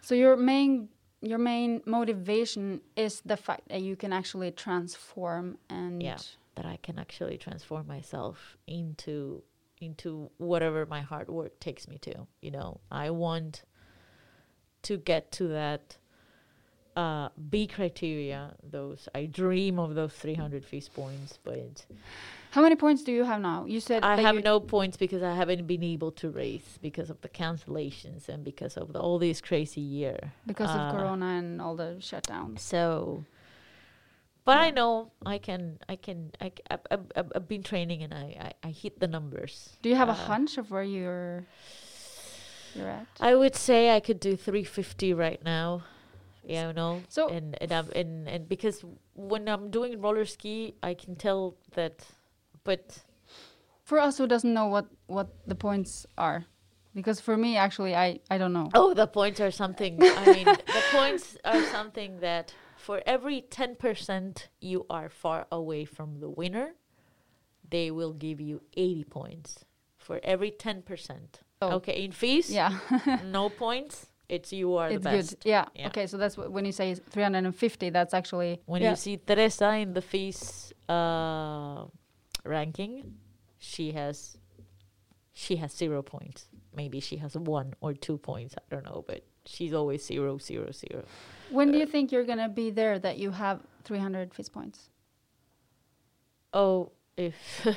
So 0.01 0.15
your 0.15 0.37
main 0.37 0.89
your 1.21 1.39
main 1.39 1.83
motivation 1.85 2.81
is 2.97 3.21
the 3.27 3.37
fact 3.37 3.69
that 3.69 3.83
you 3.83 3.97
can 3.97 4.13
actually 4.13 4.51
transform 4.53 5.59
and 5.69 6.03
Yeah. 6.03 6.19
that 6.55 6.65
I 6.65 6.79
can 6.83 6.99
actually 6.99 7.37
transform 7.39 7.87
myself 7.89 8.57
into 8.67 9.43
into 9.81 10.31
whatever 10.39 10.87
my 10.87 11.01
hard 11.01 11.29
work 11.29 11.59
takes 11.61 11.89
me 11.89 11.99
to. 11.99 12.27
You 12.41 12.51
know, 12.51 12.81
I 12.91 13.11
want 13.11 13.63
to 14.83 14.97
get 14.97 15.33
to 15.33 15.49
that 15.49 15.97
uh, 16.97 17.29
B 17.51 17.67
criteria. 17.67 18.55
Those 18.63 19.09
I 19.15 19.27
dream 19.27 19.79
of 19.79 19.95
those 19.95 20.13
300 20.13 20.65
FIS 20.65 20.89
points, 20.89 21.39
but 21.45 21.85
How 22.51 22.63
many 22.63 22.77
points 22.77 23.03
do 23.05 23.13
you 23.13 23.25
have 23.25 23.41
now? 23.41 23.67
You 23.67 23.81
said 23.81 24.03
I 24.03 24.21
have 24.21 24.43
no 24.43 24.59
points 24.59 24.97
because 24.97 25.23
I 25.23 25.35
haven't 25.35 25.67
been 25.67 25.85
able 25.85 26.11
to 26.13 26.31
race 26.31 26.79
because 26.83 27.09
of 27.11 27.21
the 27.21 27.29
cancellations 27.29 28.29
and 28.29 28.43
because 28.45 28.77
of 28.77 28.93
the, 28.93 28.99
all 28.99 29.19
this 29.19 29.41
crazy 29.41 29.81
year. 29.81 30.33
because 30.47 30.71
of 30.71 30.81
uh, 30.81 30.93
Corona 30.93 31.27
and 31.27 31.61
all 31.63 31.77
the 31.77 31.97
shutdowns. 32.01 32.61
So, 32.61 33.25
but 34.49 34.57
I 34.57 34.71
know 34.71 35.13
I 35.35 35.37
can. 35.37 35.79
I 35.93 35.97
can. 35.97 36.33
I, 36.41 36.49
I, 36.73 36.77
I, 36.91 36.97
I've- 37.17 37.33
I've 37.37 37.49
been 37.49 37.63
training 37.63 38.03
and 38.03 38.13
I, 38.15 38.27
I, 38.65 38.69
I 38.69 38.71
hit 38.73 38.99
the 38.99 39.07
numbers. 39.07 39.77
Do 39.83 39.89
you 39.93 39.97
have 39.97 40.09
a 40.09 40.17
uh, 40.17 40.29
hunch 40.33 40.57
of 40.57 40.71
where 40.73 40.83
you're 40.97 41.45
you're 42.75 42.89
at? 42.89 43.07
I 43.21 43.35
would 43.35 43.55
say 43.55 43.95
I 43.97 44.01
could 44.01 44.21
do 44.21 44.37
350 44.37 45.13
right 45.15 45.43
now. 45.45 45.85
Yeah, 46.45 46.69
you 46.69 46.73
know. 46.73 47.03
So- 47.09 47.29
and 47.29 47.57
and 47.61 47.71
I'm, 47.73 47.89
and 48.01 48.29
and 48.29 48.49
because 48.49 48.85
when 49.15 49.49
I'm 49.49 49.69
doing 49.71 50.01
roller 50.01 50.25
ski, 50.25 50.75
I 50.83 50.95
can 50.95 51.15
tell 51.17 51.57
that. 51.75 52.07
But 52.65 53.05
For 53.85 53.99
us 53.99 54.19
who 54.19 54.27
doesn't 54.27 54.53
know 54.53 54.67
what 54.69 54.87
what 55.09 55.29
the 55.47 55.55
points 55.55 56.07
are, 56.17 56.45
because 56.95 57.21
for 57.21 57.37
me 57.37 57.57
actually 57.57 57.95
I 57.95 58.21
I 58.31 58.37
don't 58.39 58.53
know. 58.53 58.69
oh, 58.75 58.95
the 58.95 59.07
points 59.07 59.41
are 59.41 59.51
something. 59.53 59.97
I 60.03 60.25
mean, 60.33 60.45
the 60.45 60.83
points 60.99 61.37
are 61.45 61.63
something 61.73 62.21
that 62.21 62.53
for 62.89 63.03
every 63.05 63.43
10% 63.43 64.47
you 64.63 64.87
are 64.89 65.11
far 65.11 65.47
away 65.53 65.85
from 65.85 66.21
the 66.21 66.31
winner, 66.31 66.69
they 67.69 67.91
will 67.91 68.15
give 68.15 68.41
you 68.41 68.63
80 68.79 69.05
points. 69.05 69.67
For 69.99 70.19
every 70.23 70.51
10%. 70.51 71.19
Oh. 71.61 71.73
Okay, 71.73 72.03
in 72.03 72.13
FIS, 72.13 72.49
Yeah, 72.49 72.79
no 73.27 73.51
points. 73.51 74.07
It's 74.31 74.55
you 74.55 74.75
are 74.77 74.89
it's 74.89 75.05
the 75.05 75.11
best. 75.11 75.31
good. 75.33 75.51
Yeah. 75.51 75.67
Yeah. 75.75 75.89
Okay, 75.89 76.07
so 76.07 76.17
that's 76.17 76.39
what, 76.39 76.51
when 76.51 76.65
you 76.65 76.73
say 76.73 76.95
350. 76.95 77.91
That's 77.91 78.15
actually 78.15 78.63
When 78.65 78.81
yeah. 78.81 78.91
you 78.91 78.97
see 78.97 79.19
Teresa 79.19 79.71
in 79.75 79.93
the 79.93 80.01
FIS 80.01 80.73
uh, 80.89 81.85
ranking, 82.47 83.17
she 83.59 83.93
has 83.93 84.39
she 85.35 85.57
has 85.57 85.73
zero 85.77 86.01
points. 86.01 86.49
Maybe 86.75 87.01
she 87.01 87.17
has 87.17 87.37
one 87.37 87.75
or 87.83 87.93
two 87.93 88.17
points. 88.17 88.55
I 88.57 88.65
don't 88.71 88.87
know, 88.87 89.05
but 89.07 89.25
she's 89.45 89.75
always 89.75 90.07
zero, 90.07 90.39
zero, 90.39 90.71
zero. 90.73 91.05
When 91.51 91.73
do 91.73 91.79
you 91.79 91.85
uh, 91.85 91.89
think 91.89 92.13
you're 92.13 92.25
gonna 92.25 92.49
be 92.49 92.71
there 92.71 92.99
that 92.99 93.19
you 93.19 93.31
have 93.31 93.61
300 93.85 94.35
FIS 94.35 94.49
points? 94.49 94.91
Oh, 96.53 96.93
if 97.17 97.35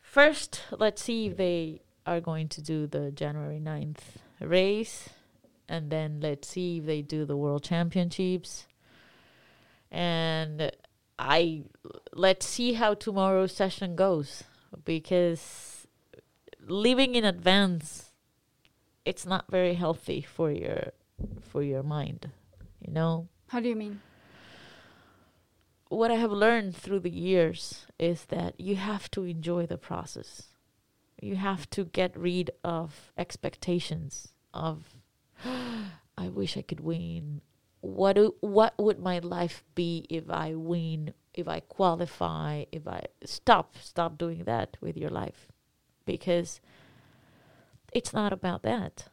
first, 0.00 0.62
let's 0.70 1.02
see 1.02 1.26
if 1.26 1.36
they 1.36 1.82
are 2.06 2.20
going 2.20 2.48
to 2.48 2.62
do 2.62 2.86
the 2.86 3.10
January 3.10 3.60
9th 3.60 4.16
race, 4.40 5.10
and 5.68 5.90
then 5.90 6.20
let's 6.20 6.48
see 6.48 6.78
if 6.78 6.86
they 6.86 7.02
do 7.02 7.24
the 7.24 7.36
World 7.36 7.62
Championships, 7.62 8.66
and 9.90 10.70
I 11.18 11.64
let's 12.12 12.46
see 12.46 12.74
how 12.74 12.94
tomorrow's 12.94 13.52
session 13.52 13.96
goes 13.96 14.44
because 14.84 15.86
living 16.60 17.14
in 17.14 17.24
advance 17.24 18.12
it's 19.04 19.24
not 19.24 19.50
very 19.50 19.74
healthy 19.74 20.20
for 20.20 20.50
your 20.50 20.92
for 21.40 21.62
your 21.62 21.82
mind. 21.82 22.30
You 22.80 22.92
know, 22.92 23.28
How 23.48 23.60
do 23.60 23.68
you 23.68 23.76
mean? 23.76 24.00
what 25.88 26.10
I 26.10 26.16
have 26.16 26.30
learned 26.30 26.76
through 26.76 27.00
the 27.00 27.10
years 27.10 27.86
is 27.98 28.26
that 28.26 28.60
you 28.60 28.76
have 28.76 29.10
to 29.12 29.24
enjoy 29.24 29.66
the 29.66 29.78
process. 29.78 30.48
You 31.20 31.36
have 31.36 31.68
to 31.70 31.84
get 31.84 32.16
rid 32.16 32.50
of 32.62 33.12
expectations 33.16 34.28
of 34.52 34.96
I 35.44 36.28
wish 36.28 36.56
I 36.56 36.62
could 36.62 36.80
win. 36.80 37.40
What 37.80 38.14
do, 38.14 38.34
what 38.40 38.74
would 38.78 38.98
my 38.98 39.20
life 39.20 39.62
be 39.74 40.04
if 40.10 40.28
I 40.28 40.54
win, 40.54 41.14
if 41.32 41.46
I 41.48 41.60
qualify, 41.60 42.64
if 42.72 42.86
I 42.86 43.04
stop 43.24 43.76
stop 43.80 44.18
doing 44.18 44.44
that 44.44 44.76
with 44.80 44.96
your 44.96 45.10
life 45.10 45.48
because 46.04 46.60
it's 47.92 48.12
not 48.12 48.32
about 48.32 48.62
that. 48.62 49.06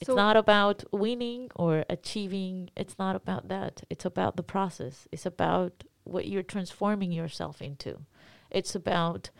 It's 0.00 0.06
So- 0.06 0.14
not 0.14 0.36
about 0.36 0.84
winning 0.92 1.50
or 1.54 1.84
achieving. 1.88 2.70
It's 2.76 2.98
not 2.98 3.16
about 3.16 3.48
that. 3.48 3.84
It's 3.88 4.04
about 4.04 4.36
the 4.36 4.42
process. 4.42 5.06
It's 5.12 5.26
about 5.26 5.84
what 6.04 6.26
you're 6.26 6.42
transforming 6.42 7.12
yourself 7.12 7.62
into. 7.62 8.04
It's 8.50 8.74
about 8.74 9.30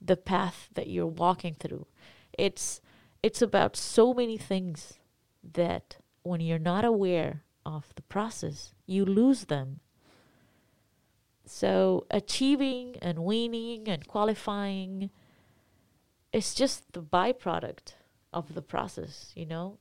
the 0.00 0.16
path 0.16 0.68
that 0.74 0.88
you're 0.88 1.06
walking 1.06 1.54
through. 1.54 1.86
It's 2.38 2.80
it's 3.22 3.40
about 3.40 3.74
so 3.74 4.12
many 4.12 4.36
things 4.36 4.98
that 5.42 5.96
when 6.24 6.40
you're 6.42 6.58
not 6.58 6.84
aware 6.84 7.42
of 7.64 7.94
the 7.94 8.02
process, 8.02 8.74
you 8.86 9.02
lose 9.04 9.46
them. 9.46 9.80
So 11.46 12.06
achieving 12.10 12.96
and 13.00 13.24
winning 13.24 13.88
and 13.88 14.06
qualifying 14.06 15.10
is 16.32 16.54
just 16.54 16.92
the 16.92 17.02
byproduct 17.02 17.94
of 18.32 18.54
the 18.54 18.62
process, 18.62 19.32
you 19.34 19.46
know? 19.46 19.78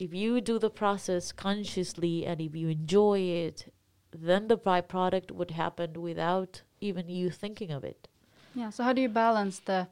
If 0.00 0.14
you 0.14 0.40
do 0.40 0.58
the 0.58 0.70
process 0.70 1.30
consciously 1.30 2.24
and 2.24 2.40
if 2.40 2.56
you 2.56 2.68
enjoy 2.68 3.20
it, 3.20 3.70
then 4.10 4.48
the 4.48 4.56
byproduct 4.56 5.30
would 5.30 5.50
happen 5.50 6.00
without 6.00 6.62
even 6.80 7.10
you 7.10 7.28
thinking 7.28 7.70
of 7.70 7.84
it. 7.84 8.08
Yeah. 8.54 8.70
So 8.70 8.82
how 8.82 8.94
do 8.94 9.02
you 9.02 9.10
balance 9.10 9.58
the 9.58 9.88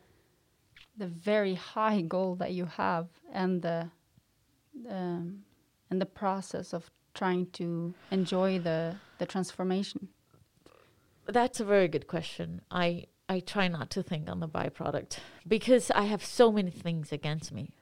the 0.96 1.06
very 1.06 1.54
high 1.54 2.00
goal 2.00 2.34
that 2.36 2.52
you 2.52 2.64
have 2.64 3.06
and 3.32 3.60
the 3.60 3.90
um, 4.88 5.44
and 5.90 6.00
the 6.00 6.06
process 6.06 6.72
of 6.72 6.90
trying 7.12 7.44
to 7.60 7.92
enjoy 8.10 8.58
the 8.58 8.96
the 9.18 9.26
transformation? 9.26 10.08
That's 11.26 11.60
a 11.60 11.66
very 11.66 11.88
good 11.88 12.06
question. 12.06 12.62
I 12.70 13.08
I 13.28 13.40
try 13.40 13.68
not 13.68 13.90
to 13.90 14.02
think 14.02 14.30
on 14.30 14.40
the 14.40 14.48
byproduct 14.48 15.18
because 15.46 15.90
I 15.90 16.04
have 16.04 16.24
so 16.24 16.50
many 16.50 16.70
things 16.70 17.12
against 17.12 17.52
me. 17.52 17.74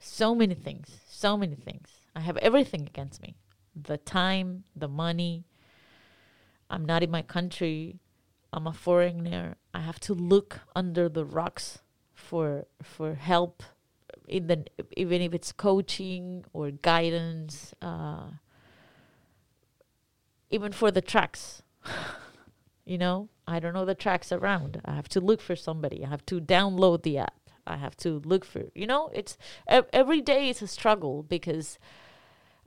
So 0.00 0.34
many 0.34 0.54
things, 0.54 1.00
so 1.08 1.36
many 1.36 1.54
things. 1.54 1.88
I 2.14 2.20
have 2.20 2.36
everything 2.38 2.82
against 2.82 3.22
me. 3.22 3.36
The 3.74 3.98
time, 3.98 4.64
the 4.74 4.88
money. 4.88 5.44
I'm 6.70 6.84
not 6.84 7.02
in 7.02 7.10
my 7.10 7.22
country. 7.22 8.00
I'm 8.52 8.66
a 8.66 8.72
foreigner. 8.72 9.56
I 9.74 9.80
have 9.80 10.00
to 10.00 10.14
look 10.14 10.60
under 10.74 11.08
the 11.08 11.24
rocks 11.24 11.80
for 12.14 12.66
for 12.82 13.14
help 13.14 13.62
in 14.26 14.46
the 14.46 14.64
even 14.96 15.22
if 15.22 15.32
it's 15.32 15.52
coaching 15.52 16.44
or 16.52 16.70
guidance 16.70 17.74
uh, 17.82 18.28
even 20.50 20.72
for 20.72 20.90
the 20.90 21.00
tracks 21.00 21.62
you 22.84 22.98
know 22.98 23.28
i 23.46 23.60
don't 23.60 23.74
know 23.74 23.84
the 23.84 23.94
tracks 23.94 24.32
around 24.32 24.80
i 24.84 24.94
have 24.94 25.08
to 25.08 25.20
look 25.20 25.40
for 25.40 25.54
somebody 25.54 26.04
i 26.04 26.08
have 26.08 26.24
to 26.26 26.40
download 26.40 27.02
the 27.02 27.18
app 27.18 27.45
i 27.66 27.76
have 27.76 27.96
to 27.96 28.20
look 28.24 28.44
for 28.44 28.64
you 28.74 28.86
know 28.86 29.10
it's 29.14 29.36
every 29.68 30.20
day 30.20 30.48
is 30.48 30.62
a 30.62 30.66
struggle 30.66 31.22
because 31.22 31.78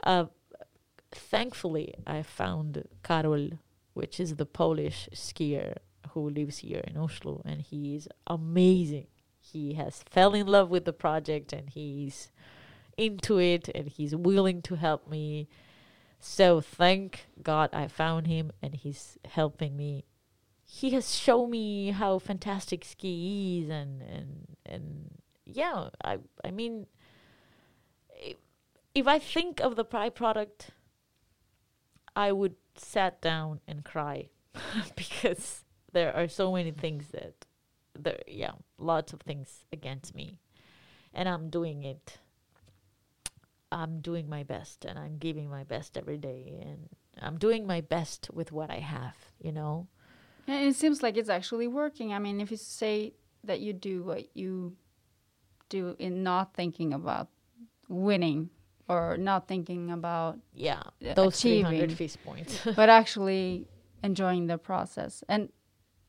uh, 0.03 0.25
thankfully 1.11 1.93
i 2.05 2.21
found 2.21 2.83
karol 3.03 3.49
which 3.93 4.19
is 4.19 4.35
the 4.35 4.45
polish 4.45 5.09
skier 5.13 5.77
who 6.11 6.29
lives 6.29 6.59
here 6.59 6.83
in 6.87 6.97
oslo 6.97 7.41
and 7.45 7.61
he 7.61 7.95
is 7.95 8.07
amazing 8.27 9.07
he 9.39 9.73
has 9.73 10.03
fell 10.09 10.33
in 10.33 10.47
love 10.47 10.69
with 10.69 10.85
the 10.85 10.93
project 10.93 11.53
and 11.53 11.69
he's 11.69 12.31
into 12.97 13.39
it 13.39 13.69
and 13.73 13.87
he's 13.87 14.15
willing 14.15 14.61
to 14.61 14.75
help 14.75 15.09
me 15.09 15.47
so 16.19 16.59
thank 16.59 17.27
God 17.41 17.69
I 17.73 17.87
found 17.87 18.27
him 18.27 18.51
and 18.61 18.75
he's 18.75 19.17
helping 19.25 19.77
me. 19.77 20.03
He 20.71 20.91
has 20.91 21.17
shown 21.17 21.49
me 21.49 21.89
how 21.89 22.19
fantastic 22.19 22.85
ski 22.85 23.63
is 23.63 23.69
and 23.69 24.03
and 24.03 24.57
and 24.67 25.11
yeah, 25.45 25.89
I 26.03 26.19
I 26.45 26.51
mean 26.51 26.85
if 28.93 29.07
I 29.07 29.17
think 29.17 29.59
of 29.59 29.75
the 29.75 29.83
byproduct 29.83 30.69
I 32.15 32.31
would 32.31 32.55
sat 32.75 33.19
down 33.19 33.61
and 33.67 33.83
cry 33.83 34.29
because 34.95 35.65
there 35.91 36.15
are 36.15 36.27
so 36.27 36.51
many 36.53 36.71
things 36.71 37.07
that 37.13 37.45
there 37.97 38.19
yeah, 38.27 38.51
lots 38.77 39.11
of 39.11 39.21
things 39.21 39.65
against 39.73 40.13
me. 40.13 40.37
And 41.15 41.27
I'm 41.27 41.49
doing 41.49 41.83
it 41.83 42.19
I'm 43.71 44.01
doing 44.01 44.29
my 44.29 44.43
best 44.43 44.85
and 44.85 44.99
I'm 44.99 45.17
giving 45.17 45.49
my 45.49 45.63
best 45.63 45.97
every 45.97 46.17
day 46.17 46.59
and 46.61 46.89
I'm 47.19 47.37
doing 47.37 47.65
my 47.65 47.81
best 47.81 48.29
with 48.31 48.51
what 48.51 48.69
I 48.69 48.79
have, 48.79 49.15
you 49.39 49.51
know. 49.51 49.87
And 50.49 50.67
it 50.67 50.75
seems 50.75 51.03
like 51.03 51.15
it's 51.15 51.29
actually 51.29 51.67
working. 51.67 52.11
I 52.11 52.17
mean, 52.17 52.41
if 52.41 52.49
you 52.49 52.57
say 52.57 53.13
that 53.43 53.59
you 53.59 53.71
do 53.71 54.01
what 54.03 54.35
you 54.35 54.75
do 55.69 55.95
in 55.99 56.23
not 56.23 56.55
thinking 56.55 56.91
about 56.91 57.27
winning 57.87 58.49
or 58.87 59.15
not 59.17 59.47
thinking 59.47 59.91
about, 59.91 60.39
Yeah, 60.55 60.81
Yeah, 60.99 61.13
those 61.13 61.39
300 61.39 61.83
achieving. 61.83 61.95
FIS 61.95 62.15
points. 62.17 62.59
but 62.75 62.89
actually 62.89 63.67
enjoying 64.03 64.47
the 64.47 64.57
process, 64.57 65.23
and 65.29 65.49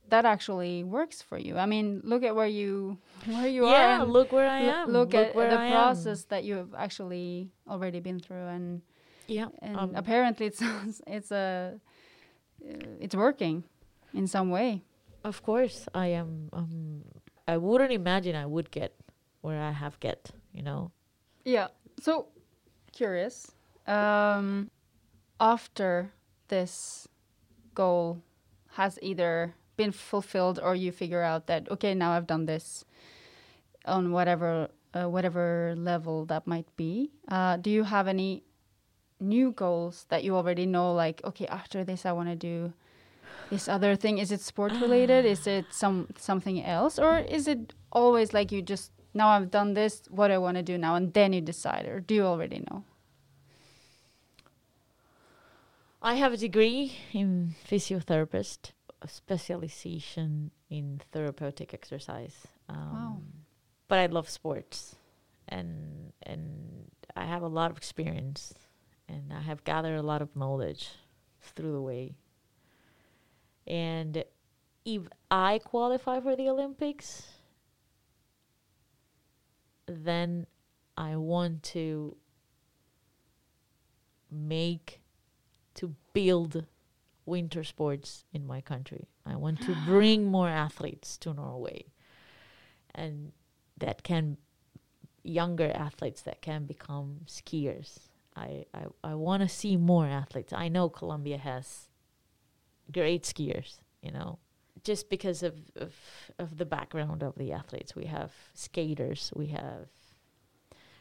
that 0.09 0.25
actually 0.25 0.85
works 0.85 1.21
for 1.21 1.37
you. 1.37 1.59
I 1.59 1.67
mean, 1.67 2.01
look 2.03 2.23
at 2.25 2.35
where 2.35 2.47
you 2.47 2.97
where 3.27 3.47
you 3.47 3.67
are. 3.67 3.73
yeah, 3.73 4.03
look 4.03 4.33
where 4.33 4.49
I 4.49 4.61
am. 4.61 4.91
Look, 4.91 5.15
at 5.15 5.35
the 5.35 5.43
I 5.43 5.67
am. 5.67 5.73
process 5.73 6.25
that 6.33 6.45
you've 6.45 6.75
actually 6.75 7.51
already 7.69 8.01
been 8.01 8.19
through, 8.19 8.47
and 8.47 8.81
Yeah, 9.29 9.49
and 9.61 9.77
um, 9.77 9.93
apparently 9.95 10.47
it's 10.47 10.63
it's 11.07 11.31
a 11.31 11.79
it's 13.01 13.15
working 13.15 13.65
in 14.15 14.27
some 14.27 14.51
way. 14.51 14.83
of 15.25 15.43
course 15.43 15.89
I 15.95 16.07
am. 16.17 16.49
Um, 16.53 17.05
I 17.47 17.57
wouldn't 17.57 17.93
imagine 17.93 18.35
I 18.37 18.47
would 18.47 18.71
get 18.71 18.95
where 19.43 19.61
I 19.61 19.73
have 19.73 20.01
get. 20.01 20.31
You 20.53 20.63
know. 20.63 20.91
Yeah. 21.45 21.69
So 22.01 22.29
curious. 22.93 23.53
Um, 23.87 24.71
after 25.39 26.13
this 26.49 27.09
goal 27.75 28.23
has 28.75 28.99
either 29.03 29.55
been 29.77 29.93
fulfilled 29.93 30.61
or 30.63 30.75
you 30.75 30.93
figure 30.93 31.23
out 31.23 31.47
that 31.47 31.71
okay 31.71 31.95
now 31.95 32.13
I've 32.13 32.27
done 32.27 32.45
this 32.45 32.85
on 33.87 34.13
whatever 34.13 34.69
uh, 34.93 35.09
whatever 35.09 35.75
level 35.77 36.27
that 36.27 36.47
might 36.47 36.67
be. 36.77 37.11
Uh, 37.29 37.57
do 37.57 37.71
you 37.71 37.85
have 37.85 38.09
any 38.09 38.43
new 39.21 39.53
goals 39.53 40.07
that 40.09 40.25
you 40.25 40.37
already 40.37 40.67
know? 40.67 40.93
Like 40.93 41.21
okay, 41.25 41.47
after 41.47 41.85
this 41.85 42.05
I 42.05 42.13
want 42.13 42.29
to 42.29 42.37
do 42.37 42.73
this 43.51 43.69
other 43.69 43.97
thing. 43.97 44.19
Is 44.19 44.33
it 44.33 44.41
sport 44.41 44.73
related? 44.81 45.25
is 45.25 45.47
it 45.47 45.67
some 45.71 46.09
something 46.17 46.65
else, 46.65 46.99
or 46.99 47.19
is 47.19 47.47
it 47.49 47.75
always 47.93 48.33
like 48.33 48.53
you 48.53 48.63
just 48.63 48.93
now 49.13 49.29
I've 49.29 49.51
done 49.51 49.75
this, 49.75 50.03
what 50.09 50.31
I 50.31 50.39
want 50.39 50.57
to 50.57 50.63
do 50.63 50.79
now, 50.79 50.95
and 50.95 51.13
then 51.13 51.33
you 51.33 51.41
decide, 51.41 51.87
or 51.87 52.01
do 52.01 52.15
you 52.15 52.25
already 52.25 52.65
know? 52.71 52.85
I 56.03 56.15
have 56.15 56.33
a 56.33 56.37
degree 56.37 56.97
in 57.13 57.55
physiotherapist, 57.69 58.73
a 59.03 59.09
specialization 59.09 60.51
in 60.71 61.01
therapeutic 61.13 61.75
exercise. 61.75 62.47
Um, 62.69 62.93
Wow. 62.93 63.17
But 63.89 63.99
I 63.99 64.07
love 64.07 64.29
sports, 64.29 64.95
and 65.49 66.13
and 66.23 66.91
I 67.17 67.25
have 67.27 67.43
a 67.43 67.49
lot 67.49 67.73
of 67.73 67.77
experience, 67.77 68.55
and 69.09 69.33
I 69.33 69.41
have 69.41 69.65
gathered 69.65 69.99
a 69.99 70.03
lot 70.03 70.23
of 70.23 70.37
knowledge 70.37 70.91
through 71.43 71.73
the 71.73 71.83
way. 71.83 72.15
And 73.71 74.25
if 74.85 75.03
I 75.31 75.61
qualify 75.65 76.19
for 76.19 76.35
the 76.35 76.49
Olympics, 76.49 77.29
then 79.87 80.49
I 80.97 81.15
want 81.15 81.63
to 81.75 82.17
make 84.29 85.01
to 85.75 85.95
build 86.13 86.67
winter 87.25 87.63
sports 87.63 88.25
in 88.33 88.45
my 88.45 88.61
country. 88.61 89.07
I 89.25 89.37
want 89.37 89.63
to 89.63 89.77
bring 89.87 90.25
more 90.27 90.49
athletes 90.49 91.17
to 91.19 91.33
Norway. 91.33 91.85
And 92.93 93.31
that 93.79 94.03
can 94.03 94.37
younger 95.23 95.71
athletes 95.71 96.23
that 96.23 96.43
can 96.43 96.65
become 96.65 97.21
skiers. 97.29 98.09
I 98.35 98.65
I, 98.75 98.87
I 99.05 99.15
want 99.15 99.45
to 99.45 99.49
see 99.49 99.77
more 99.77 100.07
athletes. 100.07 100.53
I 100.53 100.67
know 100.67 100.89
Colombia 100.89 101.39
has 101.39 101.90
great 102.93 103.23
skiers, 103.25 103.79
you 104.03 104.11
know. 104.11 104.39
Just 104.83 105.11
because 105.11 105.43
of, 105.43 105.55
of 105.77 105.93
of 106.39 106.57
the 106.57 106.65
background 106.65 107.23
of 107.23 107.35
the 107.37 107.53
athletes. 107.53 107.95
We 107.95 108.07
have 108.07 108.33
skaters, 108.55 109.31
we 109.37 109.49
have 109.49 109.89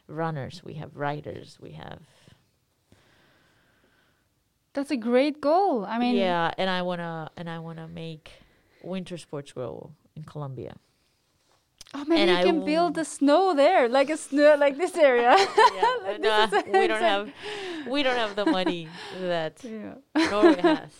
runners, 0.06 0.62
we 0.64 0.74
have 0.74 0.96
riders, 0.96 1.58
we 1.60 1.72
have 1.72 2.00
That's 4.72 4.90
a 4.90 4.96
great 4.96 5.40
goal. 5.40 5.84
I 5.84 5.98
mean, 5.98 6.16
yeah, 6.16 6.52
and 6.58 6.70
I 6.70 6.82
wanna 6.82 7.30
and 7.36 7.48
I 7.50 7.58
wanna 7.58 7.88
make 7.88 8.30
winter 8.82 9.16
sports 9.18 9.52
grow 9.52 9.90
in 10.14 10.24
Colombia. 10.24 10.76
oh, 11.94 12.04
maybe 12.04 12.20
and 12.22 12.30
you 12.30 12.36
I 12.36 12.42
can 12.44 12.64
build 12.64 12.94
the 12.94 13.04
snow 13.04 13.54
there, 13.54 13.88
like 13.88 14.10
a 14.10 14.16
snow, 14.16 14.56
like 14.56 14.76
this 14.76 14.96
area. 14.96 15.34
yeah, 15.74 15.96
Like, 16.04 16.20
nah, 16.20 16.46
this 16.46 16.62
uh, 16.62 16.78
we 16.78 16.86
don't 16.86 17.02
have 17.12 17.30
we 17.88 18.02
don't 18.02 18.16
have 18.16 18.36
the 18.36 18.46
money 18.46 18.88
that 19.20 19.64
yeah. 19.64 19.94
Norway 20.30 20.60
has. 20.60 20.92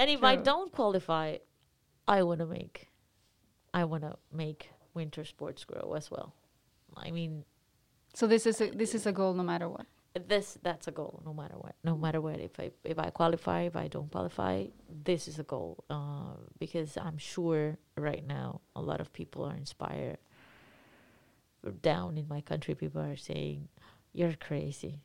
And 0.00 0.08
if 0.08 0.24
I 0.24 0.36
don't 0.36 0.72
qualify, 0.72 1.36
I 2.08 2.22
want 2.22 2.40
to 2.40 2.46
make, 2.46 2.88
I 3.74 3.84
want 3.84 4.02
to 4.02 4.16
make 4.32 4.70
winter 4.94 5.24
sports 5.26 5.64
grow 5.64 5.92
as 5.92 6.10
well. 6.10 6.34
I 6.96 7.10
mean, 7.10 7.44
So 8.14 8.26
this 8.26 8.46
is 8.46 8.60
a 8.60 8.70
this 8.70 8.94
is 8.94 9.04
a 9.06 9.12
goal 9.12 9.34
no 9.34 9.44
matter 9.44 9.68
what. 9.68 9.86
this 10.26 10.58
that's 10.62 10.88
a 10.88 10.90
goal 10.90 11.20
no 11.24 11.32
matter 11.34 11.54
what. 11.54 11.76
No 11.84 11.96
matter 11.96 12.20
what, 12.20 12.40
if 12.40 12.58
I 12.58 12.70
if 12.82 12.98
I 12.98 13.10
qualify, 13.10 13.60
if 13.68 13.76
I 13.76 13.88
don't 13.88 14.10
qualify, 14.10 14.72
this 14.88 15.28
is 15.28 15.38
a 15.38 15.44
goal. 15.44 15.84
Uh, 15.90 16.34
because 16.58 16.96
I'm 16.96 17.18
sure 17.18 17.76
right 17.96 18.26
now 18.26 18.62
a 18.74 18.80
lot 18.80 19.00
of 19.04 19.12
people 19.12 19.44
are 19.44 19.54
inspired. 19.54 20.18
Down 21.82 22.16
in 22.16 22.26
my 22.26 22.40
country, 22.40 22.74
people 22.74 23.02
are 23.02 23.16
saying, 23.20 23.68
"You're 24.16 24.32
crazy. 24.32 25.04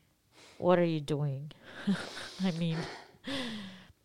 What 0.56 0.78
are 0.78 0.88
you 0.88 1.00
doing?" 1.00 1.52
I 2.48 2.50
mean, 2.52 2.78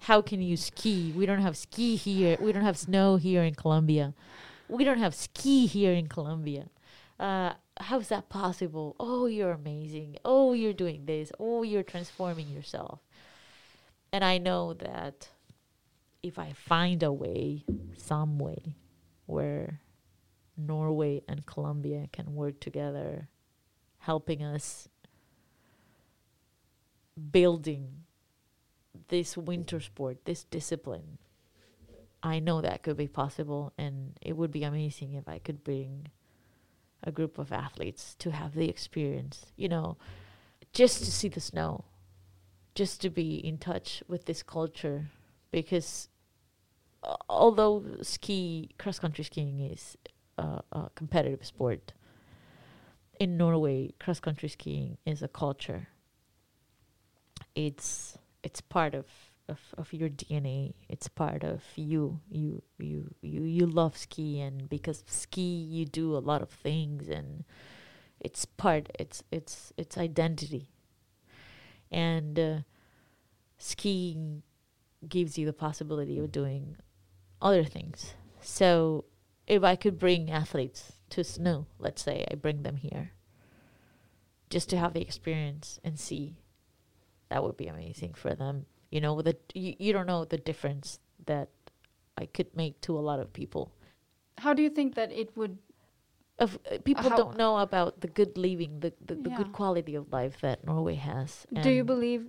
how 0.02 0.22
can 0.22 0.42
you 0.42 0.58
ski? 0.58 1.14
We 1.16 1.28
don't 1.28 1.42
have 1.42 1.56
ski 1.56 1.96
here. 1.96 2.36
We 2.40 2.52
don't 2.52 2.64
have 2.64 2.78
snow 2.78 3.18
here 3.18 3.44
in 3.44 3.54
Colombia. 3.54 4.16
We 4.68 4.84
don't 4.84 4.98
have 4.98 5.14
ski 5.14 5.68
here 5.68 5.94
in 5.94 6.08
Colombia. 6.08 6.70
Uh, 7.20 7.54
how's 7.80 8.08
that 8.08 8.28
possible? 8.28 8.96
Oh, 9.00 9.28
you're 9.28 9.52
amazing. 9.52 10.18
Oh, 10.26 10.54
you're 10.54 10.74
doing 10.74 11.06
this. 11.06 11.32
Oh, 11.40 11.62
you're 11.62 11.84
transforming 11.84 12.50
yourself. 12.50 13.00
And 14.12 14.24
I 14.24 14.40
know 14.40 14.74
that 14.74 15.30
if 16.24 16.40
I 16.40 16.54
find 16.54 17.04
a 17.04 17.14
way, 17.14 17.64
some 17.96 18.40
way, 18.40 18.76
where 19.28 19.82
Norway 20.58 21.22
and 21.28 21.46
Colombia 21.46 22.08
can 22.12 22.34
work 22.34 22.60
together, 22.60 23.30
helping 24.00 24.42
us 24.42 24.90
building 27.32 28.06
this 29.10 29.38
winter 29.38 29.80
sport, 29.80 30.26
this 30.26 30.44
discipline. 30.44 31.18
I 32.24 32.40
know 32.40 32.62
that 32.62 32.84
could 32.84 32.98
be 32.98 33.08
possible, 33.08 33.74
and 33.78 34.18
it 34.22 34.38
would 34.38 34.52
be 34.52 34.64
amazing 34.64 35.14
if 35.14 35.28
I 35.28 35.40
could 35.40 35.64
bring 35.64 36.08
a 37.04 37.12
group 37.12 37.40
of 37.40 37.52
athletes 37.52 38.16
to 38.20 38.32
have 38.32 38.54
the 38.54 38.70
experience, 38.70 39.48
you 39.56 39.68
know, 39.68 39.98
just 40.72 41.00
to 41.00 41.12
see 41.12 41.30
the 41.30 41.40
snow, 41.40 41.86
just 42.76 43.02
to 43.02 43.10
be 43.10 43.36
in 43.36 43.58
touch 43.58 44.04
with 44.08 44.26
this 44.26 44.44
culture. 44.44 45.10
Because 45.52 46.10
uh, 47.04 47.16
although 47.28 47.84
ski, 48.04 48.70
cross 48.78 49.00
country 49.00 49.24
skiing 49.24 49.60
is 49.60 49.98
a, 50.38 50.62
a 50.72 50.90
competitive 50.94 51.44
sport, 51.44 51.94
in 53.20 53.38
Norway, 53.38 53.94
cross 54.00 54.20
country 54.20 54.50
skiing 54.50 54.98
is 55.06 55.22
a 55.22 55.28
culture. 55.28 55.88
It's 57.56 58.18
it's 58.44 58.62
part 58.62 58.94
of, 58.94 59.06
of, 59.48 59.60
of 59.78 59.94
your 59.94 60.10
DNA. 60.10 60.74
It's 60.90 61.08
part 61.08 61.44
of 61.44 61.64
you. 61.76 62.20
You 62.30 62.62
you 62.78 63.14
you 63.22 63.44
you 63.44 63.66
love 63.66 63.98
ski, 63.98 64.40
and 64.40 64.70
because 64.70 65.04
ski, 65.08 65.42
you 65.42 65.86
do 65.86 66.16
a 66.16 66.20
lot 66.20 66.42
of 66.42 66.50
things, 66.50 67.08
and 67.08 67.44
it's 68.20 68.46
part. 68.46 68.90
It's 69.00 69.24
it's 69.32 69.74
it's 69.78 69.98
identity. 69.98 70.70
And 71.92 72.40
uh, 72.40 72.58
skiing 73.58 74.44
gives 75.08 75.38
you 75.38 75.46
the 75.46 75.54
possibility 75.54 76.20
of 76.20 76.32
doing 76.32 76.78
other 77.42 77.64
things. 77.64 78.14
So 78.40 79.06
if 79.48 79.64
I 79.64 79.76
could 79.76 80.00
bring 80.00 80.32
athletes 80.32 80.94
to 81.10 81.24
snow, 81.24 81.66
let's 81.80 82.02
say 82.02 82.26
I 82.32 82.36
bring 82.36 82.64
them 82.64 82.78
here, 82.78 83.12
just 84.50 84.70
to 84.70 84.78
have 84.78 84.94
the 84.94 85.02
experience 85.02 85.80
and 85.84 86.00
see 86.00 86.38
that 87.32 87.41
would 87.44 87.56
be 87.58 87.67
amazing 87.67 88.13
for 88.13 88.36
them. 88.36 88.65
You 88.91 89.00
know, 89.00 89.22
that 89.24 89.39
you, 89.56 89.74
you 89.80 89.91
don't 89.96 90.06
know 90.06 90.26
the 90.26 90.38
difference 90.38 91.00
that 91.32 91.48
I 92.17 92.26
could 92.36 92.52
make 92.56 92.82
to 92.82 92.98
a 93.00 93.04
lot 93.10 93.20
of 93.24 93.32
people. 93.32 93.72
How 94.44 94.54
do 94.54 94.62
you 94.62 94.70
think 94.70 94.96
that 94.96 95.12
it 95.12 95.30
would? 95.38 95.58
Of 96.39 96.58
uh, 96.70 96.78
people 96.84 97.08
How- 97.10 97.15
don't 97.22 97.38
know 97.38 97.58
about 97.67 98.02
the 98.04 98.08
good 98.20 98.38
living, 98.38 98.80
the 98.84 98.91
the, 99.08 99.15
the 99.15 99.30
Yeah. 99.32 99.38
good 99.39 99.52
quality 99.60 99.96
of 99.96 100.12
life 100.12 100.36
that 100.41 100.58
Norway 100.65 100.96
has. 100.96 101.46
do 101.62 101.70
you 101.70 101.84
believe? 101.94 102.22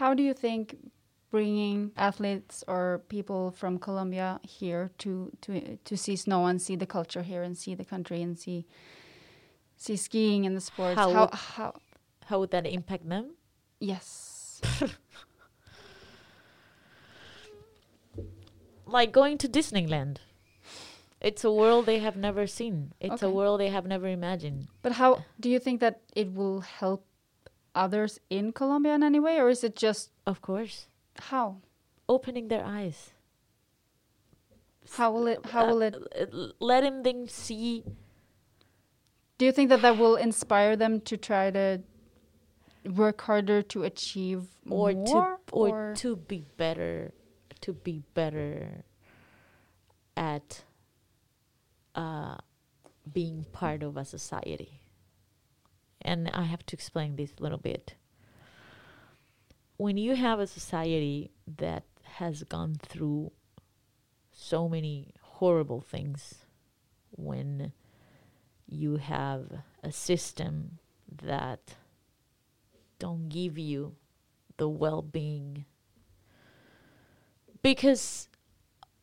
How 0.00 0.14
do 0.14 0.22
you 0.22 0.34
think 0.34 0.76
bringing 1.30 1.92
athletes 1.96 2.62
or 2.68 2.82
people 3.08 3.52
from 3.60 3.78
Colombia 3.78 4.38
here 4.42 4.90
to 4.98 5.30
to 5.44 5.50
to 5.88 5.94
see 5.96 6.16
snow 6.16 6.44
and 6.50 6.60
see 6.60 6.76
the 6.76 6.86
culture 6.98 7.22
here 7.22 7.42
and 7.46 7.56
see 7.56 7.74
the 7.74 7.84
country 7.94 8.20
and 8.26 8.36
see 8.38 8.66
see 9.76 9.96
skiing 9.96 10.44
and 10.46 10.54
the 10.56 10.60
sports? 10.60 10.96
How 11.00 11.08
how, 11.12 11.20
would- 11.24 11.34
how 11.56 11.68
how 12.28 12.36
would 12.40 12.50
that 12.50 12.66
impact 12.66 13.08
them? 13.08 13.26
yes. 13.80 14.28
Like 18.86 19.12
going 19.12 19.38
to 19.38 19.48
Disneyland. 19.48 20.18
It's 21.20 21.44
a 21.44 21.52
world 21.52 21.86
they 21.86 22.00
have 22.00 22.16
never 22.16 22.46
seen. 22.46 22.92
It's 23.00 23.22
a 23.22 23.30
world 23.30 23.60
they 23.60 23.68
have 23.68 23.86
never 23.86 24.08
imagined. 24.08 24.68
But 24.82 24.92
how 24.92 25.24
do 25.40 25.48
you 25.48 25.58
think 25.58 25.80
that 25.80 26.00
it 26.14 26.34
will 26.34 26.60
help 26.60 27.06
others 27.74 28.18
in 28.28 28.52
Colombia 28.52 28.94
in 28.94 29.02
any 29.02 29.20
way, 29.20 29.38
or 29.38 29.48
is 29.48 29.64
it 29.64 29.76
just 29.76 30.10
Of 30.26 30.42
course, 30.42 30.88
how? 31.30 31.62
opening 32.08 32.48
their 32.48 32.64
eyes. 32.64 33.12
How 34.98 35.12
will 35.12 35.26
it? 35.28 35.46
How 35.46 35.66
will 35.68 35.80
it? 35.80 35.94
Uh, 35.94 36.48
letting 36.60 37.02
them 37.02 37.28
see 37.28 37.84
Do 39.38 39.46
you 39.46 39.52
think 39.52 39.70
that 39.70 39.80
that 39.82 39.96
will 39.96 40.16
inspire 40.16 40.76
them 40.76 41.00
to 41.02 41.16
try 41.16 41.50
to 41.50 41.80
work 42.84 43.20
harder 43.22 43.62
to 43.62 43.84
achieve 43.84 44.46
or 44.68 44.92
more? 44.92 45.38
to 45.46 45.52
or, 45.52 45.94
to 45.96 46.16
be 46.16 46.44
better 46.56 47.12
to 47.60 47.72
be 47.72 48.02
better 48.14 48.84
at 50.16 50.64
uh, 51.94 52.36
being 53.12 53.44
part 53.52 53.82
of 53.82 53.96
a 53.96 54.04
society 54.04 54.80
and 56.00 56.30
i 56.34 56.42
have 56.42 56.64
to 56.66 56.74
explain 56.74 57.16
this 57.16 57.32
a 57.38 57.42
little 57.42 57.58
bit 57.58 57.94
when 59.76 59.96
you 59.96 60.14
have 60.14 60.38
a 60.38 60.46
society 60.46 61.30
that 61.46 61.84
has 62.02 62.42
gone 62.44 62.76
through 62.80 63.30
so 64.32 64.68
many 64.68 65.14
horrible 65.20 65.80
things 65.80 66.34
when 67.10 67.72
you 68.66 68.96
have 68.96 69.44
a 69.82 69.92
system 69.92 70.78
that 71.10 71.74
don't 73.02 73.28
give 73.28 73.58
you 73.58 73.96
the 74.58 74.68
well-being. 74.68 75.64
Because 77.60 78.28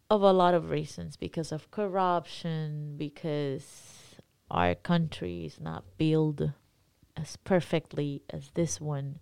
of 0.09 0.21
a 0.21 0.31
lot 0.31 0.53
of 0.53 0.69
reasons. 0.69 1.17
Because 1.17 1.51
of 1.51 1.69
corruption. 1.69 2.95
Because 2.95 4.15
our 4.49 4.73
country 4.73 5.45
is 5.45 5.59
not 5.59 5.83
built 5.97 6.41
as 7.17 7.35
perfectly 7.43 8.23
as 8.29 8.51
this 8.53 8.79
one. 8.79 9.19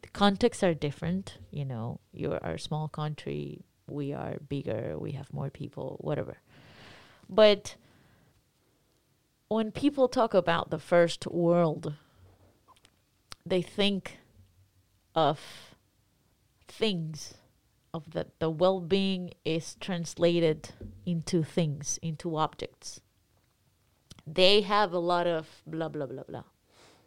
The 0.00 0.08
contexts 0.08 0.62
are 0.62 0.72
different. 0.72 1.36
You 1.50 1.66
know 1.66 2.00
you're 2.10 2.36
a 2.38 2.58
small 2.58 2.88
country. 2.88 3.66
We 3.86 4.14
are 4.14 4.38
bigger. 4.48 4.96
We 4.98 5.12
have 5.12 5.30
more 5.34 5.50
people. 5.50 5.98
Whatever. 6.00 6.38
But 7.28 7.76
when 9.48 9.70
people 9.70 10.08
talk 10.08 10.32
about 10.32 10.70
the 10.70 10.78
first 10.78 11.26
world 11.26 11.92
they 13.46 13.62
think 13.62 14.18
of 15.14 15.40
things 16.66 17.34
of 17.92 18.10
that 18.12 18.38
the 18.40 18.50
well-being 18.50 19.32
is 19.44 19.76
translated 19.80 20.70
into 21.06 21.42
things 21.42 21.98
into 22.02 22.36
objects 22.36 23.00
they 24.26 24.62
have 24.62 24.92
a 24.92 24.98
lot 24.98 25.26
of 25.26 25.62
blah 25.66 25.88
blah 25.88 26.06
blah 26.06 26.24
blah 26.24 26.42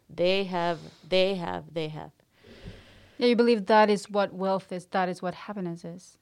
they 0.08 0.44
have 0.44 0.78
they 1.06 1.34
have 1.34 1.64
they 1.74 1.88
have 1.88 2.12
Yeah, 3.18 3.26
you 3.26 3.36
believe 3.36 3.66
that 3.66 3.90
is 3.90 4.08
what 4.08 4.32
wealth 4.32 4.70
is. 4.72 4.86
That 4.86 5.08
is 5.08 5.20
what 5.20 5.34
happiness 5.34 5.84
is. 5.84 6.18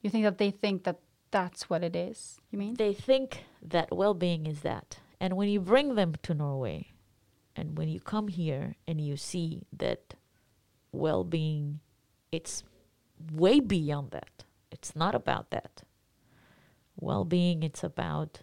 You 0.00 0.10
think 0.10 0.22
that 0.24 0.38
they 0.38 0.52
think 0.52 0.84
that 0.84 1.00
that's 1.32 1.68
what 1.68 1.82
it 1.82 1.96
is. 1.96 2.40
You 2.52 2.58
mean? 2.58 2.74
they 2.74 2.94
think 2.94 3.44
that 3.60 3.90
well-being 3.90 4.46
is 4.46 4.60
that 4.60 4.98
and 5.20 5.36
when 5.36 5.48
you 5.48 5.60
bring 5.60 5.96
them 5.96 6.14
to 6.22 6.34
norway 6.34 6.93
and 7.56 7.76
when 7.78 7.88
you 7.88 8.00
come 8.00 8.28
here 8.28 8.74
and 8.86 9.00
you 9.00 9.16
see 9.16 9.62
that 9.72 10.14
well-being 10.92 11.80
it's 12.32 12.64
way 13.32 13.60
beyond 13.60 14.10
that. 14.10 14.44
It's 14.70 14.96
not 14.96 15.14
about 15.14 15.50
that. 15.50 15.82
Well-being 16.96 17.62
it's 17.62 17.84
about 17.84 18.40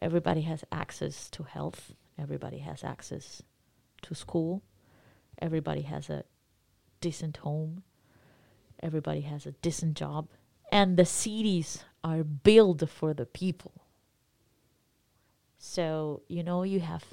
everybody 0.00 0.42
has 0.42 0.64
access 0.70 1.30
to 1.30 1.44
health. 1.44 1.94
Everybody 2.18 2.58
has 2.58 2.84
access 2.84 3.42
to 4.02 4.14
school. 4.14 4.62
Everybody 5.38 5.82
has 5.82 6.10
a 6.10 6.24
decent 7.00 7.38
home. 7.38 7.82
Everybody 8.82 9.22
has 9.22 9.46
a 9.46 9.52
decent 9.52 9.94
job, 9.96 10.28
and 10.70 10.96
the 10.96 11.06
cities 11.06 11.84
are 12.04 12.22
built 12.22 12.86
for 12.90 13.14
the 13.14 13.24
people. 13.24 13.72
So 15.58 16.22
you 16.28 16.42
know 16.42 16.62
you 16.62 16.80
have 16.80 17.04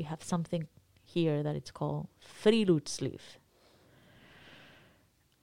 you 0.00 0.06
have 0.06 0.22
something 0.22 0.66
here 1.04 1.42
that 1.42 1.54
it's 1.54 1.70
called 1.70 2.08
friluftsliv. 2.42 3.20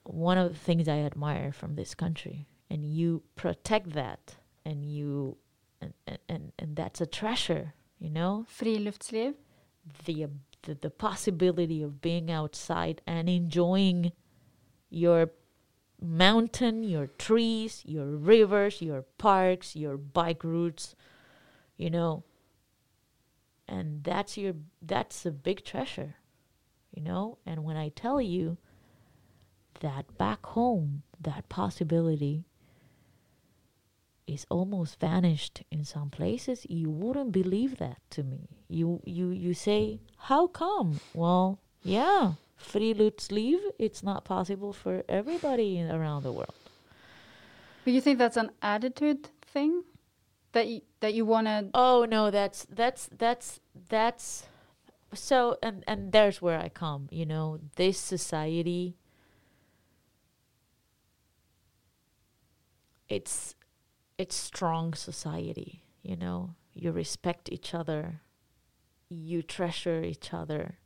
One 0.04 0.38
of 0.38 0.52
the 0.54 0.60
things 0.60 0.88
I 0.88 1.00
admire 1.00 1.52
from 1.52 1.76
this 1.76 1.94
country, 1.94 2.48
and 2.70 2.86
you 2.86 3.24
protect 3.36 3.92
that, 3.92 4.36
and 4.66 4.86
you 4.86 5.38
and 5.82 5.94
and 6.28 6.52
and, 6.58 6.76
that's 6.76 7.02
a 7.02 7.06
treasure, 7.06 7.74
you 8.00 8.10
know 8.10 8.46
Friluftsliv. 8.50 9.36
the, 10.06 10.24
ab- 10.24 10.40
the 10.64 10.74
the 10.76 10.90
possibility 10.90 11.84
of 11.84 12.02
being 12.02 12.32
outside 12.32 13.02
and 13.06 13.30
enjoying 13.30 14.12
your 14.90 15.32
mountain, 16.02 16.84
your 16.84 17.08
trees, 17.08 17.84
your 17.86 18.06
rivers, 18.06 18.82
your 18.82 19.04
parks, 19.18 19.76
your 19.76 19.98
bike 19.98 20.44
routes, 20.44 20.96
you 21.78 21.90
know. 21.90 22.24
And 23.68 24.04
that's 24.04 24.38
your 24.38 24.54
that's 24.82 25.26
a 25.26 25.32
big 25.32 25.66
treasure, 25.66 26.16
you 26.92 27.02
know? 27.04 27.38
And 27.46 27.64
when 27.64 27.78
I 27.78 27.90
tell 27.90 28.22
you 28.22 28.58
that 29.82 30.18
back 30.18 30.46
home, 30.46 31.04
that 31.20 31.50
possibility 31.50 32.46
is 34.26 34.46
almost 34.50 35.00
vanished 35.00 35.64
in 35.72 35.86
some 35.86 36.10
places 36.10 36.66
you 36.70 36.90
wouldn't 36.90 37.32
believe 37.32 37.78
that 37.78 37.98
to 38.10 38.24
me 38.24 38.50
you 38.68 39.02
you 39.06 39.30
you 39.30 39.54
say 39.54 40.02
how 40.18 40.48
come 40.48 41.00
well 41.14 41.62
yeah 41.82 42.34
friluftsliv 42.62 43.58
it's 43.80 44.04
not 44.04 44.26
possible 44.26 44.74
for 44.74 45.02
everybody 45.08 45.78
in, 45.78 45.90
around 45.90 46.24
the 46.24 46.32
world 46.32 46.54
But 47.88 47.94
you 47.94 48.02
think 48.02 48.20
that's 48.20 48.36
an 48.36 48.52
attitude 48.62 49.30
thing? 49.42 49.82
That 50.58 50.68
you, 50.68 50.82
that 51.02 51.14
you 51.14 51.24
want 51.24 51.46
to. 51.46 51.70
oh 51.76 52.08
no 52.10 52.32
that's 52.32 52.66
that's 52.68 53.12
that's 53.16 53.60
that's 53.90 54.48
so 55.14 55.56
and 55.62 55.84
and 55.86 56.12
there's 56.12 56.42
where 56.42 56.58
i 56.58 56.68
come 56.68 57.08
you 57.12 57.28
know 57.28 57.60
this 57.76 58.00
society 58.00 58.98
it's 63.08 63.54
it's 64.18 64.36
strong 64.36 64.96
society 64.96 65.84
you 66.02 66.16
know 66.16 66.56
you 66.74 66.92
respect 66.92 67.52
each 67.52 67.76
other 67.76 68.22
you 69.10 69.44
treasure 69.44 70.02
each 70.02 70.34
other 70.34 70.80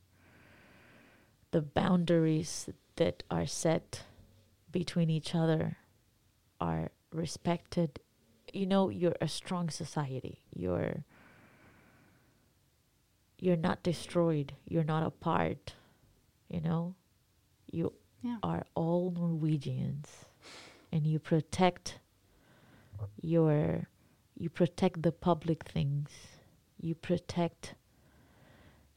the 1.52 1.62
boundaries 1.62 2.68
that 2.98 3.24
are 3.32 3.48
set 3.48 4.04
between 4.70 5.10
each 5.10 5.34
other 5.34 5.78
are 6.60 6.92
respected 7.14 8.02
you 8.54 8.66
know 8.66 8.90
you're 8.90 9.16
a 9.22 9.28
strong 9.28 9.70
society. 9.70 10.40
You're 10.54 11.04
you're 13.40 13.58
not 13.58 13.84
destroyed. 13.84 14.54
You're 14.68 14.84
not 14.84 15.04
apart 15.04 15.74
you 16.52 16.60
know? 16.62 16.96
You 17.72 17.94
Yeah. 18.22 18.38
are 18.44 18.66
all 18.76 19.12
norwegians 19.12 20.26
and 20.92 21.08
you 21.08 21.18
protect 21.18 22.00
your 23.22 23.88
you 24.38 24.50
protect 24.50 25.02
the 25.04 25.12
public 25.12 25.64
things. 25.64 26.10
You 26.80 26.96
protect 26.96 27.76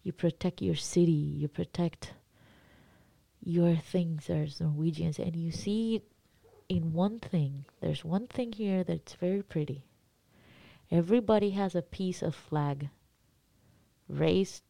you 0.02 0.12
protect 0.12 0.60
your 0.60 0.74
city. 0.74 1.12
You 1.12 1.48
protect 1.48 2.12
your 3.42 3.76
things 3.76 4.28
as 4.28 4.60
norwegians. 4.60 5.18
And 5.18 5.36
you 5.36 5.52
see 5.52 6.02
in 6.74 6.92
one 6.92 7.20
thing. 7.20 7.64
There's 7.80 8.04
one 8.04 8.26
thing 8.26 8.52
here 8.52 8.82
that's 8.82 9.14
very 9.14 9.42
pretty. 9.42 9.84
Everybody 10.90 11.50
has 11.50 11.76
a 11.76 11.82
piece 11.82 12.20
of 12.20 12.34
flag 12.34 12.88
raised 14.08 14.64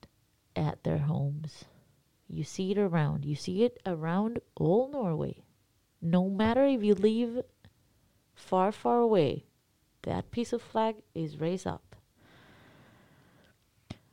at 0.54 0.84
their 0.84 0.98
homes. 0.98 1.64
You 2.28 2.44
see 2.44 2.72
it 2.72 2.78
around. 2.78 3.24
You 3.24 3.34
see 3.34 3.64
it 3.64 3.78
around 3.86 4.40
all 4.54 4.90
norway. 4.90 5.44
No 6.02 6.28
matter 6.28 6.66
if 6.66 6.82
you 6.82 6.94
live 6.94 7.42
far, 8.34 8.70
far 8.70 8.98
away, 8.98 9.46
that 10.02 10.30
piece 10.30 10.52
of 10.52 10.60
flag 10.60 10.96
is 11.14 11.40
raised 11.40 11.66
up. 11.66 11.96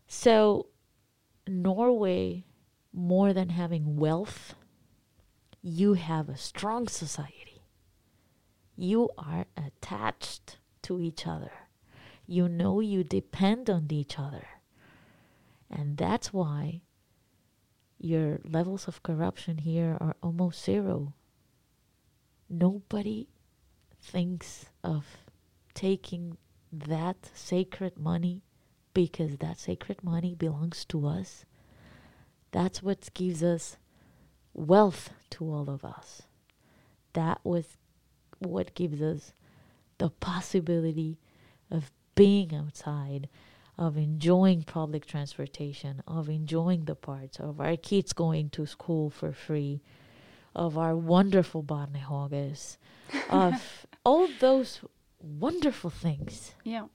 So, 0.07 0.67
Norway, 1.45 2.45
more 2.93 3.33
than 3.33 3.49
having 3.49 3.97
wealth, 3.97 4.55
you 5.61 5.93
have 5.95 6.29
a 6.29 6.37
strong 6.37 6.87
society. 6.87 7.40
You 8.81 9.11
are 9.15 9.45
attached 9.55 10.57
to 10.81 10.99
each 10.99 11.27
other. 11.27 11.51
You 12.25 12.49
know 12.49 12.79
you 12.79 13.03
depend 13.03 13.69
on 13.69 13.85
each 13.91 14.17
other. 14.17 14.47
And 15.69 15.97
that's 15.97 16.33
why 16.33 16.81
your 17.99 18.39
levels 18.43 18.87
of 18.87 19.03
corruption 19.03 19.59
here 19.59 19.99
are 20.01 20.15
almost 20.23 20.65
zero. 20.65 21.13
Nobody 22.49 23.27
thinks 24.01 24.65
of 24.83 25.05
taking 25.75 26.37
that 26.73 27.29
sacred 27.35 27.99
money 27.99 28.41
because 28.95 29.37
that 29.37 29.59
sacred 29.59 30.03
money 30.03 30.33
belongs 30.33 30.85
to 30.85 31.05
us. 31.05 31.45
That's 32.49 32.81
what 32.81 33.13
gives 33.13 33.43
us 33.43 33.77
wealth 34.55 35.11
to 35.29 35.45
all 35.45 35.69
of 35.69 35.85
us. 35.85 36.23
That 37.13 37.41
was 37.43 37.77
what 38.41 38.73
gives 38.75 39.01
us 39.01 39.33
the 39.97 40.09
possibility 40.09 41.19
of 41.69 41.91
being 42.15 42.53
outside, 42.55 43.29
of 43.77 43.97
enjoying 43.97 44.63
public 44.63 45.05
transportation, 45.05 46.01
of 46.07 46.29
enjoying 46.29 46.85
the 46.85 46.95
parts, 46.95 47.39
of 47.39 47.59
our 47.61 47.77
kids 47.77 48.13
going 48.13 48.49
to 48.49 48.65
school 48.65 49.09
for 49.09 49.31
free, 49.31 49.81
of 50.55 50.77
our 50.77 50.95
wonderful 50.95 51.61
barnehages, 51.63 52.77
of 53.29 53.85
all 54.03 54.27
those 54.39 54.81
wonderful 55.19 55.89
things 55.89 56.55
Yeah. 56.63 56.87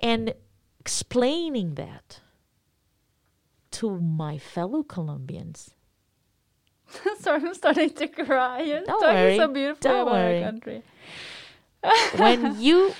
and 0.00 0.34
explaining 0.80 1.76
that 1.76 2.20
to 3.70 3.98
my 4.00 4.38
fellow 4.38 4.82
Colombians. 4.82 5.70
Sorry, 7.20 7.42
I'm 7.42 7.54
starting 7.54 7.90
to 7.90 8.08
cry. 8.08 8.60
You're 8.62 8.84
Don't 8.84 9.00
talking 9.00 9.14
worry. 9.14 9.36
so 9.36 9.48
beautifully 9.48 9.90
Don't 9.90 10.02
about 10.02 10.12
worry. 10.12 10.44
our 10.44 10.50
country. 10.50 10.82
when 12.16 12.60
you 12.60 12.94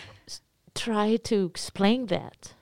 try 0.75 1.17
to 1.17 1.45
explain 1.45 2.07
that 2.07 2.55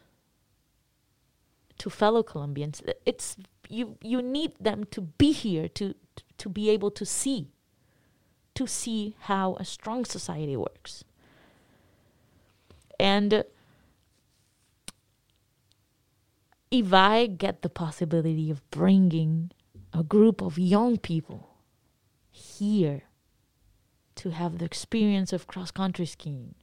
to 1.79 1.91
fellow 1.91 2.23
Colombians, 2.23 2.83
it's 3.07 3.37
you 3.69 3.97
you 4.03 4.21
need 4.21 4.53
them 4.61 4.85
to 4.91 5.01
be 5.01 5.33
here 5.33 5.69
to 5.69 5.95
to 6.39 6.49
be 6.49 6.69
able 6.71 6.91
to 6.91 7.07
see 7.07 7.49
to 8.55 8.67
see 8.67 9.15
how 9.21 9.55
a 9.57 9.65
strong 9.65 10.05
society 10.05 10.57
works. 10.57 11.05
And 12.99 13.33
uh, 13.33 13.43
if 16.71 16.93
I 16.93 17.27
get 17.27 17.63
the 17.63 17.71
possibility 17.71 18.51
of 18.51 18.69
bringing 18.71 19.51
a 19.93 20.03
group 20.03 20.41
of 20.41 20.59
young 20.59 20.97
people 20.99 21.49
here 22.31 23.03
to 24.17 24.31
have 24.31 24.59
the 24.59 24.65
experience 24.65 25.33
of 25.33 25.47
cross 25.47 25.71
country 25.71 26.07
skiing, 26.07 26.55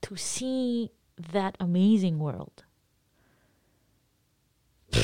to 0.00 0.16
see 0.16 0.90
that 1.18 1.56
amazing 1.60 2.18
world, 2.18 2.64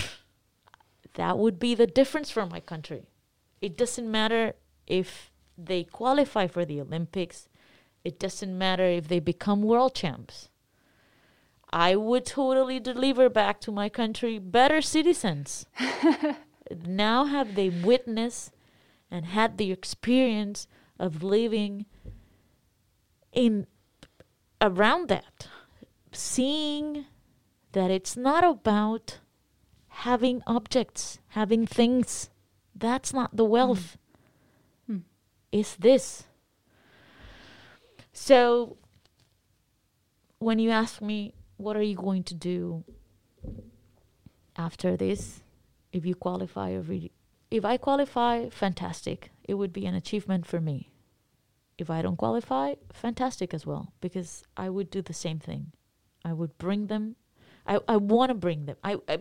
that 1.14 1.38
would 1.38 1.58
be 1.58 1.74
the 1.74 1.86
difference 1.86 2.30
for 2.30 2.46
my 2.46 2.60
country. 2.60 3.08
It 3.60 3.76
doesn't 3.76 4.10
matter 4.10 4.54
if 4.86 5.32
they 5.58 5.84
qualify 5.84 6.46
for 6.46 6.64
the 6.64 6.80
Olympics, 6.80 7.48
it 8.04 8.18
doesn't 8.18 8.56
matter 8.56 8.84
if 8.84 9.08
they 9.08 9.20
become 9.20 9.62
world 9.62 9.94
champs. 9.94 10.48
I 11.72 11.94
would 11.94 12.26
totally 12.26 12.80
deliver 12.80 13.28
back 13.28 13.60
to 13.62 13.70
my 13.70 13.88
country 13.88 14.38
better 14.38 14.80
citizens. 14.80 15.66
now 16.86 17.24
have 17.24 17.54
they 17.54 17.68
witnessed 17.68 18.52
and 19.10 19.26
had 19.26 19.58
the 19.58 19.72
experience 19.72 20.66
of 20.98 21.22
living 21.22 21.86
in 23.32 23.66
around 24.60 25.08
that 25.08 25.48
seeing 26.12 27.06
that 27.72 27.90
it's 27.90 28.16
not 28.16 28.44
about 28.44 29.18
having 29.88 30.42
objects 30.46 31.18
having 31.28 31.66
things. 31.66 32.30
That's 32.74 33.12
not 33.12 33.36
the 33.36 33.44
wealth. 33.44 33.96
Mm. 34.90 35.02
it's 35.52 35.76
this. 35.76 36.24
So 38.12 38.76
when 40.38 40.58
you 40.58 40.70
ask 40.70 41.00
me 41.00 41.34
what 41.56 41.76
are 41.76 41.82
you 41.82 41.94
going 41.94 42.24
to 42.24 42.34
do 42.34 42.84
after 44.56 44.96
this 44.96 45.42
if 45.92 46.04
you 46.06 46.14
qualify 46.14 46.72
or 46.72 46.80
re- 46.82 47.10
if 47.50 47.64
I 47.64 47.76
qualify, 47.76 48.48
fantastic. 48.48 49.30
It 49.44 49.54
would 49.54 49.72
be 49.72 49.86
an 49.86 49.94
achievement 49.94 50.46
for 50.46 50.60
me. 50.60 50.90
If 51.78 51.90
I 51.90 52.02
don't 52.02 52.16
qualify, 52.16 52.74
fantastic 52.92 53.52
as 53.54 53.66
well, 53.66 53.92
because 54.00 54.44
I 54.56 54.68
would 54.68 54.90
do 54.90 55.02
the 55.02 55.14
same 55.14 55.38
thing. 55.40 55.72
I 56.24 56.32
would 56.32 56.56
bring 56.58 56.86
them. 56.86 57.16
I, 57.66 57.80
I 57.88 57.96
want 57.96 58.30
to 58.30 58.34
bring 58.34 58.66
them. 58.66 58.76
I, 58.84 58.98
I 59.08 59.18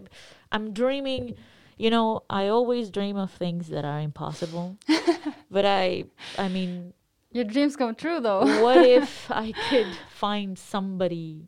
I'm 0.52 0.74
dreaming. 0.74 1.36
You 1.78 1.90
know, 1.90 2.24
I 2.30 2.50
always 2.50 2.90
dream 2.90 3.16
of 3.16 3.32
things 3.32 3.70
that 3.70 3.86
are 3.86 4.00
impossible. 4.02 4.78
but 5.50 5.66
I 5.66 6.04
I 6.38 6.50
mean, 6.50 6.94
Your 7.32 7.46
dreams 7.46 7.76
come 7.78 7.96
true, 7.96 8.20
though. 8.20 8.42
what 8.62 8.86
if 8.86 9.32
I 9.46 9.54
could 9.70 9.88
find 10.12 10.58
somebody 10.60 11.48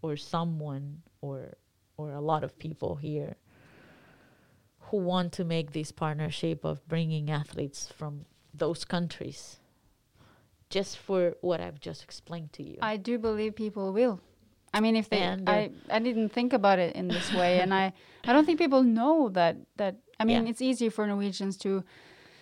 or 0.00 0.16
someone 0.16 1.02
or 1.20 1.56
or 1.96 2.12
a 2.12 2.20
lot 2.20 2.44
of 2.44 2.56
people 2.58 2.94
here 2.96 3.36
who 4.92 4.98
want 4.98 5.32
to 5.32 5.44
make 5.44 5.72
this 5.72 5.90
partnership 5.90 6.64
of 6.64 6.86
bringing 6.86 7.30
athletes 7.30 7.88
from 7.96 8.26
those 8.54 8.84
countries 8.84 9.58
just 10.68 10.98
for 10.98 11.34
what 11.40 11.60
I've 11.60 11.80
just 11.80 12.02
explained 12.04 12.52
to 12.52 12.62
you. 12.62 12.76
I 12.82 12.98
do 12.98 13.18
believe 13.18 13.56
people 13.56 13.92
will. 13.92 14.20
I 14.74 14.80
mean, 14.80 14.94
if 14.96 15.08
they, 15.08 15.18
And, 15.18 15.48
uh, 15.48 15.52
I, 15.52 15.70
I 15.90 15.98
didn't 15.98 16.28
think 16.28 16.52
about 16.52 16.78
it 16.78 16.94
in 16.94 17.08
this 17.08 17.32
way, 17.32 17.60
and 17.60 17.72
I, 17.74 17.92
I 18.24 18.32
don't 18.34 18.44
think 18.44 18.58
people 18.58 18.82
know 18.82 19.28
that 19.30 19.56
that. 19.76 19.96
I 20.20 20.24
mean, 20.24 20.44
Yeah. 20.44 20.50
it's 20.50 20.62
easy 20.62 20.88
for 20.90 21.06
Norwegians 21.06 21.56
to, 21.58 21.82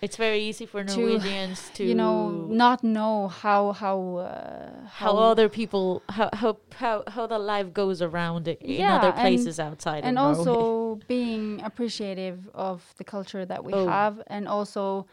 it's 0.03 0.16
very 0.16 0.40
easy 0.40 0.66
for 0.66 0.82
to, 0.82 0.96
Norwegians 0.96 1.70
to 1.74 1.84
you 1.84 1.94
know, 1.94 2.30
not 2.48 2.82
know 2.82 3.28
how 3.28 3.72
how 3.72 4.16
uh, 4.16 4.86
how 5.01 5.16
other 5.16 5.48
people 5.48 6.03
how 6.09 6.28
how 6.32 6.57
how, 6.76 7.03
how 7.09 7.26
the 7.26 7.38
life 7.38 7.72
goes 7.72 8.01
around 8.03 8.48
in 8.48 8.57
Yeah, 8.61 8.96
other 8.96 9.09
and- 9.11 9.20
places 9.20 9.59
outside 9.61 10.05
and 10.05 10.18
of 10.18 10.36
Norway. 10.36 10.38
also 10.64 11.01
being 11.09 11.61
appreciative 11.62 12.48
of 12.55 12.94
the 12.98 13.05
culture 13.05 13.44
that 13.46 13.62
we 13.64 13.72
Oh. 13.74 13.86
have, 13.86 14.22
and 14.26 14.48
also 14.48 15.07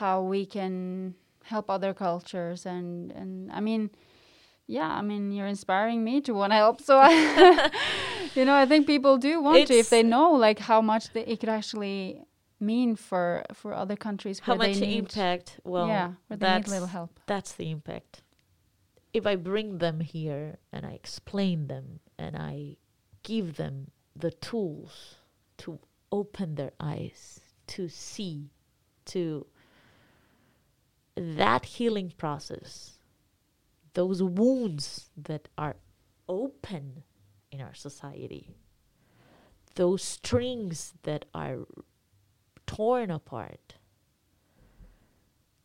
how 0.00 0.22
we 0.22 0.44
can 0.46 1.14
help 1.44 1.70
other 1.70 1.92
cultures, 1.94 2.66
and 2.66 3.12
and 3.12 3.50
I 3.52 3.60
mean. 3.60 3.90
Yeah, 4.66 4.88
I 5.00 5.02
mean 5.02 5.30
you're 5.30 5.46
inspiring 5.46 6.02
me 6.02 6.22
to 6.22 6.32
want 6.32 6.52
to 6.52 6.56
help. 6.56 6.80
So 6.80 6.96
I, 6.98 7.10
you 8.34 8.46
know, 8.46 8.54
I 8.54 8.64
think 8.64 8.86
people 8.86 9.18
do 9.18 9.42
want 9.42 9.68
to 9.68 9.74
if 9.74 9.90
they 9.90 10.02
know 10.02 10.30
like 10.46 10.58
how 10.58 10.80
much 10.80 11.12
the, 11.12 11.20
it 11.30 11.38
could 11.40 11.50
actually 11.50 12.24
mean 12.64 12.96
for 12.96 13.44
for 13.52 13.74
other 13.74 13.96
countries 13.96 14.40
how 14.40 14.56
where 14.56 14.68
much 14.68 14.78
they 14.78 14.86
need, 14.86 14.98
impact 14.98 15.60
well 15.64 15.86
yeah, 15.88 16.12
where 16.26 16.36
they 16.36 16.54
need 16.54 16.68
little 16.68 16.86
help. 16.86 17.18
that's 17.26 17.52
the 17.52 17.70
impact 17.70 18.22
if 19.12 19.26
i 19.26 19.36
bring 19.36 19.78
them 19.78 20.00
here 20.00 20.58
and 20.72 20.84
i 20.86 20.90
explain 20.90 21.66
them 21.68 22.00
and 22.18 22.36
i 22.36 22.76
give 23.22 23.56
them 23.56 23.90
the 24.16 24.30
tools 24.30 25.16
to 25.58 25.78
open 26.12 26.54
their 26.54 26.72
eyes 26.80 27.40
to 27.66 27.88
see 27.88 28.50
to 29.04 29.46
that 31.16 31.64
healing 31.64 32.12
process 32.16 32.98
those 33.94 34.22
wounds 34.22 35.10
that 35.16 35.48
are 35.56 35.76
open 36.28 37.02
in 37.52 37.60
our 37.60 37.74
society 37.74 38.50
those 39.76 40.02
strings 40.02 40.94
that 41.02 41.24
are 41.34 41.58
torn 42.66 43.10
apart 43.10 43.74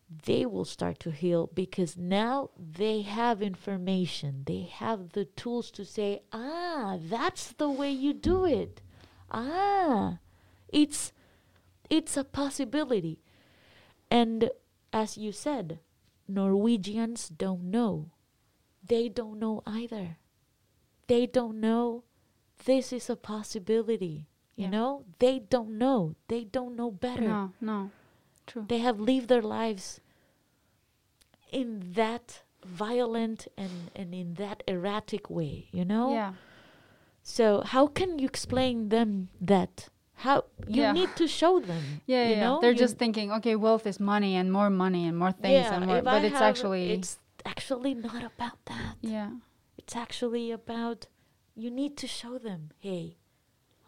they 0.10 0.46
will 0.46 0.66
start 0.66 1.00
to 1.00 1.12
heal 1.12 1.50
because 1.54 1.96
now 1.96 2.50
they 2.58 3.02
have 3.02 3.42
information. 3.42 4.44
They 4.46 4.62
have 4.62 5.12
the 5.12 5.26
tools 5.26 5.70
to 5.72 5.86
say, 5.86 6.22
ah, 6.34 6.98
that's 7.00 7.52
the 7.54 7.70
way 7.70 7.92
you 7.92 8.14
do 8.14 8.46
it. 8.46 8.82
Ah, 9.30 10.18
it's 10.68 11.14
it's 11.90 12.18
a 12.18 12.24
possibility. 12.24 13.20
And 14.10 14.50
as 14.92 15.18
you 15.18 15.32
said, 15.32 15.80
Norwegians 16.28 17.30
don't 17.30 17.66
know. 17.66 18.12
They 18.84 19.10
don't 19.10 19.38
know 19.40 19.62
either. 19.68 20.18
They 21.06 21.28
don't 21.28 21.60
know 21.60 22.04
this 22.66 22.92
is 22.92 23.10
a 23.10 23.16
possibility. 23.16 24.28
You 24.60 24.66
Yeah. 24.66 24.72
know, 24.78 24.92
they 25.24 25.36
don't 25.40 25.72
know. 25.78 26.16
They 26.28 26.44
don't 26.44 26.76
know 26.76 26.92
better 26.92 27.30
No, 27.36 27.44
no, 27.62 27.78
true. 28.50 28.66
they 28.68 28.80
have 28.88 29.00
lived 29.00 29.28
their 29.30 29.42
lives 29.60 30.02
in 31.52 31.94
that 31.96 32.44
violent 32.66 33.48
and, 33.58 33.90
and 33.96 34.14
in 34.14 34.34
that 34.36 34.64
erratic 34.68 35.30
way 35.30 35.68
you 35.72 35.86
know 35.86 36.12
Yeah, 36.12 36.34
so 37.24 37.62
how 37.74 37.88
can 37.88 38.20
you 38.20 38.26
explain 38.28 38.90
them 38.90 39.30
that 39.40 39.88
how 40.26 40.38
you 40.68 40.84
Yeah. 40.84 40.92
need 40.92 41.16
to 41.16 41.26
show 41.28 41.60
them 41.72 42.02
yeah, 42.06 42.26
you 42.30 42.36
yeah. 42.36 42.44
know 42.44 42.60
They're 42.62 42.76
You- 42.76 42.86
just 42.86 42.98
thinking, 42.98 43.32
okay, 43.38 43.56
wealth 43.56 43.86
is 43.88 43.98
money 44.00 44.36
and 44.36 44.52
more 44.52 44.70
money 44.70 45.08
and 45.08 45.16
more 45.18 45.32
things 45.32 45.66
yeah, 45.68 45.74
and 45.76 45.86
more, 45.88 46.02
but 46.02 46.22
I 46.24 46.28
it's 46.28 46.42
actually 46.42 46.92
it's 46.92 47.18
actually 47.46 47.94
not 47.96 48.24
about 48.24 48.60
that 48.66 48.96
yeah, 49.02 49.32
it's 49.78 49.96
actually 49.96 50.52
about 50.52 51.08
you 51.56 51.72
need 51.72 51.96
to 52.04 52.08
show 52.08 52.38
them 52.38 52.62
hey 52.80 53.16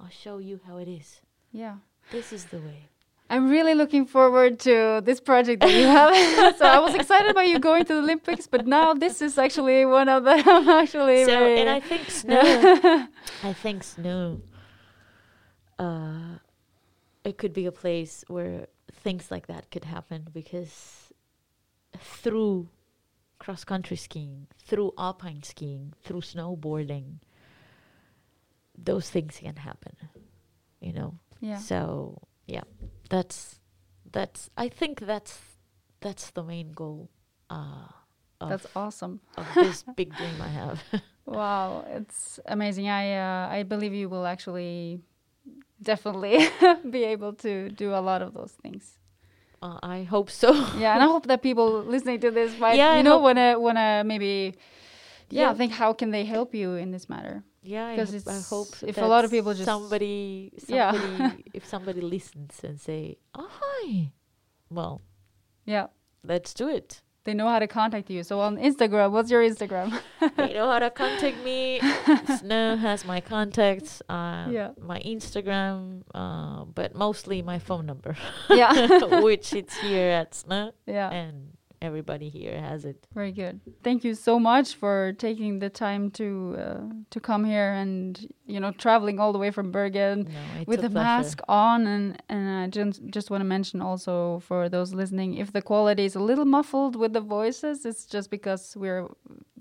i'll 0.01 0.09
show 0.09 0.39
you 0.39 0.59
how 0.65 0.77
it 0.77 0.87
is 0.87 1.21
yeah. 1.51 1.75
this 2.11 2.33
is 2.33 2.45
the 2.45 2.57
way 2.57 2.89
I'm 3.31 3.49
really 3.49 3.75
looking 3.75 4.05
forward 4.05 4.59
to 4.67 5.01
this 5.05 5.21
project 5.21 5.61
that 5.61 5.71
you 5.71 5.85
have. 5.87 6.13
so 6.57 6.65
I 6.65 6.79
was 6.79 6.93
excited 6.93 7.31
about 7.31 7.47
you 7.47 7.59
going 7.59 7.85
to 7.85 7.93
the 7.93 7.99
Olympics, 7.99 8.45
but 8.45 8.67
now 8.67 8.93
this 8.93 9.21
is 9.21 9.37
actually 9.37 9.85
one 9.85 10.09
of 10.09 10.25
the. 10.25 10.31
I'm 10.45 10.67
actually 10.67 11.23
so 11.23 11.31
and 11.31 11.69
I 11.69 11.79
think 11.79 12.11
snow. 12.11 13.07
I 13.41 13.53
think 13.53 13.85
snow. 13.85 14.41
Uh, 15.79 16.39
it 17.23 17.37
could 17.37 17.53
be 17.53 17.67
a 17.67 17.71
place 17.71 18.25
where 18.27 18.67
things 18.91 19.31
like 19.31 19.47
that 19.47 19.71
could 19.71 19.85
happen 19.85 20.27
because 20.33 21.13
through 21.97 22.67
cross 23.39 23.63
country 23.63 23.95
skiing, 23.95 24.47
through 24.67 24.91
alpine 24.97 25.41
skiing, 25.43 25.93
through 26.03 26.21
snowboarding, 26.21 27.19
those 28.83 29.09
things 29.09 29.37
can 29.39 29.55
happen. 29.55 29.95
You 30.79 30.93
know. 30.93 31.19
yeah, 31.39 31.57
So 31.57 32.17
yeah, 32.47 32.63
that's 33.09 33.59
that's. 34.11 34.49
I 34.57 34.67
think 34.69 34.99
that's 34.99 35.39
that's 35.99 36.31
the 36.31 36.43
main 36.43 36.71
goal. 36.71 37.09
Uh, 37.49 37.85
of, 38.39 38.49
that's 38.49 38.67
awesome. 38.75 39.21
of 39.37 39.45
this 39.55 39.83
big 39.95 40.15
dream 40.15 40.41
I 40.41 40.49
have. 40.49 40.81
Wow, 41.25 41.85
it's 41.87 42.39
amazing. 42.47 42.89
I 42.89 43.13
uh, 43.15 43.47
I 43.53 43.63
believe 43.63 43.93
you 43.93 44.09
will 44.09 44.25
actually 44.25 44.99
definitely 45.81 46.49
be 46.89 47.03
able 47.05 47.33
to 47.33 47.69
do 47.69 47.93
a 47.93 48.01
lot 48.01 48.21
of 48.21 48.33
those 48.33 48.51
things. 48.61 48.97
Uh, 49.61 49.77
I 49.83 50.03
hope 50.03 50.29
so. 50.31 50.51
Yeah, 50.79 50.95
and 50.95 51.03
I 51.03 51.07
hope 51.07 51.27
that 51.27 51.41
people 51.43 51.83
listening 51.83 52.19
to 52.21 52.31
this 52.31 52.57
might, 52.57 52.75
Yeah, 52.75 52.89
I 52.89 52.97
you 52.97 53.03
know, 53.03 53.19
wanna 53.19 53.59
wanna 53.59 54.03
maybe, 54.03 54.55
yeah, 55.29 55.51
Yeah. 55.51 55.53
think 55.53 55.71
how 55.73 55.93
can 55.93 56.09
they 56.11 56.25
help 56.25 56.55
you 56.55 56.73
in 56.73 56.91
this 56.91 57.07
matter? 57.07 57.43
Yeah, 57.63 57.95
because 57.95 58.27
I 58.27 58.39
hope 58.49 58.69
if 58.81 58.97
a 58.97 59.05
lot 59.05 59.23
of 59.25 59.31
people 59.31 59.53
just- 59.53 59.65
somebody 59.65 60.51
Yeah. 60.67 61.31
if 61.53 61.65
somebody 61.65 62.01
listens 62.01 62.59
and 62.63 62.79
say, 62.79 63.17
"Oh, 63.35 63.47
hi," 63.61 64.11
well, 64.69 65.01
Yeah, 65.65 65.87
let's 66.23 66.53
do 66.55 66.67
it. 66.69 67.01
they 67.23 67.35
know 67.35 67.47
how 67.47 67.59
to 67.59 67.67
contact 67.67 68.09
you. 68.09 68.23
So 68.23 68.39
on 68.39 68.57
Instagram, 68.57 69.11
what's 69.11 69.29
your 69.29 69.43
Instagram? 69.45 69.93
they 70.37 70.53
know 70.57 70.65
how 70.73 70.79
to 70.79 70.89
contact 70.89 71.37
me. 71.45 71.79
Snø 72.39 72.79
has 72.79 73.05
my 73.05 73.21
contacts, 73.21 74.01
uh, 74.09 74.47
Yeah. 74.49 74.69
my 74.81 74.99
Instagram, 75.05 76.01
uh, 76.15 76.65
but 76.65 76.95
mostly 76.95 77.43
my 77.43 77.59
phone 77.59 77.85
number, 77.85 78.17
yeah, 78.49 78.73
which 79.27 79.53
it's 79.53 79.77
here 79.85 80.09
at 80.09 80.31
Snø, 80.33 80.71
yeah. 80.87 81.11
and 81.13 81.53
everybody 81.81 82.29
here 82.29 82.59
has 82.61 82.85
it. 82.85 83.07
Very 83.13 83.31
good. 83.31 83.59
Thank 83.83 84.03
you 84.03 84.13
so 84.15 84.39
much 84.39 84.75
for 84.75 85.13
taking 85.17 85.59
the 85.59 85.69
time 85.69 86.11
to 86.11 86.55
uh, 86.59 86.81
to 87.09 87.19
come 87.19 87.43
here 87.45 87.73
and 87.73 88.27
you 88.45 88.59
know 88.59 88.71
traveling 88.71 89.19
all 89.19 89.31
the 89.33 89.39
way 89.39 89.51
from 89.51 89.71
Bergen 89.71 90.23
No, 90.25 90.63
with 90.67 90.79
a 90.79 90.89
pleasure. 90.89 90.93
mask 90.93 91.41
on 91.47 91.87
and 91.87 92.21
and 92.29 92.49
I 92.63 92.67
just 92.67 93.01
just 93.07 93.29
want 93.31 93.41
to 93.41 93.45
mention 93.45 93.81
also 93.81 94.39
for 94.47 94.69
those 94.69 94.93
listening 94.93 95.35
if 95.35 95.51
the 95.53 95.61
quality 95.61 96.05
is 96.05 96.15
a 96.15 96.19
little 96.19 96.45
muffled 96.45 96.95
with 96.95 97.13
the 97.13 97.21
voices 97.21 97.85
it's 97.85 98.05
just 98.05 98.29
because 98.29 98.75
we're 98.77 99.07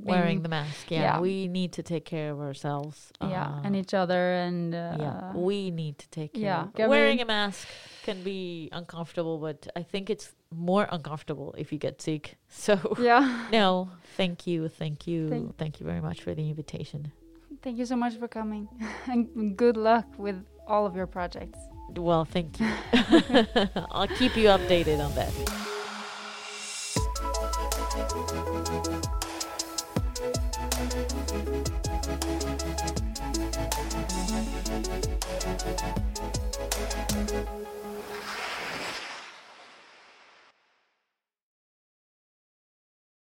wearing 0.03 0.43
the 0.43 0.49
mask. 0.49 0.91
Yeah, 0.91 1.01
yeah. 1.03 1.21
we 1.21 1.49
need 1.49 1.73
to 1.73 1.83
take 1.83 2.05
care 2.05 2.31
of 2.33 2.41
ourselves. 2.41 3.13
yeah 3.21 3.47
uh, 3.49 3.65
and 3.65 3.77
each 3.77 3.95
other 3.95 4.33
and 4.47 4.75
uh, 4.75 4.97
yeah, 4.99 5.33
we 5.35 5.71
need 5.71 5.99
to 5.99 6.09
take 6.09 6.33
care. 6.35 6.43
yeah, 6.43 6.85
of- 6.85 6.91
Wearing 6.91 7.21
a 7.21 7.25
mask 7.25 7.69
can 8.03 8.23
be 8.23 8.69
uncomfortable, 8.73 9.39
but 9.39 9.67
I 9.77 9.83
think 9.83 10.09
it's 10.11 10.33
more 10.55 10.87
uncomfortable 10.91 11.55
if 11.59 11.73
you 11.73 11.79
get 11.79 12.01
sick. 12.03 12.37
So 12.49 12.75
yeah 13.01 13.47
no, 13.53 13.91
thank 14.17 14.47
you, 14.47 14.69
thank 14.69 15.07
you, 15.07 15.29
Thank- 15.29 15.57
thank, 15.59 15.81
you 15.81 15.87
very 15.87 16.01
much 16.01 16.23
for 16.23 16.35
the 16.35 16.49
invitation. 16.49 17.13
thank 17.63 17.77
you 17.79 17.87
so 17.87 17.97
much 17.97 18.15
for 18.21 18.29
coming 18.29 18.69
and 19.13 19.57
good 19.57 19.77
luck 19.77 20.07
with 20.19 20.39
all 20.67 20.87
of 20.87 20.95
your 20.97 21.07
projects 21.07 21.59
Well, 21.97 22.25
thank 22.25 22.61
you. 22.61 22.71
I'll 23.97 24.13
keep 24.21 24.37
you 24.37 24.49
updated 24.57 24.99
on 25.07 25.13
that. 25.19 25.70